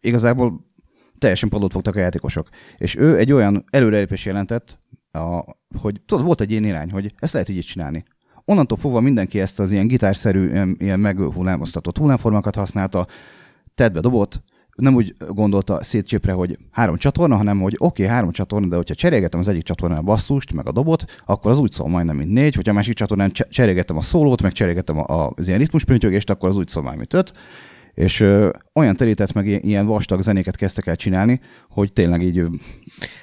[0.00, 0.66] igazából
[1.18, 2.48] teljesen padlót fogtak a játékosok.
[2.76, 4.80] És ő egy olyan előrelépés jelentett,
[5.12, 5.44] a,
[5.80, 8.04] hogy tudod, volt egy ilyen irány, hogy ezt lehet így csinálni.
[8.44, 13.06] Onnantól fogva mindenki ezt az ilyen gitárszerű, ilyen, ilyen meghullámoztatott hullámformákat használta,
[13.74, 14.42] tedd be dobott,
[14.74, 18.94] nem úgy gondolta szétcsépre, hogy három csatorna, hanem hogy oké, okay, három csatorna, de hogyha
[18.94, 22.32] cserélgetem az egyik csatornán a basszust, meg a dobot, akkor az úgy szól majdnem, mint
[22.32, 26.48] négy, hogyha a másik csatornán cse- cserélgetem a szólót, meg cserélgetem az ilyen ritmuspöntyögést, akkor
[26.48, 27.32] az úgy szól már, mint öt.
[27.94, 31.40] És ö, olyan terített meg ilyen- vastag zenéket kezdtek el csinálni,
[31.70, 32.50] hogy tényleg így De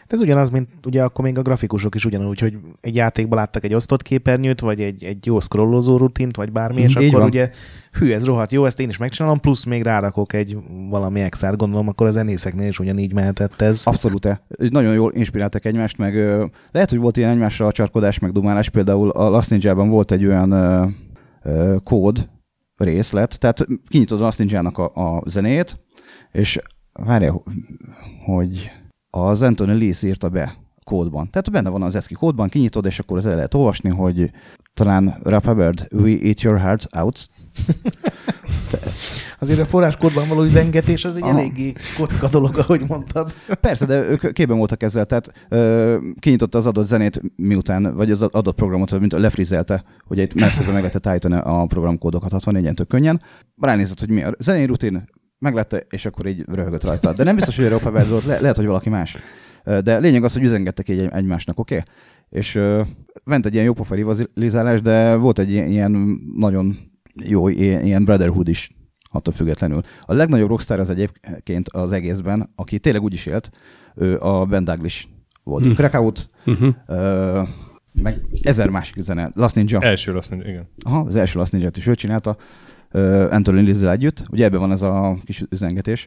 [0.07, 3.73] ez ugyanaz, mint ugye akkor még a grafikusok is ugyanúgy, hogy egy játékban láttak egy
[3.73, 7.29] osztott képernyőt, vagy egy, egy jó scrollozó rutint, vagy bármi, és Mhm, így akkor van.
[7.29, 7.49] ugye
[7.99, 10.57] hű, ez rohadt jó, ezt én is megcsinálom, plusz még rárakok egy
[10.89, 13.81] valami extrát, gondolom, akkor a zenészeknél is ugyanígy mehetett ez.
[13.85, 14.41] Abszolút, -e.
[14.69, 18.69] nagyon jól inspiráltak egymást, meg ö, lehet, hogy volt ilyen egymásra a csarkodás, meg dumálás,
[18.69, 20.85] például a Last Ninja-ban volt egy olyan ö,
[21.43, 22.29] ö, kód
[22.83, 25.79] részlet, tehát kinyitod a Last Ninja-nak a, a zenét,
[26.31, 26.59] és
[26.93, 27.43] várja,
[28.25, 28.71] hogy
[29.09, 31.29] az Anthony Lee írta be kódban.
[31.29, 34.31] Tehát benne van az ESCII kódban, kinyitod, és akkor el lehet olvasni, hogy
[34.73, 37.29] talán Rap Hubbard, we eat your heart out.
[39.39, 41.39] Azért a forráskódban való üzengetés az egy Aha.
[41.39, 43.33] eléggé kocka dolog, ahogy mondtad.
[43.61, 48.21] Persze, de ők képben voltak ezzel, tehát ö, kinyitotta az adott zenét miután, vagy az
[48.21, 52.87] adott programot, mint lefrizelte, hogy itt mert közben meg lehetett állítani a programkódokat 64 tök
[52.87, 53.21] könnyen.
[53.61, 55.09] Ránézett, hogy mi a zenei rutin,
[55.39, 57.13] meglette, és akkor így röhögött rajta.
[57.13, 59.17] De nem biztos, hogy Verde volt, le, lehet, hogy valaki más.
[59.63, 61.75] De lényeg az, hogy üzengettek így egy- egymásnak, oké?
[61.75, 61.87] Okay?
[62.29, 62.81] És ö,
[63.23, 66.77] ment egy ilyen jópofa rivalizálás, de volt egy ilyen, ilyen nagyon
[67.13, 68.71] jó ilyen, brotherhood is
[69.11, 69.81] attól függetlenül.
[70.01, 73.49] A legnagyobb rockstar az egyébként az egészben, aki tényleg úgy is élt,
[73.95, 75.07] ő a Ben Douglas
[75.43, 75.65] volt.
[75.65, 75.71] Hm.
[75.71, 76.75] Crackout, Uh-huh.
[76.87, 77.41] ö,
[78.01, 79.29] meg ezer másik zene.
[79.33, 79.79] Last Ninja.
[79.81, 80.67] Első azt mondja, igen.
[80.85, 82.37] Aha, az első Last Ninja-t is ő csinálta,
[82.91, 84.23] ö, Anthony Lizzel együtt.
[84.31, 86.05] Ugye ebben van ez a kis üzengetés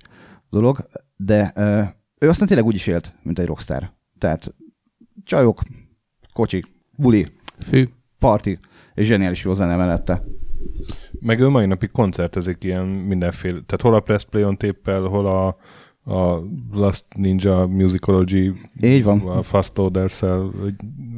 [0.50, 1.82] dolog, de ö,
[2.18, 3.92] ő aztán tényleg úgy is élt, mint egy rockstar.
[4.18, 4.54] Tehát
[5.24, 5.60] csajok,
[6.32, 6.64] kocsik,
[6.96, 7.26] buli,
[7.60, 7.88] Fű.
[8.18, 8.48] party,
[8.94, 10.22] és zseniális jó zene mellette.
[11.20, 15.26] Meg ő mai napig koncertezik ilyen mindenféle, tehát hol a Press Play on téppel, hol
[15.26, 15.46] a,
[16.14, 16.42] a
[16.72, 19.20] Last Ninja Musicology, Így van.
[19.20, 20.50] a Fast loaders ő,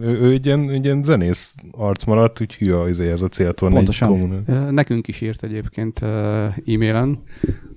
[0.01, 3.71] ő egy, ilyen, egy ilyen zenész arc maradt, úgy hülye az ez a céltól.
[3.71, 4.43] Pontosan.
[4.47, 7.23] Ö, Nekünk is írt egyébként e-mailen,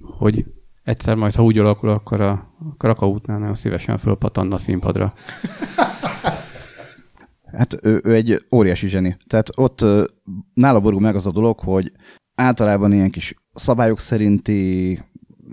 [0.02, 0.46] hogy
[0.84, 5.14] egyszer majd, ha úgy alakul, akkor a Krakautnál nagyon szívesen fölpatanna a színpadra.
[7.58, 9.18] Hát ő, ő egy óriási zseni.
[9.28, 9.86] Tehát ott
[10.54, 11.92] nála borul meg az a dolog, hogy
[12.36, 15.00] általában ilyen kis szabályok szerinti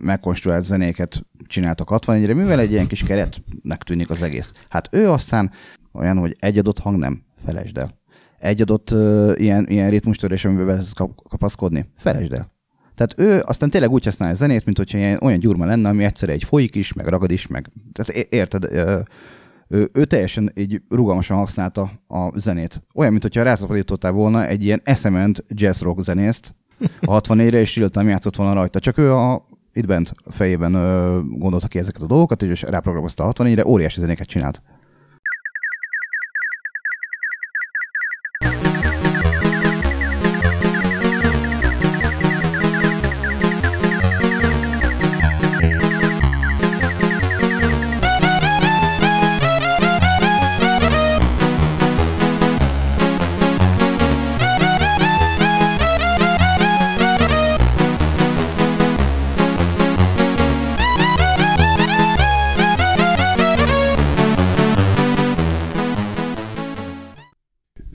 [0.00, 4.52] megkonstruált zenéket csináltak 61-re, mivel egy ilyen kis keretnek tűnik az egész.
[4.68, 5.50] Hát ő aztán
[5.92, 7.98] olyan, hogy egy adott hang nem, felejtsd el.
[8.38, 10.82] Egy adott uh, ilyen, ilyen ritmustörés, amiben be
[11.28, 12.54] kapaszkodni, felejtsd el.
[12.94, 16.04] Tehát ő aztán tényleg úgy használja a zenét, mint hogyha ilyen, olyan gyurma lenne, ami
[16.04, 19.00] egyszerre egy folyik is, meg ragad is, meg tehát érted, ö,
[19.68, 22.82] ő, ő teljesen így rugalmasan használta a zenét.
[22.94, 26.54] Olyan, mint hogyha rászaporítottál volna egy ilyen eszement jazz rock zenészt
[27.00, 28.78] a 64-re, és real játszott volna rajta.
[28.78, 33.32] Csak ő a, itt bent fejében ö, gondolta ki ezeket a dolgokat, és ráprogramozta a
[33.32, 34.62] 64-re, óriási zenéket csinált.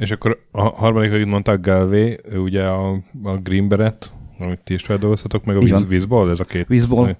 [0.01, 2.89] És akkor a harmadik, hogy mondták Galvé, ő ugye a,
[3.23, 5.85] a Green Beret, amit ti is feldolgoztatok, meg a van.
[5.89, 6.67] Wizball, ez a két.
[6.67, 7.17] Vízból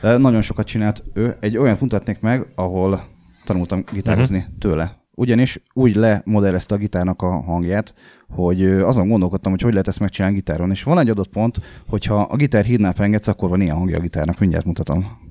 [0.00, 1.36] de nagyon sokat csinált ő.
[1.40, 3.04] Egy olyan mutatnék meg, ahol
[3.44, 4.52] tanultam gitározni uh-huh.
[4.58, 5.00] tőle.
[5.16, 7.94] Ugyanis úgy lemodellezte a gitárnak a hangját,
[8.28, 10.70] hogy azon gondolkodtam, hogy hogy lehet ezt megcsinálni gitáron.
[10.70, 14.00] És van egy adott pont, hogyha a gitár hídnál pengetsz, akkor van ilyen hangja a
[14.00, 14.38] gitárnak.
[14.38, 15.21] Mindjárt mutatom.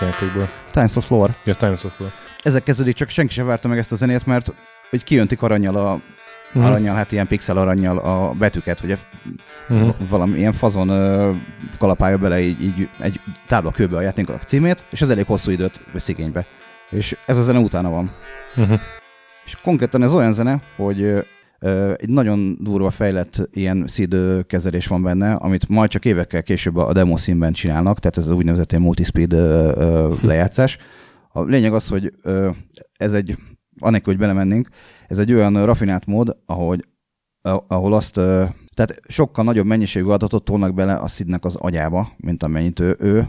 [0.00, 0.48] Melyik játékból?
[0.70, 1.34] Times of Lore.
[1.44, 2.10] Ja, Times of War.
[2.42, 4.52] Ezek kezdődik, csak senki sem várta meg ezt a zenét, mert
[4.90, 6.00] hogy kijöntik aranyjal a
[6.52, 6.64] Mhm.
[6.64, 8.96] aranyjal, hát ilyen pixel aranyjal a betűket, ugye
[9.68, 9.88] Mhm.
[10.08, 11.32] valami ilyen fazon ö,
[11.78, 16.08] kalapálja bele így, így egy táblakőbe a játéknak címét, és ez elég hosszú időt vesz
[16.08, 16.46] igénybe.
[16.90, 18.10] És ez a zene utána van.
[18.54, 18.72] Mhm.
[19.44, 21.26] És konkrétan ez olyan zene, hogy
[21.96, 26.92] egy nagyon durva fejlett ilyen ö, kezelés van benne, amit majd csak évekkel később a
[26.92, 30.78] demo színben csinálnak, tehát ez az úgynevezett multispeed ö, lejátszás.
[31.28, 32.12] A lényeg az, hogy
[32.92, 33.38] ez egy,
[33.78, 34.68] anélkül, hogy belemennénk,
[35.08, 36.84] ez egy olyan rafinált mód, ahogy,
[37.66, 38.14] ahol azt,
[38.74, 43.28] tehát sokkal nagyobb mennyiségű adatot tolnak bele a szidnek az agyába, mint amennyit ő, ő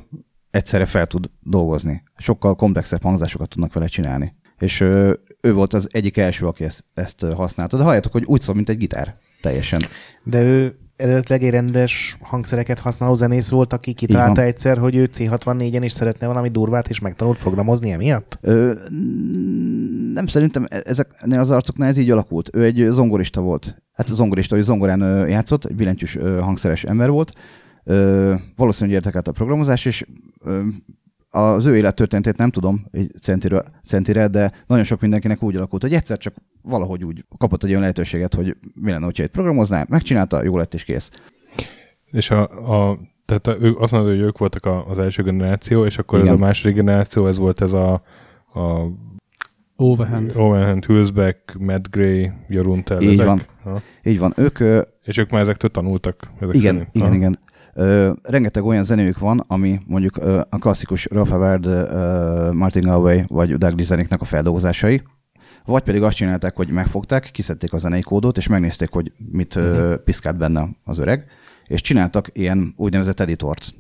[0.50, 2.04] egyszerre fel tud dolgozni.
[2.18, 4.36] Sokkal komplexebb hangzásokat tudnak vele csinálni.
[4.60, 7.78] És ö, ő volt az egyik első, aki ezt, ezt használta.
[7.78, 9.16] De halljátok, hogy úgy szól, mint egy gitár.
[9.42, 9.82] Teljesen.
[10.24, 15.82] De ő eredetileg egy rendes hangszereket használó zenész volt, aki kitalálta egyszer, hogy ő C64-en
[15.84, 18.38] is szeretne valami durvát, és megtanult programozni emiatt?
[18.42, 18.74] Ö,
[20.14, 22.50] nem szerintem e- ezeknél az arcoknál ez így alakult.
[22.54, 23.82] Ő egy zongorista volt.
[23.94, 27.34] Hát zongorista, hogy zongorán játszott, egy billentyűs hangszeres ember volt.
[27.84, 30.06] Ö, valószínűleg értekelt a programozás, és
[30.44, 30.62] ö,
[31.30, 35.94] az ő élettörténetét nem tudom egy centire, centire, de nagyon sok mindenkinek úgy alakult, hogy
[35.94, 40.44] egyszer csak valahogy úgy kapott egy olyan lehetőséget, hogy mi lenne, hogyha egy programoznál, megcsinálta,
[40.44, 41.12] jó lett és kész.
[42.12, 45.86] És a, a tehát a, ők, azt mondod, hogy ők voltak a, az első generáció,
[45.86, 46.32] és akkor Igen.
[46.34, 47.94] ez a második generáció, ez volt ez a,
[48.54, 48.88] a
[49.76, 50.32] Overhand.
[50.36, 53.02] Owen Hand, Hülsbeck, Matt Gray, Joruntel.
[53.02, 53.26] Így ezek.
[53.26, 53.42] van.
[53.64, 53.82] Ha.
[54.04, 54.60] Így van, ők
[55.04, 56.32] És ők már ezektől tanultak.
[56.40, 56.96] Ezek Igen, szerint.
[56.96, 57.16] igen, Ha.
[57.16, 57.40] igen.
[57.74, 63.22] Ö, rengeteg olyan zenéjük van, ami mondjuk ö, a klasszikus Ralph Howard, ö, Martin Galway
[63.28, 65.02] vagy Doug zenéknek a feldolgozásai,
[65.66, 69.96] vagy pedig azt csinálták, hogy megfogták, kiszedték a zenei kódot, és megnézték, hogy mit uh-huh.
[69.96, 71.26] piszkált benne az öreg,
[71.66, 73.74] és csináltak ilyen úgynevezett editort,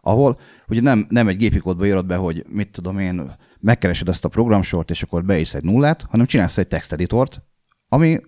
[0.00, 0.38] ahol
[0.68, 4.28] ugye nem, nem egy gépi kódba írod be, hogy mit tudom én, megkeresed azt a
[4.28, 7.42] programsort, és akkor beírsz egy nullát, hanem csinálsz egy texteditort,
[7.88, 8.20] ami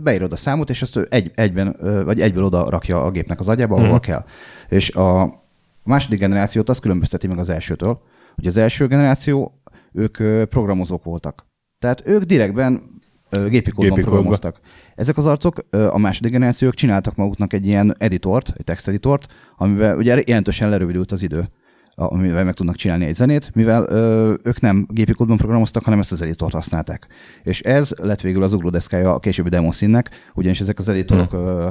[0.00, 3.48] beírod a számot, és azt ő egy, egyben, vagy egyből oda rakja a gépnek az
[3.48, 4.00] agyába, ahova Mhm.
[4.00, 4.24] kell.
[4.68, 5.38] És a
[5.84, 8.00] második generációt azt különbözteti meg az elsőtől,
[8.34, 9.60] hogy az első generáció,
[9.92, 10.16] ők
[10.48, 11.46] programozók voltak.
[11.78, 12.82] Tehát ők direktben
[13.30, 14.02] gépi kódban Gépi kódba.
[14.10, 14.60] programoztak.
[14.94, 19.26] Ezek az arcok, a második generációk csináltak maguknak egy ilyen editort, egy texteditort,
[19.56, 21.48] amivel ugye jelentősen lerövidült az idő
[21.94, 26.12] amivel meg tudnak csinálni egy zenét, mivel ö, ők nem gépi kódban programoztak, hanem ezt
[26.12, 27.06] az editort használták.
[27.42, 31.68] És ez lett végül az ugródeszkája a későbbi demoszínnek, ugyanis ezek az editorok ö,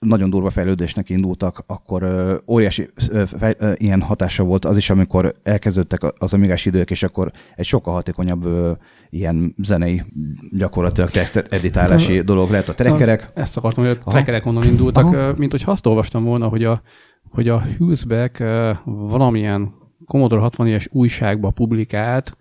[0.00, 4.90] nagyon durva fejlődésnek indultak, akkor ö, óriási ö, fej, ö, ilyen hatása volt az is,
[4.90, 8.72] amikor elkezdődtek az amigás idők, és akkor egy sokkal hatékonyabb ö,
[9.10, 10.02] ilyen zenei,
[10.50, 13.28] gyakorlatilag text editálási dolog lett a trackerek.
[13.34, 14.10] Ezt akartam, hogy a Aha.
[14.10, 15.34] trackerek onnan indultak, Aha.
[15.36, 16.82] mint hogy azt olvastam volna, hogy a,
[17.30, 19.74] hogy a Hülsbeck ö, valamilyen
[20.06, 22.36] Commodore 64-es újságba publikált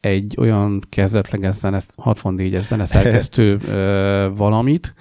[0.00, 3.58] egy olyan kezdetleges zene, 64-es zeneszerkesztő
[4.36, 4.94] valamit,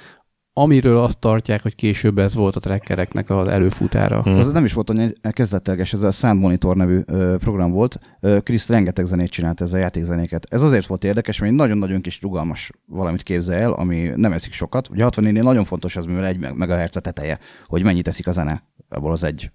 [0.53, 4.21] amiről azt tartják, hogy később ez volt a trackereknek az előfutára.
[4.21, 4.29] Hm.
[4.29, 7.99] Az nem is volt olyan kezdetleges, ez a Sound Monitor nevű ö, program volt.
[8.43, 10.45] Chris rengeteg zenét csinált ezzel játékzenéket.
[10.49, 14.53] Ez azért volt érdekes, mert egy nagyon-nagyon kis rugalmas valamit képzel el, ami nem eszik
[14.53, 14.89] sokat.
[14.89, 18.63] Ugye 64-nél nagyon fontos az, mivel egy megahertz a teteje, hogy mennyit eszik a zene.
[18.89, 19.51] Abból az egy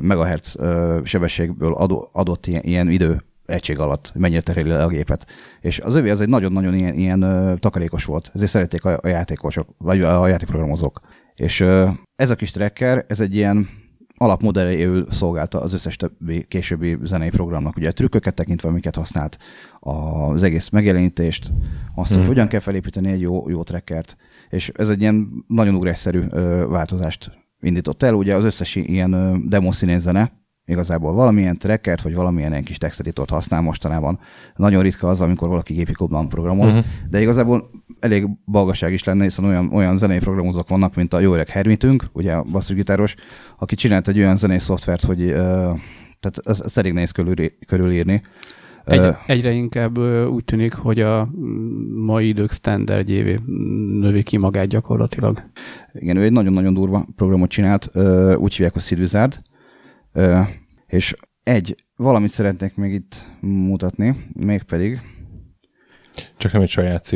[0.00, 0.56] megahertz
[1.04, 1.72] sebességből
[2.12, 5.26] adott ilyen, ilyen idő egység alatt, hogy mennyire tereli le a gépet.
[5.60, 9.08] És az övé az egy nagyon-nagyon ilyen, ilyen ö, takarékos volt, ezért szerették a, a
[9.08, 11.00] játékosok, vagy a játékprogramozók.
[11.34, 13.68] És ö, ez a kis tracker, ez egy ilyen
[14.16, 17.76] alapmodelléül szolgálta az összes többi későbbi zenei programnak.
[17.76, 19.38] Ugye a trükköket tekintve, amiket használt,
[19.80, 21.52] az egész megjelenítést,
[21.94, 22.28] azt, hogy Hmm.
[22.28, 24.16] hogyan kell felépíteni egy jó, jó trackert.
[24.48, 26.26] És ez egy ilyen nagyon ugrásszerű
[26.68, 28.14] változást indított el.
[28.14, 30.32] Ugye az összes ilyen ö, demo színén zene,
[30.64, 34.18] igazából valamilyen trackert, vagy valamilyen ilyen kis texteditort használ mostanában.
[34.56, 36.82] Nagyon ritka az, amikor valaki gépi kódban programoz, Mhm.
[37.10, 37.70] de igazából
[38.00, 42.04] elég balgaság is lenne, hiszen olyan, olyan zenei programozók vannak, mint a jó öreg Hermitünk,
[42.12, 43.14] ugye a basszusgitáros,
[43.58, 45.26] aki csinált egy olyan zenei szoftvert, hogy
[46.20, 47.34] tehát ez, ez elég nehéz körül,
[47.66, 48.22] körülírni.
[48.84, 49.98] Egy, egyre inkább
[50.28, 53.38] úgy tűnik, hogy a mm, mai idők standardjévé
[54.00, 55.42] növi ki magát gyakorlatilag.
[55.92, 57.90] Igen, ő egy nagyon-nagyon durva programot csinált,
[58.36, 58.82] úgy hívják, hogy
[60.12, 60.40] Ö,
[60.86, 65.00] és egy, valamit szeretnék még itt mutatni, mégpedig,
[66.36, 67.12] Csak nem egy saját.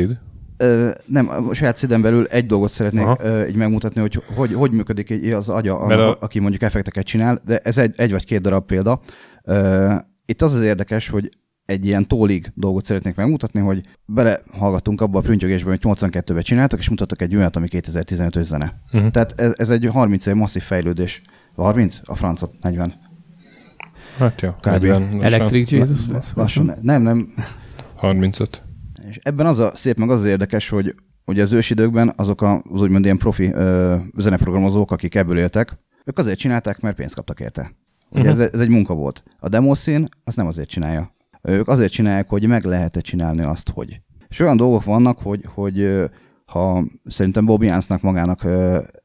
[0.57, 3.17] Ö, nem, a saját sziden belül egy dolgot szeretnék Aha.
[3.21, 7.05] ö, így megmutatni, hogy, hogy hogy működik egy, az agya, a, a- aki mondjuk effekteket
[7.05, 9.01] csinál, de ez egy, egy vagy két darab példa.
[9.43, 9.93] Ö,
[10.25, 11.29] itt az az érdekes, hogy
[11.65, 16.89] egy ilyen tólig dolgot szeretnék megmutatni, hogy belehallgattunk abba a prüntjögésbe, hogy 82-ben csináltak, és
[16.89, 18.81] mutattak egy olyat, ami 2015-ös zene.
[18.91, 19.11] Uh-huh.
[19.11, 21.21] Tehát ez, ez egy 30 év masszív fejlődés.
[21.55, 21.99] 30?
[22.05, 22.93] A francot, 40.
[24.17, 24.65] Hát jó, Kb.
[24.65, 26.33] 40, lassan, Electric Jesus lesz.
[26.35, 27.33] Lassan, nem, nem,
[27.95, 28.63] 35.
[29.09, 32.63] És ebben az a szép, meg az az érdekes, hogy ugye az ősidőkben azok a,
[32.71, 37.39] az úgymond ilyen profi ö, zeneprogramozók, akik ebből éltek, ők azért csinálták, mert pénzt kaptak
[37.39, 37.71] érte.
[38.09, 38.41] Ugye Mhm.
[38.41, 39.23] ez, ez egy munka volt.
[39.39, 41.14] A demószín azt nem azért csinálja.
[41.47, 44.01] Ők azért csinálják, hogy meg lehet-e csinálni azt, hogy.
[44.27, 46.03] És olyan dolgok vannak, hogy, hogy
[46.45, 48.45] ha szerintem Bobby Jansnak magának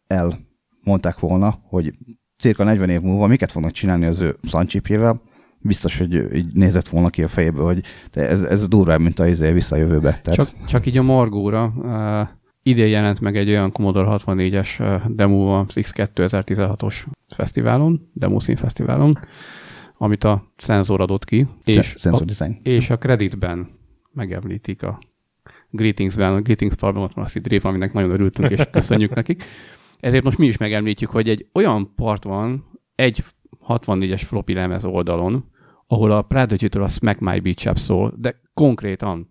[0.06, 1.94] elmondták volna, hogy
[2.38, 5.22] cirka 40 év múlva miket fognak csinálni az ő szancsipjével,
[5.60, 9.26] biztos, hogy így nézett volna ki a fejéből, hogy de ez, ez durvább, mint a
[9.26, 10.20] izé vissza a jövőbe.
[10.22, 12.28] Tehát, Csak, csak így a Margóra uh,
[12.62, 19.18] idén jelent meg egy olyan Commodore 64-es uh, demo az X2016-os fesztiválon, Demoszín fesztiválon,
[20.02, 22.60] amit a szenzor adott ki, és Sensor a, design.
[22.62, 23.68] és a kreditben
[24.12, 24.98] megemlítik a
[25.70, 29.44] Greetingsben, a Greetings Parban ott van a Rafe, aminek nagyon örültünk, és köszönjük nekik.
[29.98, 32.64] Ezért most mi is megemlítjük, hogy egy olyan part van,
[32.94, 33.24] egy
[33.68, 35.44] 64-es floppy lemez oldalon,
[35.86, 39.29] ahol a Prodigy-től a Smack My Beach Up szól, de konkrétan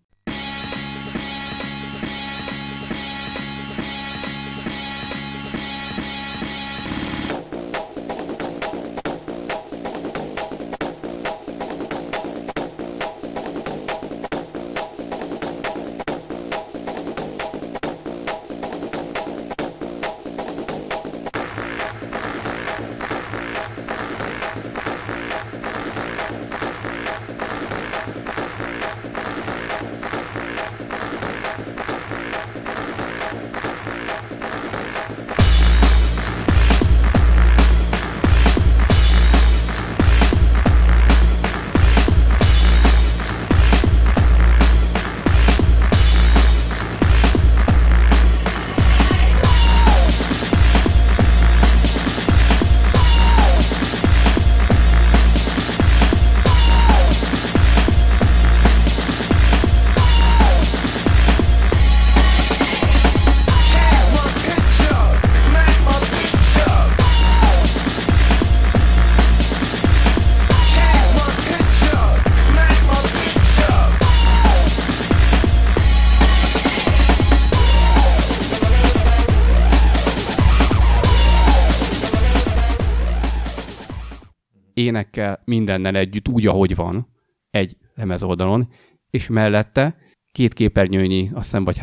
[85.59, 87.07] mindennel együtt, úgy, ahogy van,
[87.49, 88.67] egy lemez oldalon,
[89.09, 89.95] és mellette
[90.31, 91.81] két képernyőnyi, azt hiszem, vagy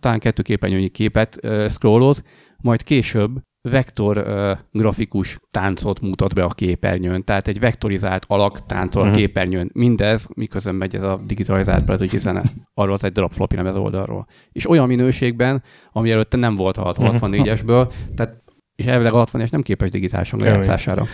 [0.00, 2.22] talán kettő képernyőnyi képet uh, scrolloz,
[2.62, 9.02] majd később vektor uh, grafikus táncot mutat be a képernyőn, tehát egy vektorizált alak táncol
[9.02, 9.14] a Mhm.
[9.14, 9.70] képernyőn.
[9.72, 12.42] Mindez, miközben megy ez a digitalizált Prodigy zene,
[12.74, 14.26] arról az egy darab floppy lemez oldalról.
[14.52, 18.42] És olyan minőségben, ami előtte nem volt a 64-esből, tehát
[18.76, 21.06] és elvileg a 60-es nem képes digitálisan lejátszására.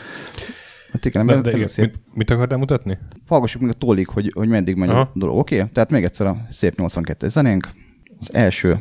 [0.92, 1.68] Hát igen, de, de igen.
[1.76, 2.98] Mit, mit akartál mutatni?
[3.26, 5.00] Hallgassuk meg a tollig, hogy, hogy meddig megy Aha.
[5.00, 5.56] a dolog, oké?
[5.56, 5.68] Okay?
[5.72, 7.68] Tehát még egyszer a szép 82 zenénk.
[8.20, 8.78] Az első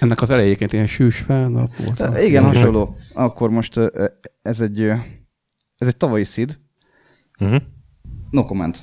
[0.00, 1.96] Ennek az elejéként ilyen sűs felnap volt.
[1.96, 2.96] Tehát, igen, hasonló.
[3.12, 3.80] Akkor most
[4.42, 4.80] ez egy,
[5.76, 6.58] ez egy tavalyi szid.
[7.40, 7.56] Uh-huh.
[7.56, 7.66] Mhm.
[8.30, 8.82] No comment.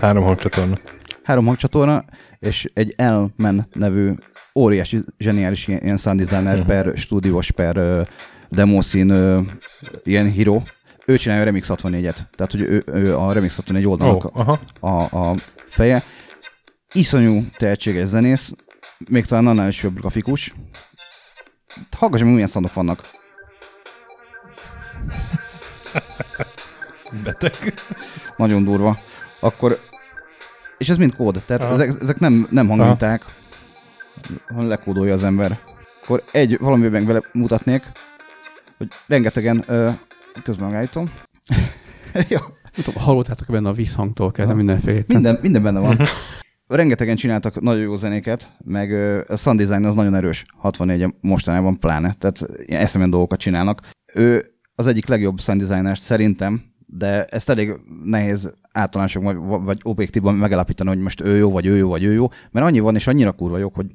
[0.00, 0.78] Három hangcsatorna.
[1.22, 2.04] három hangcsatorna,
[2.38, 4.12] és egy Elmen nevű
[4.54, 6.66] óriási, zseniális ilyen, sound designer Mhm.
[6.66, 8.06] per stúdiós per
[8.48, 9.14] demószín
[10.04, 10.62] ilyen híró.
[11.06, 12.28] Ő csinálja a Remix 64-et.
[12.36, 14.58] Tehát, hogy ő, ő a Remix 64 oldalnak Oh, aha.
[14.80, 15.34] a, a
[15.66, 16.02] feje.
[16.92, 18.52] Iszonyú tehetséges zenész,
[19.08, 20.54] még talán annál is jobb grafikus.
[21.96, 23.00] Hallgass meg, milyen szandok vannak.
[27.24, 27.74] Beteg.
[28.36, 28.98] Nagyon durva.
[29.44, 29.78] Akkor,
[30.78, 31.72] és ez mind kód, tehát Aha.
[31.72, 33.24] ezek, ezek nem, nem hangminták,
[34.48, 35.58] hanem lekódolja az ember.
[36.02, 37.82] Akkor egy valamiben vele mutatnék,
[38.78, 39.90] hogy rengetegen, ö,
[40.42, 41.10] közben megállítom.
[42.28, 45.02] ja, Nem tudom, hallottátok benne a vízhangtól kezdve mindenféle.
[45.06, 46.00] minden, minden benne van.
[46.66, 48.92] Rengetegen csináltak nagyon jó zenéket, meg
[49.28, 53.80] a sound design az nagyon erős, 64 mostanában pláne, tehát ilyen eszemben dolgokat csinálnak.
[54.14, 57.72] Ő az egyik legjobb sound designer szerintem, de ezt elég
[58.04, 62.12] nehéz általánosok vagy, vagy objektívban megállapítani, hogy most ő jó, vagy ő jó, vagy ő
[62.12, 63.86] jó, mert annyi van, és annyira kurva jók, hogy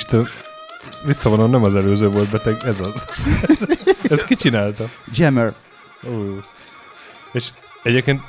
[0.00, 0.26] Úristen,
[1.06, 3.04] visszavonom, nem az előző volt beteg, ez az.
[4.10, 4.84] ez ki csinálta?
[5.12, 5.52] Jammer.
[6.08, 6.10] Ó.
[7.32, 7.48] És
[7.82, 8.20] egyébként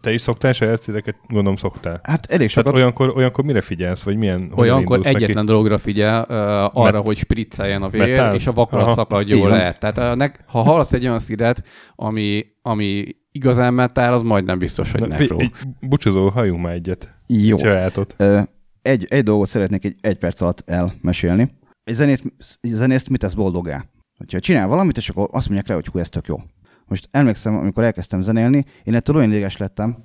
[0.00, 1.14] te is szoktál saját színeket?
[1.28, 2.00] Gondolom szoktál.
[2.02, 2.74] Hát elég Tehát sokat.
[2.74, 4.52] olyankor, olyankor mire figyelsz, vagy milyen?
[4.54, 5.24] Olyankor indulsz neki?
[5.24, 6.36] egyetlen dologra figyel, uh,
[6.82, 8.34] arra, Met- hogy spricceljen a vér, Metál?
[8.34, 8.92] és a vakra Aha.
[8.92, 9.48] szakadj Így jól.
[9.50, 11.62] Tehát uh, nek, ha hallasz egy olyan szídet,
[11.94, 15.42] ami, ami igazán metál, az majdnem biztos, hogy nekró.
[15.80, 17.14] bucsozó, halljunk már egyet.
[17.26, 17.56] Jó.
[17.56, 18.14] Sajátot.
[18.18, 18.40] Ö,
[18.86, 21.50] egy, egy dolgot szeretnék egy, egy perc alatt elmesélni.
[21.84, 22.22] Egy, zenét,
[22.60, 23.84] egy zenészt mit tesz boldogá?
[24.18, 26.40] Hogyha csinál valamit, és akkor azt mondják rá, hogy hú, ez tök jó.
[26.86, 29.96] Most emlékszem, amikor elkezdtem zenélni, én ettől olyan ideges lettem,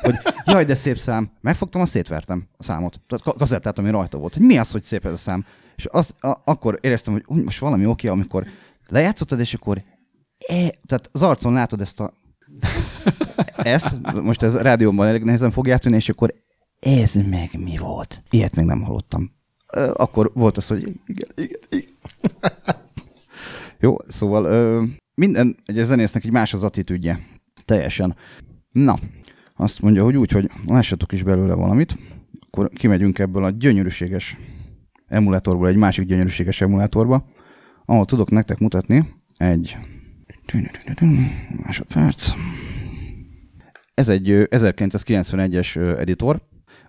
[0.00, 0.14] hogy
[0.46, 1.30] jaj, de szép szám.
[1.40, 3.00] Megfogtam, azt szétvertem a számot.
[3.06, 4.34] Tehát ka- kazettát, ami rajta volt.
[4.34, 5.44] Hogy mi az, hogy szép ez a szám?
[5.76, 8.46] És azt, a, akkor éreztem, hogy úgy, most valami oké, amikor
[8.88, 9.82] lejátszottad, és akkor
[10.48, 10.54] e,
[10.86, 12.12] tehát az arcon látod ezt a
[13.56, 16.34] ezt, most ez rádióban elég nehezen fog átvenni, és akkor
[16.80, 18.22] ez meg mi volt?
[18.30, 19.30] Ilyet még nem hallottam.
[19.94, 21.88] Akkor volt az, hogy igen, igen, igen.
[23.82, 24.84] Jó, szóval
[25.14, 27.20] minden egy zenésznek egy más az attitűdje.
[27.64, 28.16] Teljesen.
[28.72, 28.98] Na,
[29.56, 31.98] azt mondja, hogy úgy, hogy lássatok is belőle valamit,
[32.46, 34.36] akkor kimegyünk ebből a gyönyörűséges
[35.06, 37.26] emulátorból egy másik gyönyörűséges emulátorba,
[37.84, 39.76] ahol tudok nektek mutatni egy
[41.62, 42.30] másodperc.
[43.94, 46.42] Ez egy ö, 1991-es ö, editor.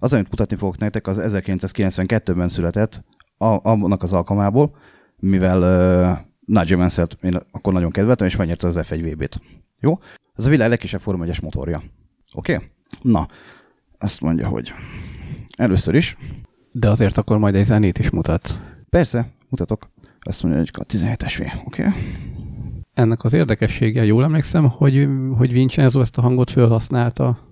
[0.03, 3.03] Az, amit mutatni fogok nektek, az 1992-ben született,
[3.37, 4.75] a, annak az alkalmából,
[5.15, 9.41] mivel uh, Nigel Mansell-t én akkor nagyon kedveltem, és megnyerte az F1 VB-t.
[9.79, 9.99] Jó?
[10.35, 11.81] Ez a világ legkisebb Forma 1 motorja.
[12.33, 12.53] Oké?
[12.53, 12.67] Okay?
[13.01, 13.27] Na,
[13.97, 14.73] azt mondja, hogy
[15.57, 16.17] először is,
[16.71, 18.61] De azért akkor majd egy zenét is mutat.
[18.89, 21.65] persze, mutatok, azt mondja, hogy a 17-es V.
[21.65, 21.85] Oké?
[21.85, 22.01] Okay?
[22.93, 25.07] Ennek az érdekessége, jól emlékszem, hogy,
[25.37, 27.50] hogy Vincenzo ezt a hangot felhasználta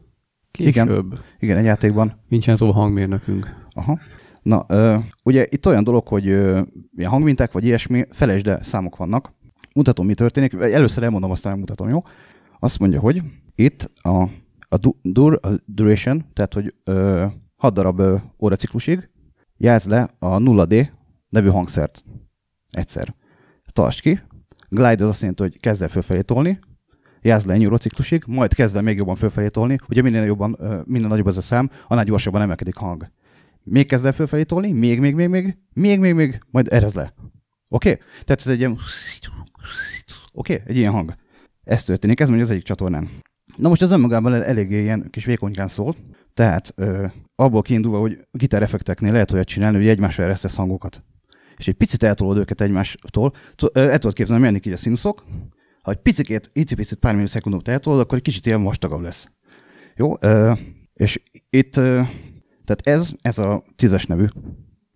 [0.51, 1.19] később.
[1.39, 2.21] Igen, egy játékban.
[2.27, 3.67] Vincenzo hangmérnökünk.
[3.69, 3.99] Aha.
[4.41, 6.61] Na, ö, ugye itt olyan dolog, hogy ö,
[6.95, 9.34] ilyen hangminták vagy ilyesmi, felejtsd el, számok vannak.
[9.76, 10.53] Mutatom, mi történik.
[10.53, 11.99] Először elmondom, aztán mutatom, jó?
[12.59, 13.21] Azt mondja, hogy
[13.55, 14.21] itt a,
[14.69, 19.09] a, du, dur, a duration, tehát hogy ö, 6 darab ö, óraciklusig
[19.57, 20.89] jelz le a 0D
[21.30, 22.03] nevű hangszert.
[22.69, 23.15] Egyszer.
[23.73, 24.19] Tartsd ki.
[24.69, 26.59] Glide az azt jelenti, hogy kezd el fölfelé tolni,
[27.21, 29.77] jelz le ennyi óraciklusig, majd kezd el még jobban fölfelé tolni.
[29.89, 33.11] Ugye minél, jobban, minél nagyobb ez a szám, annál gyorsabban emelkedik hang
[33.69, 37.13] még kezd el fölfelé tolni, még, még, még, még, még, még, még, majd erez le.
[37.69, 37.89] Oké?
[37.89, 38.01] Okay?
[38.23, 38.77] Tehát ez egy ilyen...
[40.33, 40.53] Oké?
[40.53, 40.65] Okay?
[40.65, 41.15] Egy ilyen hang.
[41.63, 43.09] Ez történik, ez mondja az egyik csatornán.
[43.55, 45.95] Na most ez önmagában el- eléggé ilyen kis vékonykán szól,
[46.33, 47.05] tehát ö,
[47.35, 51.03] abból kiindulva, hogy gitáreffekteknél lehet olyat csinálni, hogy egymásra eresztesz hangokat.
[51.57, 55.23] És egy picit eltolod őket egymástól, t- ö, el tudod képzelni, mennek így a színuszok,
[55.81, 59.27] ha egy picikét, icipicit pár millisekundumot eltolod, akkor egy kicsit ilyen vastagabb lesz.
[59.95, 60.14] Jó?
[60.19, 60.53] Ö,
[60.93, 62.01] és itt ö,
[62.65, 64.26] tehát ez, ez a tízes nevű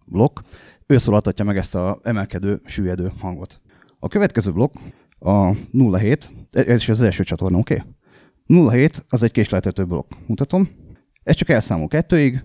[0.06, 0.40] blokk,
[0.88, 3.62] ő szólaltatja meg ezt a emelkedő, süllyedő hangot.
[4.00, 4.76] A következő blokk
[5.20, 5.56] a
[5.98, 7.84] 07, ez is az első csatorna, oké?
[8.48, 8.70] Okay?
[8.70, 10.12] 07 az egy késleltető blokk.
[10.28, 10.70] Mutatom.
[11.24, 12.44] Ez csak elszámol kettőig,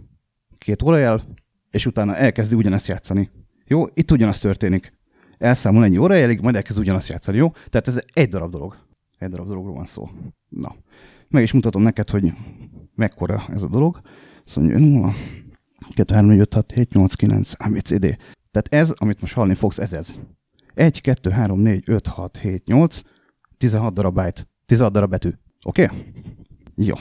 [0.58, 1.24] két órajel,
[1.70, 3.30] és utána elkezdi ugyanezt játszani.
[3.64, 4.97] Jó, itt ugyanaz történik.
[5.38, 7.50] Elszámol ennyi órajelig, majd elkezd ugyanazt játszani, jó?
[7.50, 8.76] Tehát ez egy darab dolog.
[9.18, 10.08] Egy darab dologról van szó.
[10.48, 10.74] Na,
[11.28, 12.32] meg is mutatom neked, hogy
[12.94, 14.00] mekkora ez a dolog.
[14.46, 15.12] Azt mondja, 0,
[15.94, 18.16] 2, 3, 4, 5, 6, 7, 8, 9, ABCD.
[18.50, 20.14] Tehát ez, amit most hallani fogsz, ez ez.
[20.74, 23.00] 1, 2, 3, 4, 5, 6, 7, 8,
[23.58, 25.30] 16 darab byte, 16 darab betű.
[25.64, 25.84] Oké?
[25.84, 25.96] Okay?
[26.74, 26.94] Jó.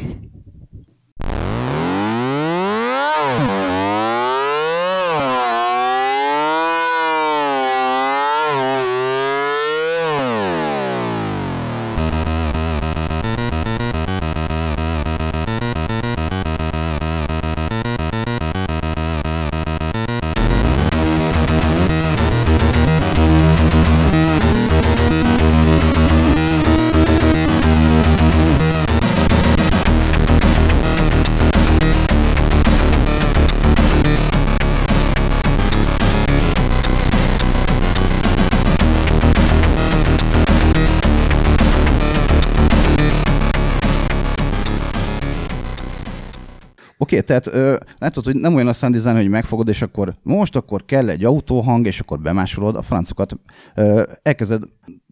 [47.27, 50.85] Tehát ö, látod, hogy nem olyan a sound design, hogy megfogod, és akkor most akkor
[50.85, 53.39] kell egy autóhang, és akkor bemásolod a francokat.
[53.75, 54.63] Ö, elkezded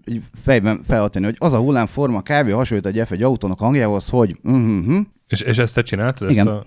[0.05, 2.51] így fejben felhatni, hogy az a hullámforma kb.
[2.51, 6.29] hasonlít egy F egy autónak hangjához, hogy uh-huh, És, és ezt te csináltad?
[6.29, 6.47] Igen.
[6.47, 6.65] Ezt a,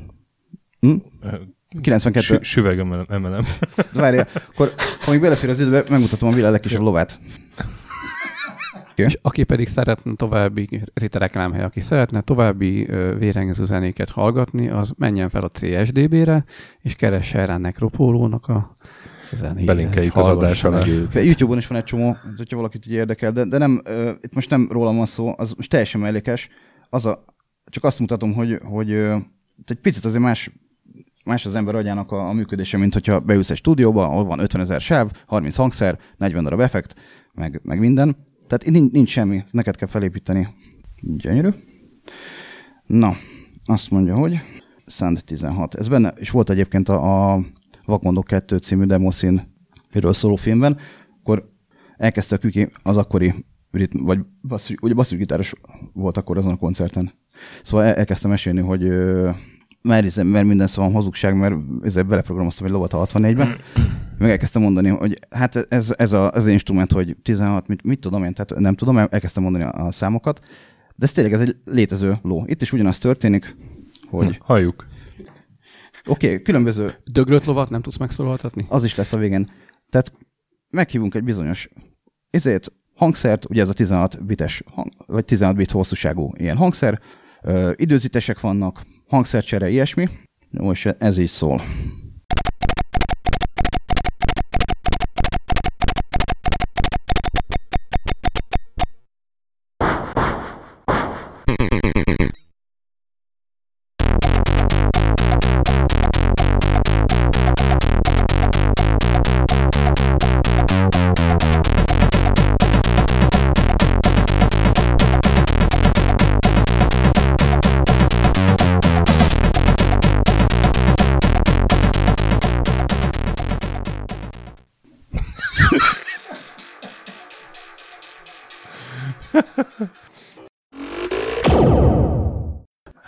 [0.81, 0.95] hm?
[1.23, 1.29] ö,
[1.81, 2.21] 92.
[2.21, 3.07] sü, süveg emelem.
[3.09, 3.43] emelem.
[3.93, 7.21] Várjál, akkor ha még belefér az időbe, megmutatom a világ legkisebb lovát.
[9.07, 12.89] És aki pedig szeretne további, ez itt a reklámhely, aki szeretne további
[13.19, 16.45] vérengező zenéket hallgatni, az menjen fel a CSDB-re,
[16.81, 18.77] és keresse rá Necropólónak a
[19.33, 19.67] zenét.
[19.67, 20.85] Belinkeljük az adás alá.
[21.13, 24.51] YouTube-on is van egy csomó, hogyha valakit így érdekel, de, de nem, uh, itt most
[24.51, 26.49] nem rólam van szó, az most teljesen mellékes.
[26.91, 27.25] Az a,
[27.65, 29.17] csak azt mutatom, hogy, hogy uh,
[29.67, 30.51] egy picit azért más,
[31.25, 34.61] más az ember agyának a, a működése, mint hogyha beülsz egy stúdióba, ahol van 50
[34.61, 36.95] ezer sáv, 30 hangszer, 40 darab effekt,
[37.33, 38.28] meg, meg minden.
[38.49, 40.49] Tehát nincs, nincs semmi, neked kell felépíteni.
[41.01, 41.49] Gyönyörű.
[42.87, 43.13] Na,
[43.65, 44.39] azt mondja, hogy
[44.87, 45.75] Sand 16.
[45.75, 47.41] Ez benne, és volt egyébként a, a
[47.85, 49.57] Vakmondok 2 című demoszín
[49.93, 50.79] ről szóló filmben,
[51.21, 51.53] akkor
[51.97, 55.53] elkezdte a Küki az akkori ritm, vagy basszus, ugye basszusgitáros
[55.93, 57.13] volt akkor azon a koncerten.
[57.63, 58.83] Szóval el, elkezdtem mesélni, hogy
[59.83, 63.57] mert, mert minden szóval hazugság, mert ezzel beleprogramoztam egy lovat a 64-ben,
[64.19, 68.01] meg elkezdtem mondani, hogy hát ez, ez, a, ez az instrument, hogy 16, mit, mit
[68.01, 70.41] tudom én, tehát nem tudom, elkezdtem mondani a, a számokat,
[70.97, 72.45] de ez tényleg ez egy létező ló.
[72.47, 73.57] Itt is ugyanaz történik,
[74.11, 74.87] hogy Halljuk.
[76.07, 78.67] oké, okay, különböző Döglött lovat nem tudsz megszólaltatni?
[78.69, 79.47] az is lesz a végén.
[79.91, 80.13] Tehát
[80.71, 81.69] meghívunk egy bizonyos
[82.31, 87.01] ezért hangszert, ugye ez a 16 bites, hang, vagy 16 bit hosszúságú ilyen hangszer,
[87.43, 90.09] ö, időzítesek vannak, hangszercsere, ilyesmi.
[90.51, 91.63] Most ez így szól.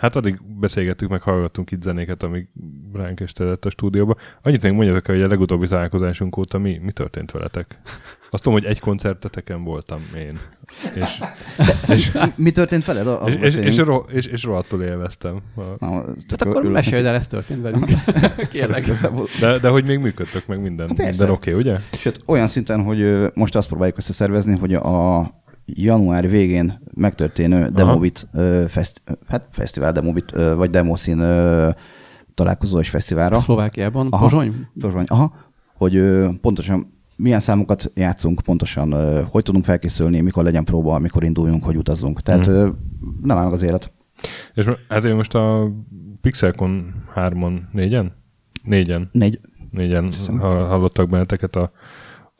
[0.01, 2.47] Hát addig beszélgettük, meg hallgattunk itt zenéket, amíg
[2.93, 4.15] ránk estedett a stúdióba.
[4.41, 7.79] Annyit még mondjatok el, hogy a legutóbbi találkozásunk óta mi, mi történt veletek?
[8.29, 10.39] Azt tudom, hogy egy koncerteteken voltam én.
[10.95, 11.21] És,
[11.87, 13.07] és, Mi történt veled?
[13.07, 15.41] Az és, és, és, ro, és, és rohadtul élveztem.
[15.55, 17.89] A- Na, Tehát akkor mesélj el, ez történt velünk.
[18.49, 18.85] Kérlek.
[19.39, 21.03] De, de hogy még működtök, meg minden, Persze.
[21.09, 21.79] minden oké, okay, ugye?
[21.91, 25.19] Sőt, olyan szinten, hogy most azt próbáljuk összeszervezni, hogy a
[25.73, 31.69] január végén megtörténő Demobit ö, feszti- hát fesztivál Demobit, vagy Demoszín ö,
[32.33, 33.35] találkozó és fesztiválra.
[33.35, 34.21] Szlovákiában, Aha.
[34.23, 34.67] Pozsony?
[34.79, 35.33] Pozsony, aha,
[35.75, 36.03] hogy
[36.41, 42.21] pontosan milyen számokat játszunk, pontosan hogy tudunk felkészülni, mikor legyen próba, mikor induljunk, hogy utazzunk.
[42.21, 42.69] Tehát ö,
[43.21, 43.93] nem áll meg az élet.
[44.53, 45.71] És hát én most a
[46.21, 48.05] Pixelcon 3-on, 4-en?
[48.65, 49.01] 4-en.
[49.11, 49.39] Négy,
[49.71, 51.71] Négyen hallottak benneteket a,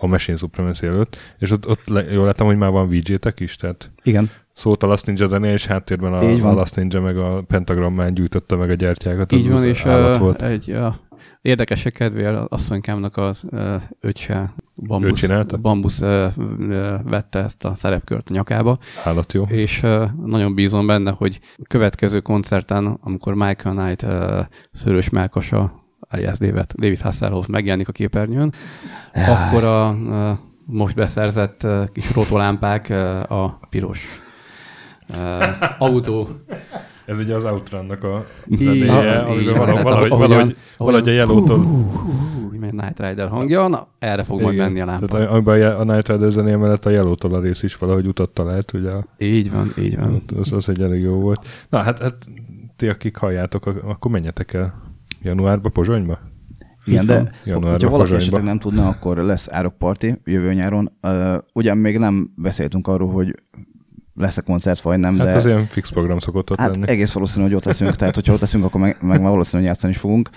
[0.04, 3.56] a Machine Supremacy előtt, és ott, ott le, jól láttam, hogy már van VJ-tek is,
[3.56, 4.30] tehát igen.
[4.54, 6.54] szólt a Last Ninja zené, és háttérben a, Így a.
[6.54, 9.32] Last Ninja meg a pentagrammán gyújtotta meg a gyertyákat.
[9.32, 10.42] Így van, és uh, volt.
[10.42, 10.94] egy uh,
[11.42, 15.28] érdekesek kedvéért asszonykámnak az uh, öccse Bambusz?
[15.62, 16.28] Bambusz ö,
[16.60, 19.44] ö, vette ezt a szerepkört a nyakába, Állat jó.
[19.44, 24.42] és ö, nagyon bízom benne, hogy a következő koncerten, amikor Michael Knight ö,
[24.72, 25.81] szörös melkasa,
[26.12, 28.54] alias David, David Hasselhoff megjelenik a képernyőn,
[29.14, 30.32] akkor a ö,
[30.66, 32.90] most beszerzett kis rotolámpák
[33.30, 34.22] a piros
[35.80, 36.28] autó
[37.06, 41.58] Ez ugye az Outrunnak a zenéje, amiben valahogy, Hát, valahogy, valahogy, valahogy a
[42.60, 44.66] megy Night Rider hangja, na, erre fog majd Igen.
[44.66, 45.06] menni a lámpa.
[45.06, 48.30] Tehát a- amiben a Night Rider zenéje mellett a Yellow-tól a rész is valahogy utat
[48.30, 50.24] talált, ugye a- Így van, így van.
[50.40, 51.48] az, az egy elég jó volt.
[51.70, 52.16] Na hát, hát
[52.76, 54.74] ti, akik halljátok, ak- akkor menjetek el
[55.22, 56.20] januárba, Pozsonyba?
[56.86, 57.30] Igen, de van.
[57.44, 58.22] Januárban hogyha valaki Pozsonyba.
[58.22, 60.92] esetleg nem tudna, akkor lesz árokparti jövő nyáron.
[61.04, 63.36] Uh, ugyan még nem beszéltünk arról, hogy
[64.16, 66.90] lesz-e koncert, vagy nem, Hát de az ilyen fix program szokott ott hát lenni.
[66.90, 69.72] egész valószínű, hogy ott leszünk, tehát hogyha ott leszünk, akkor meg, meg már valószínű, hogy
[69.72, 70.30] játszani is fogunk.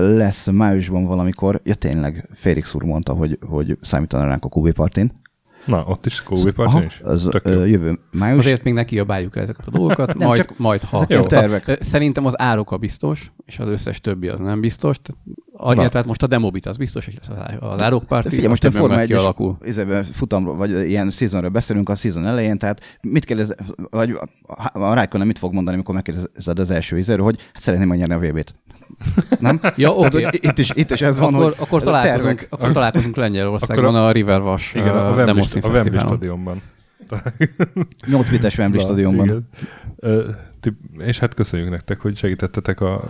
[0.00, 5.10] Lesz májusban valamikor, ja tényleg, Félix úr mondta, hogy, hogy számítana ránk a QB partin.
[5.64, 7.00] Na, ott is Kobe Party is?
[7.02, 7.52] az Tök jó.
[7.52, 8.38] uh, jövő május.
[8.44, 10.96] Azért még ne kiabáljuk el ezeket a dolgokat, Nem, majd, csak majd ha.
[10.96, 11.16] ezek Jó.
[11.16, 11.78] jó tervek.
[11.80, 15.00] Szerintem az ároka biztos, és az összes többi az nem biztos.
[15.02, 15.20] Tehát,
[15.60, 15.88] annyi, Na.
[15.88, 18.28] tehát most a demobit az biztos, hogy lesz az- árokparti.
[18.28, 19.56] Figyelj, most a Forma meg 1 kialakul.
[19.64, 23.54] izében futamról, vagy ilyen szezonról beszélünk a szezon elején, tehát mit kérdez,
[23.90, 27.88] vagy a- a Rájkonen mit fog mondani, amikor megkérdezed az első izéről, hogy hát szeretném
[27.88, 28.54] megnyerni a VB-t.
[29.38, 29.60] Nem?
[29.76, 29.92] Ja.
[29.94, 32.46] Tehát, hogy itt, is, itt is ez van, Akkor, hogy akkor, a találkozunk, tervek.
[32.50, 36.62] akkor találkozunk Lengyelországban Akkor a River Wash Igen, a uh, a Wembley stadionban.
[38.06, 39.26] 8 bites Wembley stadionban.
[39.26, 39.48] igen.
[40.60, 43.04] Ti, és hát köszönjük nektek, hogy segítettetek a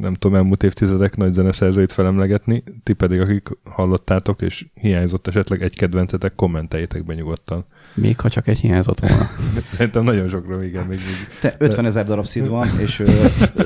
[0.00, 5.76] nem tudom, elmúlt évtizedek nagy zeneszerzőit felemlegetni, ti pedig, akik hallottátok, és hiányzott esetleg egy
[5.76, 7.64] kedvencetek, kommenteljétek be nyugodtan.
[7.94, 9.30] Még ha csak egy hiányzott volna.
[9.76, 13.02] Szerintem nagyon sokra, igen, még, még Te 50 ezer darab szíd van, és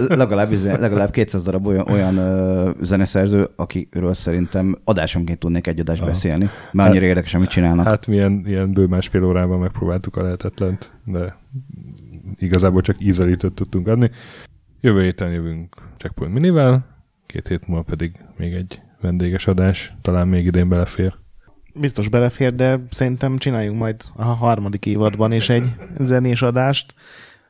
[0.08, 6.10] legalább, izé- legalább 200 darab olyan, olyan zeneszerző, akiről szerintem adásonként tudnék egy adást Aha.
[6.10, 6.50] beszélni.
[6.72, 7.86] Már annyira érdekes, amit csinálnak.
[7.86, 11.36] Hát milyen ilyen bő másfél órában megpróbáltuk a lehetetlent, de
[12.36, 14.10] igazából csak ízelítőt tudtunk adni.
[14.80, 16.86] Jövő héten jövünk Checkpoint Minivel,
[17.26, 21.14] két hét múlva pedig még egy vendéges adás, talán még idén belefér.
[21.74, 26.94] Biztos belefér, de szerintem csináljunk majd a harmadik évadban is egy zenés adást,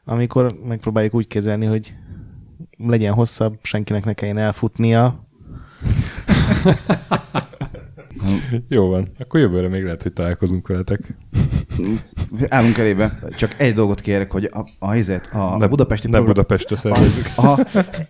[0.04, 1.94] amikor megpróbáljuk úgy kezelni, hogy
[2.76, 5.26] legyen hosszabb, senkinek ne kelljen elfutnia.
[8.68, 11.16] Jó van, akkor jövőre még lehet, hogy találkozunk veletek.
[12.48, 13.18] Állunk elébe.
[13.36, 17.26] Csak egy dolgot kérek, hogy a, a, helyzet, a Ne- budapesti Ne Budapestre szervezzük.
[17.34, 17.58] Aha,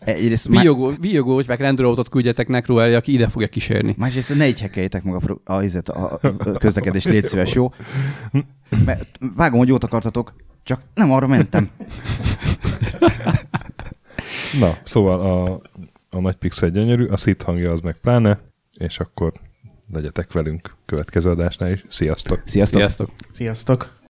[0.04, 3.94] egyrészt má, Viogó, viogó, hogy meg rendőrautót küldjetek Necro elé, aki ide fogja kísérni.
[3.98, 7.72] másrészt ne így hekeljétek meg a, a, helyzet, a, a közlekedést, légy szíves, jó?
[8.84, 11.68] Mert vágom, hogy jót akartatok, csak nem arra mentem.
[14.60, 15.60] Na, szóval a,
[16.16, 18.40] a nagy pixel gyönyörű, a szit hangja az meg pláne,
[18.78, 19.32] és akkor
[19.94, 21.84] legyetek velünk következő adásnál is.
[21.88, 22.42] Sziasztok!
[22.44, 22.80] Sziasztok!
[22.80, 23.10] Sziasztok!
[23.30, 24.03] Sziasztok!